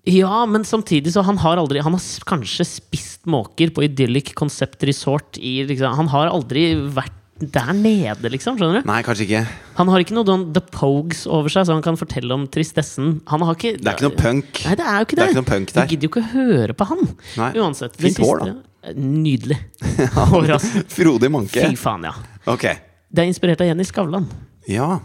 Ja, 0.09 0.47
men 0.51 0.65
samtidig 0.67 1.13
så 1.15 1.23
han 1.23 1.39
har 1.39 1.61
aldri 1.61 1.83
Han 1.85 1.95
har 1.95 2.27
kanskje 2.27 2.67
spist 2.67 3.29
måker 3.31 3.71
på 3.71 3.85
Idyllic 3.87 4.33
Concept 4.35 4.83
Resort 4.89 5.39
i 5.39 5.61
liksom 5.69 5.95
Han 6.01 6.11
har 6.11 6.33
aldri 6.33 6.73
vært 6.91 7.22
der 7.51 7.73
nede, 7.75 8.31
liksom. 8.31 8.55
Skjønner 8.59 8.83
du? 8.83 8.89
Nei, 8.89 9.01
kanskje 9.03 9.25
ikke. 9.27 9.43
Han 9.79 9.89
har 9.91 10.03
ikke 10.05 10.15
noe 10.15 10.27
don, 10.29 10.45
The 10.55 10.63
Pogues 10.75 11.25
over 11.27 11.51
seg, 11.51 11.67
så 11.67 11.75
han 11.75 11.83
kan 11.85 11.97
fortelle 11.99 12.31
om 12.37 12.45
tristessen. 12.53 13.17
Han 13.33 13.43
har 13.43 13.57
ikke 13.59 13.73
Det 13.81 13.89
er 13.91 13.97
ikke 13.97 14.07
noe 14.07 14.19
punk. 14.21 14.61
Nei, 14.69 14.75
det 14.79 14.87
er 14.87 14.99
jo 15.01 15.07
ikke 15.09 15.17
Det 15.17 15.23
det. 15.23 15.25
er 15.25 15.33
ikke 15.33 15.41
noe 15.41 15.51
punk 15.51 15.73
Du 15.75 15.81
gidder 15.83 16.07
jo 16.07 16.13
ikke 16.13 16.23
å 16.23 16.31
høre 16.35 16.77
på 16.79 16.89
han. 16.93 17.03
Nei. 17.41 17.51
Uansett. 17.63 17.97
Fint 18.03 18.21
hår, 18.23 18.45
da. 18.45 18.93
Nydelig. 18.99 19.59
Hår. 20.33 20.55
Frodig 20.91 21.31
manke. 21.31 21.67
Fy 21.67 21.77
faen, 21.79 22.07
ja. 22.09 22.15
Ok. 22.51 22.65
Det 23.13 23.23
er 23.25 23.29
inspirert 23.31 23.61
av 23.63 23.69
Jenny 23.71 23.85
Skavlan. 23.87 24.27
Ja. 24.71 25.01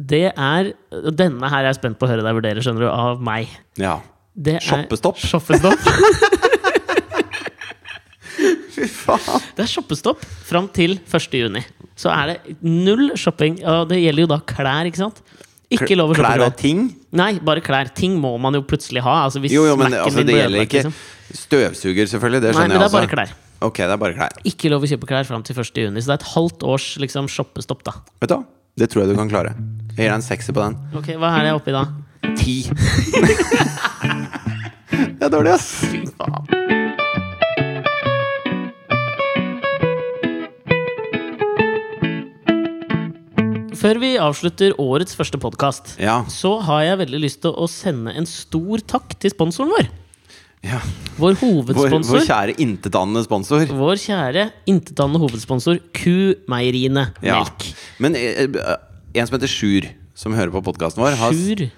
Det 0.00 0.30
er 0.32 0.72
Denne 1.12 1.50
her 1.52 1.60
er 1.64 1.68
jeg 1.70 1.78
spent 1.78 1.98
på 2.00 2.06
å 2.08 2.10
høre 2.10 2.24
deg 2.26 2.38
vurdere, 2.38 2.62
skjønner 2.64 2.86
du, 2.86 2.90
av 2.90 3.20
meg. 3.22 3.50
Ja. 3.78 3.98
Det 4.34 4.56
er 4.58 4.64
Shoppestopp? 4.64 5.18
Shoppestopp. 5.20 5.78
Fy 8.70 8.86
faen. 8.88 9.42
Det 9.56 9.64
er 9.66 9.70
shoppestopp 9.70 10.22
fram 10.46 10.68
til 10.72 10.96
1. 11.04 11.34
juni. 11.36 11.62
Så 12.00 12.08
er 12.14 12.32
det 12.32 12.56
null 12.64 13.10
shopping. 13.20 13.60
Og 13.68 13.90
det 13.90 14.00
gjelder 14.00 14.24
jo 14.24 14.30
da 14.32 14.40
klær, 14.48 14.88
ikke 14.88 15.02
sant? 15.02 15.20
Ikke 15.70 15.94
lov 15.94 16.10
å 16.10 16.14
shoppe 16.16 16.26
Klær 16.26 16.42
og 16.48 16.56
ting? 16.58 16.86
Nei, 17.14 17.34
bare 17.46 17.62
klær. 17.62 17.92
Ting 17.94 18.16
må 18.18 18.32
man 18.42 18.56
jo 18.58 18.64
plutselig 18.66 19.04
ha. 19.06 19.20
Altså, 19.28 19.42
Jo, 19.44 19.66
jo, 19.68 19.76
men 19.78 19.94
altså, 19.94 20.24
det 20.26 20.34
gjelder 20.34 20.64
ikke 20.66 20.80
liksom. 20.80 20.96
støvsuger, 21.44 22.10
selvfølgelig. 22.10 22.40
Det 22.42 22.50
Nei, 22.50 22.56
skjønner 22.56 22.74
men 22.74 22.82
det 22.82 22.88
er 22.88 22.96
bare 22.96 23.10
klær. 23.12 23.34
Ok, 23.60 23.78
det 23.84 23.92
er 23.94 24.00
bare 24.00 24.16
klær. 24.16 24.34
Ikke 24.50 24.72
lov 24.72 24.86
å 24.86 24.90
kjøpe 24.90 25.10
klær 25.12 25.28
fram 25.28 25.44
til 25.46 25.60
1. 25.60 25.78
juni. 25.84 26.02
Så 26.02 26.10
det 26.10 26.16
er 26.16 26.22
et 26.24 26.28
halvt 26.32 26.66
års 26.66 26.88
liksom, 27.04 27.28
shoppestopp, 27.30 27.84
da. 27.86 27.94
Vet 28.24 28.32
du 28.32 28.36
hva? 28.38 28.42
Det 28.80 28.88
tror 28.90 29.04
jeg 29.04 29.12
du 29.12 29.18
kan 29.20 29.30
klare. 29.30 29.54
Jeg 29.92 30.00
gir 30.00 30.08
deg 30.08 30.16
en 30.16 30.24
sekser 30.26 30.56
på 30.56 30.64
den. 30.64 30.78
Ok, 30.96 31.12
Hva 31.20 31.34
er 31.38 31.50
det 31.50 31.54
oppi 31.60 31.76
da? 31.76 31.84
Ti. 32.40 32.56
det 35.20 35.28
er 35.28 35.32
dårlig, 35.36 35.54
ass. 35.54 35.70
Fy 35.92 36.06
faen. 36.16 36.79
Før 43.80 43.96
vi 44.02 44.10
avslutter 44.20 44.74
årets 44.82 45.14
første 45.16 45.38
podkast, 45.40 45.94
Ja. 46.00 46.22
så 46.28 46.58
har 46.62 46.82
jeg 46.84 46.98
veldig 47.06 47.20
lyst 47.22 47.40
til 47.42 47.52
å 47.56 47.66
sende 47.68 48.12
en 48.14 48.26
stor 48.26 48.78
takk 48.86 49.18
til 49.18 49.30
sponsoren 49.32 49.70
vår. 49.72 49.88
ja. 50.62 50.80
Vår 51.16 51.34
Vår, 51.34 51.40
hovedsponsor. 51.40 52.18
vår 52.18 52.26
kjære 52.26 52.56
intetanende 52.60 53.24
sponsor. 53.24 53.64
Vår 53.66 53.96
kjære 53.96 54.50
intetanende 54.68 55.18
hovedsponsor 55.20 55.80
Q-meieriene 55.94 57.12
Ja. 57.22 57.40
Melk. 57.42 57.74
Men 57.98 58.14
eh, 58.16 58.44
eh, 58.44 58.76
en 59.14 59.26
som 59.26 59.38
heter 59.38 59.48
Sjur, 59.48 59.88
som 60.14 60.32
hører 60.32 60.50
på 60.50 60.62
podkasten 60.62 61.00
vår, 61.02 61.16
har 61.16 61.32
Sjur. 61.32 61.70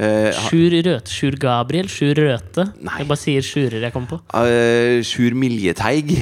Uh, 0.00 0.30
Sjur 0.30 0.70
Røte. 0.70 1.10
Sjur 1.10 1.34
Gabriel. 1.36 1.86
Sjur 1.88 2.14
Røte. 2.14 2.72
Nei. 2.80 2.98
Jeg 2.98 3.08
bare 3.08 3.18
sier 3.18 3.42
Sjurer 3.42 3.80
jeg 3.82 3.92
kommer 3.92 4.06
på. 4.06 4.20
Uh, 4.32 5.02
Sjur 5.02 5.34
Miljeteig. 5.34 6.12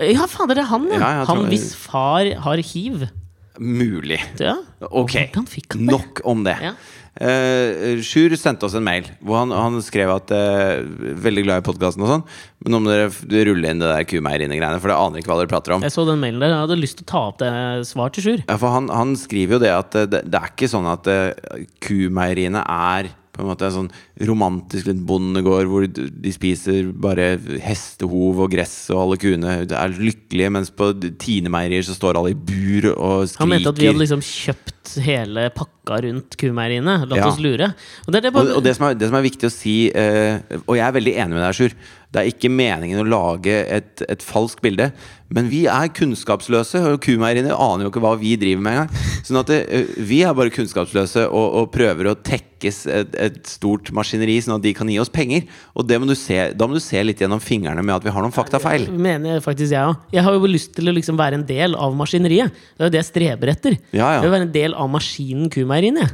Ja, 0.00 0.26
fader, 0.26 0.54
det 0.54 0.62
er 0.64 0.68
han, 0.70 0.86
ja! 0.88 0.98
Ja, 0.98 1.24
han 1.26 1.36
tror- 1.36 1.48
hvis 1.50 1.74
far 1.74 2.24
har 2.40 2.56
hiv. 2.56 3.10
Mulig. 3.58 4.20
Ja. 4.38 4.56
Ok, 4.90 5.12
det? 5.12 5.74
nok 5.82 6.20
om 6.28 6.44
det. 6.46 6.56
Ja. 6.62 6.74
Uh, 7.18 7.98
Sjur 8.06 8.30
sendte 8.38 8.68
oss 8.68 8.76
en 8.78 8.84
mail 8.86 9.08
hvor 9.26 9.40
han, 9.40 9.50
han 9.50 9.80
skrev 9.82 10.12
at 10.12 10.30
uh, 10.30 10.84
Veldig 11.18 11.42
glad 11.48 11.64
i 11.64 11.64
podkasten 11.66 12.04
og 12.04 12.12
sånn, 12.12 12.22
men 12.62 12.70
nå 12.70 12.78
må 12.84 12.92
dere 12.92 13.42
rulle 13.48 13.72
inn 13.72 13.82
det 13.82 13.88
der 13.90 14.06
kumeieriene-greiene, 14.06 14.78
for 14.78 14.92
jeg 14.92 15.02
aner 15.02 15.18
ikke 15.18 15.32
hva 15.32 15.40
dere 15.40 15.50
prater 15.50 15.74
om. 15.74 15.82
Jeg 15.82 15.96
så 15.96 16.04
den 16.06 16.22
mailen 16.22 16.44
der. 16.44 16.54
Jeg 16.54 16.62
hadde 16.62 16.78
lyst 16.78 17.00
til 17.00 17.08
å 17.08 17.10
ta 17.10 17.22
opp 17.32 17.40
det 17.42 17.50
svar 17.90 18.14
til 18.14 18.26
Sjur. 18.26 18.44
Ja, 18.44 18.58
for 18.60 18.76
han, 18.76 18.86
han 18.94 19.16
skriver 19.18 19.58
jo 19.58 19.62
det 19.66 19.72
at 19.74 19.98
eh, 19.98 20.06
det, 20.10 20.22
det 20.30 20.38
er 20.38 20.52
ikke 20.54 20.70
sånn 20.70 20.86
at 20.90 21.10
uh, 21.10 21.64
kumeieriene 21.82 22.62
er 22.62 23.10
på 23.38 23.44
en 23.44 23.50
måte 23.52 23.68
en 23.68 23.74
sånn 23.76 23.90
romantisk 24.28 24.88
litt 24.90 25.00
bondegård 25.06 25.70
hvor 25.70 25.86
de 25.86 26.32
spiser 26.34 26.90
bare 26.92 27.36
hestehov 27.62 28.42
og 28.44 28.50
gress, 28.52 28.74
og 28.90 29.02
alle 29.04 29.18
kuene 29.22 29.54
er 29.62 29.94
lykkelige, 29.94 30.50
mens 30.58 30.72
på 30.74 30.90
Tine-meierier 31.22 31.86
så 31.86 31.94
står 31.94 32.18
alle 32.18 32.34
i 32.34 32.38
bur 32.38 32.90
og 32.96 33.28
skriker. 33.30 33.44
Han 33.44 33.52
mente 33.54 33.72
at 33.72 33.78
vi 33.78 33.88
hadde 33.90 34.02
liksom 34.02 34.24
kjøpt 34.26 34.96
hele 35.04 35.46
pakka 35.54 36.00
rundt 36.08 36.36
kumeieriene. 36.40 36.98
Latt 37.06 37.18
Ja. 37.20 37.28
oss 37.30 37.38
lure. 37.44 37.70
Og 38.06 38.12
det 38.12 38.22
det 38.24 38.32
Og, 38.32 38.34
bare, 38.34 38.56
og 38.56 38.64
det, 38.64 38.74
som 38.76 38.88
er, 38.88 38.94
det 38.98 39.08
som 39.08 39.16
er 39.18 39.24
viktig 39.28 39.46
å 39.48 39.52
si, 39.54 39.76
eh, 39.94 40.40
og 40.66 40.74
jeg 40.76 40.86
er 40.88 40.96
veldig 40.98 41.14
enig 41.14 41.36
med 41.36 41.44
deg, 41.46 41.54
Sjur 41.54 41.72
Det 42.08 42.20
er 42.22 42.30
ikke 42.30 42.48
meningen 42.48 43.02
å 43.02 43.08
lage 43.08 43.52
et, 43.68 44.00
et 44.08 44.22
falskt 44.24 44.62
bilde, 44.64 44.90
men 45.28 45.50
vi 45.52 45.66
er 45.68 45.90
kunnskapsløse, 45.92 46.80
og 46.88 47.02
kumeieriene 47.04 47.52
aner 47.52 47.84
jo 47.84 47.90
ikke 47.92 48.00
hva 48.00 48.14
vi 48.16 48.32
driver 48.40 48.62
med 48.64 48.78
engang. 48.78 49.02
Sånn 49.26 49.40
at 49.42 49.50
det, 49.50 49.58
eh, 49.68 49.90
vi 50.08 50.22
er 50.24 50.32
bare 50.36 50.52
kunnskapsløse 50.54 51.26
og, 51.28 51.46
og 51.60 51.66
prøver 51.74 52.08
å 52.08 52.14
tekkes 52.16 52.78
et, 52.88 53.12
et 53.12 53.36
stort 53.50 53.90
maskineri, 53.92 54.38
sånn 54.40 54.56
at 54.56 54.64
de 54.64 54.72
kan 54.76 54.88
gi 54.88 54.96
oss 55.02 55.12
penger. 55.12 55.44
Og 55.76 55.84
det 55.84 55.98
må 56.00 56.08
du 56.08 56.14
se, 56.16 56.38
da 56.56 56.68
må 56.70 56.78
du 56.78 56.80
se 56.80 57.02
litt 57.04 57.20
gjennom 57.20 57.42
fingrene 57.44 57.84
med 57.84 57.98
at 57.98 58.06
vi 58.08 58.14
har 58.14 58.24
noen 58.24 58.32
faktafeil. 58.32 58.88
mener 58.88 59.36
jeg 59.36 59.44
faktisk 59.44 59.76
jeg 59.76 59.90
òg. 59.92 60.00
Jeg 60.16 60.24
har 60.24 60.38
jo 60.38 60.48
lyst 60.48 60.72
til 60.78 60.88
å 60.88 60.96
liksom 60.96 61.20
være 61.20 61.42
en 61.42 61.44
del 61.50 61.76
av 61.76 61.92
maskineriet. 61.98 62.56
Det 62.72 62.86
er 62.86 62.88
jo 62.88 62.94
det 62.96 63.02
jeg 63.02 63.10
streber 63.10 63.52
etter. 63.52 63.76
Ja, 63.92 63.98
ja. 64.00 64.22
Jeg 64.22 64.30
vil 64.30 64.36
være 64.38 64.48
en 64.48 64.56
del 64.56 64.78
av 64.80 64.88
maskinen 64.96 65.52
kumeieriene. 65.52 66.08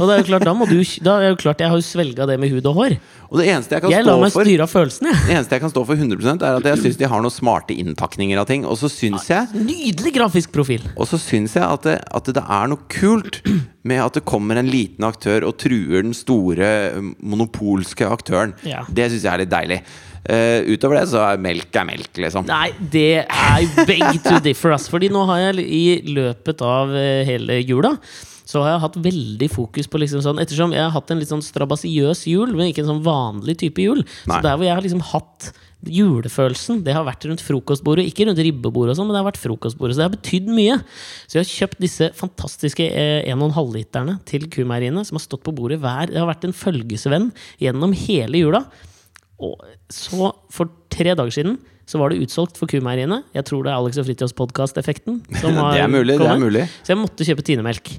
Og 0.00 0.08
det 0.08 0.14
er 0.14 0.24
jo 0.24 0.30
klart, 0.32 0.48
da 0.48 0.56
må 0.56 0.66
du 0.66 0.80
Da 1.04 1.18
er 1.20 1.34
jo 1.34 1.36
klart 1.38 1.60
jeg 1.62 1.70
har 1.70 1.78
jo 1.78 1.84
svelga 1.84 2.24
det 2.26 2.40
med 2.40 2.50
hud 2.50 2.64
og 2.72 2.80
hår. 2.80 2.96
Og 3.28 3.40
det 3.40 3.46
eneste 3.50 3.76
jeg 3.76 3.82
kan 3.84 3.92
Jeg 3.92 4.06
lar 4.06 4.20
meg 4.22 4.32
styre 4.32 4.64
av 4.66 4.70
følelsene, 4.70 5.12
jeg. 5.28 5.33
Eneste 5.36 5.56
jeg 5.56 5.64
kan 5.64 5.72
stå 5.72 5.84
for 5.88 5.98
100% 5.98 6.44
er 6.46 6.58
at 6.58 6.68
jeg 6.68 6.80
syns 6.82 6.98
de 7.00 7.08
har 7.10 7.22
noen 7.24 7.34
smarte 7.34 7.76
innpakninger 7.76 8.40
av 8.40 8.48
ting. 8.50 8.64
Og 8.68 8.78
så 8.80 8.90
syns 8.92 9.28
jeg 9.30 9.50
Nydelig 9.54 10.14
grafisk 10.16 10.54
profil. 10.54 10.84
Og 10.94 11.08
så 11.10 11.20
syns 11.20 11.56
jeg 11.58 11.64
at 11.64 11.86
det, 11.86 11.98
at 12.14 12.32
det 12.36 12.44
er 12.44 12.72
noe 12.72 12.88
kult 12.92 13.42
med 13.88 14.00
at 14.00 14.16
det 14.16 14.24
kommer 14.28 14.58
en 14.60 14.70
liten 14.70 15.04
aktør 15.06 15.46
og 15.48 15.58
truer 15.60 16.04
den 16.04 16.16
store 16.16 16.68
monopolske 17.20 18.08
aktøren. 18.08 18.56
Ja. 18.66 18.82
Det 18.88 19.10
syns 19.12 19.26
jeg 19.26 19.32
er 19.34 19.44
litt 19.44 19.52
deilig. 19.52 19.80
Uh, 20.24 20.64
utover 20.72 21.02
det 21.02 21.08
så 21.10 21.20
er 21.20 21.40
melk 21.44 21.74
er 21.76 21.84
melk, 21.84 22.14
liksom. 22.16 22.46
Nei, 22.48 22.70
det 22.78 23.26
er 23.26 23.66
beg 23.84 24.22
to 24.24 24.38
differ, 24.44 24.72
ass. 24.72 24.88
Fordi 24.92 25.10
nå 25.12 25.26
har 25.28 25.50
jeg 25.50 25.66
i 25.68 25.84
løpet 26.16 26.64
av 26.64 26.94
eh, 26.96 27.26
hele 27.28 27.60
jula 27.60 27.92
så 28.54 28.62
har 28.62 28.76
jeg 28.76 28.84
hatt 28.86 28.96
veldig 29.04 29.50
fokus 29.50 29.90
på 29.90 29.98
liksom 30.00 30.22
sånn 30.24 30.38
Ettersom 30.42 30.72
jeg 30.76 30.84
har 30.86 30.94
hatt 30.94 31.10
en 31.10 31.20
litt 31.20 31.30
sånn 31.32 31.42
strabasiøs 31.44 32.24
jul, 32.30 32.54
men 32.54 32.70
ikke 32.70 32.84
en 32.86 32.92
sånn 32.94 33.04
vanlig 33.04 33.58
type 33.66 33.82
jul. 33.82 34.04
Nei. 34.30 34.38
Så 34.38 34.42
der 34.46 34.54
hvor 34.56 34.68
jeg 34.68 34.78
har 34.78 34.84
liksom 34.86 35.02
hatt 35.10 35.50
julefølelsen, 35.84 36.78
det 36.86 36.94
har 36.96 37.04
vært 37.04 37.26
rundt 37.28 37.42
frokostbordet. 37.44 38.06
Ikke 38.08 38.24
rundt 38.28 38.40
ribbebordet, 38.40 38.94
og 38.94 38.98
sånn, 39.00 39.10
men 39.10 39.16
det 39.16 39.20
har 39.20 39.28
vært 39.28 39.40
frokostbordet. 39.42 39.96
Så 39.96 40.00
det 40.00 40.06
har 40.06 40.14
betydd 40.14 40.48
mye. 40.54 40.78
Så 41.26 41.38
jeg 41.38 41.44
har 41.44 41.50
kjøpt 41.50 41.82
disse 41.84 42.08
fantastiske 42.16 42.86
eh, 42.88 43.26
1,5-literne 43.34 44.16
til 44.28 44.46
kumeieriene, 44.54 45.04
som 45.04 45.18
har 45.18 45.24
stått 45.26 45.44
på 45.44 45.54
bordet 45.56 45.80
hver 45.82 46.08
Det 46.12 46.20
har 46.22 46.30
vært 46.30 46.46
en 46.48 46.56
følgesvenn 46.56 47.30
gjennom 47.62 47.92
hele 48.06 48.40
jula. 48.44 48.64
Og 49.44 49.60
så, 49.92 50.30
for 50.54 50.72
tre 50.94 51.12
dager 51.18 51.34
siden, 51.34 51.58
så 51.84 52.00
var 52.00 52.14
det 52.14 52.22
utsolgt 52.24 52.56
for 52.56 52.70
kumeieriene. 52.70 53.20
Jeg 53.36 53.44
tror 53.50 53.66
det 53.66 53.74
er 53.74 53.76
Alex 53.82 54.00
og 54.00 54.08
Fritjofs 54.08 54.36
podkast-effekten. 54.38 55.20
Det 55.34 55.52
er 55.52 55.90
mulig, 55.92 56.14
det 56.14 56.16
er 56.16 56.22
kommet. 56.22 56.46
mulig. 56.46 56.64
Så 56.80 56.94
jeg 56.94 57.02
måtte 57.02 57.26
kjøpe 57.28 57.44
tinemelk. 57.44 57.90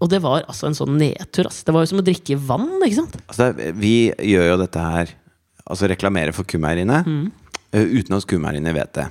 Og 0.00 0.08
det 0.12 0.20
var 0.24 0.42
altså 0.48 0.66
en 0.70 0.76
sånn 0.78 0.96
nedtur. 1.00 1.46
Ass. 1.50 1.62
Det 1.66 1.72
var 1.74 1.84
jo 1.84 1.90
som 1.92 2.00
å 2.00 2.04
drikke 2.06 2.36
vann. 2.40 2.68
ikke 2.86 2.96
sant? 3.02 3.16
Altså, 3.28 3.50
vi 3.76 3.94
gjør 4.10 4.52
jo 4.54 4.60
dette 4.64 4.84
her 4.92 5.16
Altså 5.70 5.86
reklamerer 5.86 6.34
for 6.34 6.48
kumeieriene 6.50 6.96
mm. 7.06 7.26
uten 7.76 8.16
at 8.16 8.24
kumeieriene 8.26 8.72
vet 8.74 8.90
det. 8.96 9.04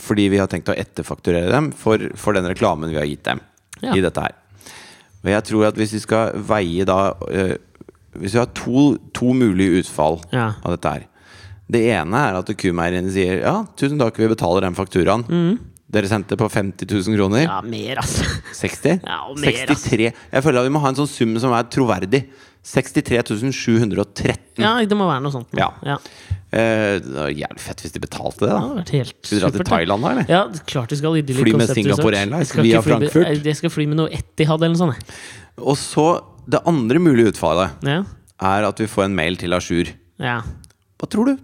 Fordi 0.00 0.28
vi 0.32 0.38
har 0.40 0.48
tenkt 0.48 0.70
å 0.72 0.76
etterfakturere 0.78 1.50
dem 1.52 1.66
for, 1.76 2.00
for 2.16 2.32
den 2.38 2.46
reklamen 2.48 2.88
vi 2.88 2.96
har 2.96 3.04
gitt 3.10 3.24
dem 3.26 3.42
Ja. 3.82 3.92
i 3.92 4.00
dette 4.00 4.22
her. 4.24 4.32
Og 5.20 5.28
jeg 5.34 5.44
tror 5.50 5.66
at 5.68 5.76
hvis 5.76 5.92
vi 5.92 6.00
skal 6.00 6.32
veie 6.48 6.86
da 6.88 7.12
eh, 7.28 7.56
Hvis 8.16 8.32
vi 8.34 8.40
har 8.40 8.48
to, 8.56 8.96
to 9.12 9.34
mulige 9.36 9.82
utfall 9.82 10.20
Ja. 10.32 10.52
av 10.64 10.76
dette 10.76 10.92
her 10.94 11.04
Det 11.68 11.82
ene 11.92 12.22
er 12.30 12.38
at 12.40 12.52
kumeieriene 12.56 13.12
sier 13.12 13.42
ja, 13.42 13.56
tusen 13.76 13.98
takk, 14.00 14.16
vi 14.16 14.30
betaler 14.30 14.64
den 14.64 14.78
fakturaen. 14.78 15.26
Dere 15.88 16.08
sendte 16.10 16.36
på 16.36 16.44
50 16.52 16.84
000 16.84 17.16
kroner. 17.16 17.46
Ja, 17.46 17.60
mer, 17.64 18.02
altså. 18.02 18.24
60? 18.58 18.98
Ja, 19.06 19.22
og 19.30 19.38
mer, 19.40 19.54
63 19.70 20.10
Jeg 20.12 20.42
føler 20.44 20.60
at 20.60 20.66
vi 20.68 20.72
må 20.74 20.82
ha 20.84 20.90
en 20.92 20.98
sånn 20.98 21.08
sum 21.08 21.32
som 21.40 21.54
er 21.56 21.64
troverdig. 21.72 22.26
63 22.68 23.22
713. 23.56 24.60
Ja, 24.60 24.74
det 24.84 24.96
må 24.98 25.06
være 25.08 25.22
noe 25.24 25.32
sånt. 25.32 25.48
nå. 25.54 25.62
Ja. 25.62 25.70
Ja. 25.86 25.96
Eh, 26.52 26.98
det 27.00 27.14
var 27.14 27.30
jævlig 27.32 27.62
fett 27.64 27.80
hvis 27.84 27.94
de 27.94 28.02
betalte 28.02 28.44
det, 28.44 28.50
da. 28.52 28.60
Ja, 28.60 28.82
det 28.84 28.94
helt 28.98 29.14
Skal 29.24 29.38
vi 29.38 29.40
dra 29.46 29.50
til. 29.54 29.64
Thailand 29.70 30.04
da, 30.04 30.10
eller? 30.12 30.28
Ja, 30.28 30.42
klart 30.68 30.92
vi 30.92 30.98
skal 31.00 31.16
idyllic 31.22 31.46
Fly 31.46 31.56
med 31.56 31.72
Singapore. 31.72 32.20
Airlines 32.20 32.52
via 32.58 32.82
med- 32.82 32.84
Frankfurt. 32.90 33.44
Jeg 33.48 33.56
skal 33.56 33.70
fly 33.72 33.86
med 33.88 33.96
noe 34.02 34.12
Etihad 34.12 34.60
eller 34.60 34.74
noe 34.76 34.82
sånt. 34.92 35.16
Og 35.58 35.76
så 35.80 36.08
Det 36.48 36.62
andre 36.64 36.96
mulige 36.98 37.28
utfallet 37.32 37.70
Ja. 37.84 38.02
er 38.40 38.64
at 38.64 38.78
vi 38.80 38.86
får 38.86 39.04
en 39.04 39.14
mail 39.16 39.36
til 39.36 39.52
Ashur. 39.52 39.84
ja. 40.18 40.40
Hva 40.98 41.06
tror 41.08 41.26
du? 41.26 41.38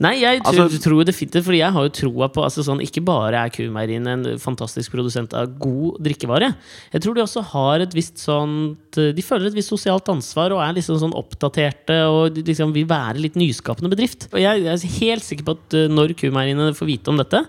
Nei, 0.00 0.14
jeg 0.22 0.40
tror, 0.42 0.64
Altså- 0.64 0.80
tror 0.80 1.04
definitivt, 1.04 1.44
fordi 1.44 1.58
jeg 1.60 1.72
har 1.72 1.82
jo 1.84 1.92
troa 1.92 2.28
på 2.32 2.42
altså 2.42 2.64
sånn, 2.64 2.80
Ikke 2.80 3.04
bare 3.04 3.36
er 3.36 3.50
kumeieriene 3.52 4.14
en 4.14 4.38
fantastisk 4.38 4.92
produsent 4.92 5.34
av 5.34 5.58
god 5.58 6.00
drikkevare. 6.00 6.54
Jeg 6.92 7.02
tror 7.02 7.14
de 7.14 7.20
også 7.22 7.44
har 7.44 7.80
et 7.80 7.92
visst 7.92 8.16
sånt 8.16 8.96
De 8.96 9.22
føler 9.22 9.46
et 9.46 9.54
visst 9.54 9.70
sosialt 9.70 10.08
ansvar 10.08 10.52
og 10.52 10.60
er 10.64 10.72
liksom 10.74 10.98
sånn 10.98 11.12
oppdaterte 11.14 12.00
og 12.08 12.34
liksom 12.34 12.72
vil 12.72 12.86
være 12.86 13.20
litt 13.20 13.34
nyskapende 13.36 13.90
bedrift. 13.92 14.28
Og 14.32 14.40
jeg, 14.40 14.64
jeg 14.64 14.72
er 14.72 14.98
helt 15.00 15.22
sikker 15.22 15.44
på 15.44 15.56
at 15.58 15.74
uh, 15.74 15.88
når 15.92 16.16
kumeieriene 16.16 16.74
får 16.74 16.86
vite 16.86 17.08
om 17.12 17.20
dette 17.20 17.44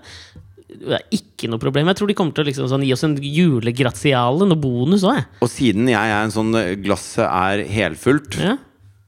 det 0.72 0.96
er 0.96 1.04
ikke 1.14 1.50
noe 1.52 1.60
problem. 1.60 1.88
Jeg 1.90 1.98
tror 2.00 2.10
de 2.10 2.16
kommer 2.16 2.34
til 2.36 2.44
å 2.44 2.48
liksom 2.48 2.68
sånn, 2.70 2.84
gi 2.86 2.94
oss 2.94 3.04
en 3.06 3.16
julegratiale, 3.20 4.48
noe 4.48 4.60
bonus 4.60 5.04
òg. 5.04 5.20
Og 5.44 5.50
siden 5.52 5.90
jeg 5.90 6.00
er 6.00 6.24
en 6.24 6.34
sånn 6.34 6.52
eh, 6.58 6.74
glasset 6.80 7.26
er 7.28 7.64
helfullt, 7.68 8.38
Ja. 8.40 8.56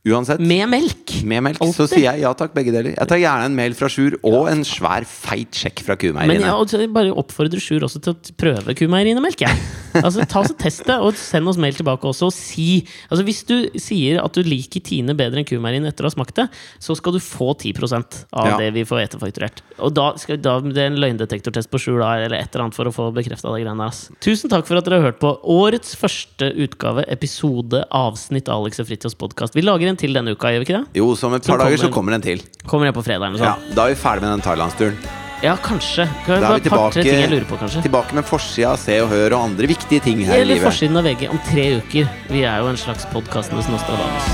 Uansett, 0.04 0.40
Med 0.40 0.68
melk! 0.68 1.14
med 1.24 1.42
melk, 1.46 1.62
så 1.72 1.86
sier 1.88 2.04
jeg 2.10 2.20
ja 2.24 2.32
takk, 2.36 2.52
begge 2.56 2.72
deler. 2.74 2.92
Jeg 2.96 3.08
tar 3.08 3.20
gjerne 3.20 3.46
en 3.48 3.56
mail 3.56 3.74
fra 3.78 3.88
Sjur 3.92 4.16
og 4.26 4.48
en 4.50 4.64
svær, 4.66 5.06
feit 5.08 5.56
sjekk 5.56 5.80
fra 5.86 5.94
Men 5.96 6.02
kumeieriene. 6.02 6.44
jeg 6.44 6.52
og 6.52 6.74
jeg 6.74 6.92
bare 6.92 7.14
oppfordrer 7.14 7.62
Sjur 7.62 7.86
også 7.86 8.02
til 8.04 8.12
å 8.14 8.34
prøve 8.40 8.76
Kumeieriene-melk. 8.76 9.44
Altså, 9.94 10.24
ta 10.26 10.40
og 10.42 10.56
Test 10.58 10.88
det, 10.88 10.96
og 10.98 11.14
send 11.14 11.46
oss 11.46 11.58
mail 11.60 11.76
tilbake 11.78 12.02
også. 12.08 12.26
Og 12.26 12.34
si 12.34 12.80
altså, 13.06 13.22
Hvis 13.22 13.44
du 13.46 13.54
sier 13.78 14.18
at 14.24 14.34
du 14.34 14.42
liker 14.42 14.82
Tine 14.82 15.14
bedre 15.14 15.38
enn 15.38 15.46
kumeieriene 15.46 15.86
etter 15.92 16.02
å 16.02 16.10
ha 16.10 16.14
smakt 16.16 16.34
det, 16.40 16.48
så 16.82 16.96
skal 16.98 17.14
du 17.14 17.20
få 17.22 17.52
10 17.54 18.26
av 18.34 18.48
Ja. 18.48 18.56
det 18.58 18.72
vi 18.74 18.82
får 18.82 19.04
etterfakturert. 19.04 19.62
Og 19.78 19.94
da 19.94 20.08
skal 20.18 20.40
da, 20.42 20.56
det 20.60 20.82
er 20.82 20.90
en 20.90 20.98
løgndetektortest 20.98 21.70
på 21.70 21.78
Sjur 21.78 22.00
da, 22.02 22.10
eller 22.24 22.40
et 22.40 22.50
eller 22.50 22.64
annet 22.66 22.74
for 22.74 22.90
å 22.90 22.94
få 22.94 23.06
bekrefta 23.14 23.54
det 23.54 23.62
greiene 23.62 23.86
der. 23.86 24.18
Tusen 24.18 24.50
takk 24.50 24.66
for 24.66 24.80
at 24.82 24.84
dere 24.88 24.98
har 24.98 25.12
hørt 25.12 25.20
på 25.22 25.30
årets 25.54 25.94
første 25.94 26.50
utgave, 26.66 27.06
episode, 27.14 27.84
avsnitt 27.94 28.50
av 28.50 28.64
Alex 28.64 28.82
og 28.82 28.90
Fritjofs 28.90 29.14
podkast. 29.22 29.54
Vi 29.54 29.62
lager 29.62 29.86
en 29.92 29.93
til 29.96 30.12
denne 30.14 30.32
uka, 30.34 30.48
gjør 30.48 30.62
vi 30.62 30.66
ikke 30.68 30.78
det? 30.80 30.86
Jo, 31.00 31.10
om 31.10 31.34
et 31.34 31.42
par 31.46 31.58
Så 31.58 31.64
dager 31.64 31.76
så 31.76 31.90
kommer- 31.92 32.14
en 32.14 32.20
til. 32.22 32.40
Kommer 32.66 32.86
jeg 32.86 32.94
på 32.94 33.04
fredag 33.04 33.26
eller 33.28 33.38
noe 33.38 33.46
Ja, 33.46 33.54
sånt? 33.54 33.74
da 33.74 33.84
er 33.86 33.94
vi 33.94 34.00
ferdig 34.00 34.22
med 34.22 34.30
den 34.30 34.40
thailandsturen. 34.42 34.96
Ja, 35.42 35.56
kanskje. 35.56 36.08
Kan 36.24 36.40
Da 36.40 36.54
er 36.54 36.54
vi 36.60 36.68
tilbake, 36.70 36.92
ting 37.02 37.04
jeg 37.20 37.30
lurer 37.30 37.44
på, 37.44 37.58
kanskje. 37.58 37.82
tilbake 37.82 38.12
med 38.14 38.24
forsida 38.24 38.70
av 38.72 38.78
Se 38.78 38.98
og 39.00 39.08
Hør 39.10 39.32
og 39.34 39.44
andre 39.50 39.66
viktige 39.66 40.00
ting 40.00 40.24
her 40.24 40.34
i 40.36 40.40
Eller 40.40 40.54
livet. 40.54 40.72
forsiden 40.72 40.96
av 40.96 41.04
VG 41.04 41.28
om 41.28 41.38
tre 41.50 41.76
uker. 41.80 42.08
Vi 42.30 42.42
er 42.44 42.58
jo 42.60 42.68
en 42.68 42.76
slags 42.76 43.04
podkastenes 43.12 43.68
Nostradamus. 43.68 44.24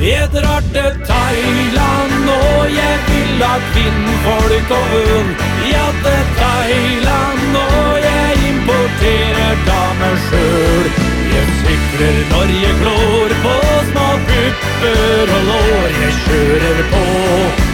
Jeg 0.00 0.28
drar 0.30 0.60
til 0.60 0.92
Thailand, 1.08 2.28
og 2.28 2.68
jeg 2.70 2.98
vil 3.08 3.42
ha 3.42 3.58
kvinnfolk 3.72 4.70
og 4.70 4.84
hund. 4.92 5.30
Ja, 5.72 5.86
til 6.04 6.22
Thailand, 6.38 7.56
og 7.56 7.98
jeg 8.04 8.32
importerer 8.52 9.56
damer 9.66 10.16
sjøl. 10.28 11.07
Jeg 11.38 11.50
sykler 11.58 12.16
når 12.32 12.48
jeg 12.62 12.74
glår 12.80 13.34
på 13.44 13.52
små 13.90 14.06
pupper 14.30 15.34
og 15.36 15.44
lår. 15.50 15.92
Jeg 16.02 16.16
kjører 16.24 16.80
på 16.94 17.04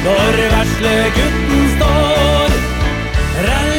når 0.04 0.42
vesle 0.54 0.96
gutten 1.16 1.64
står. 1.76 2.58
Rall 3.46 3.73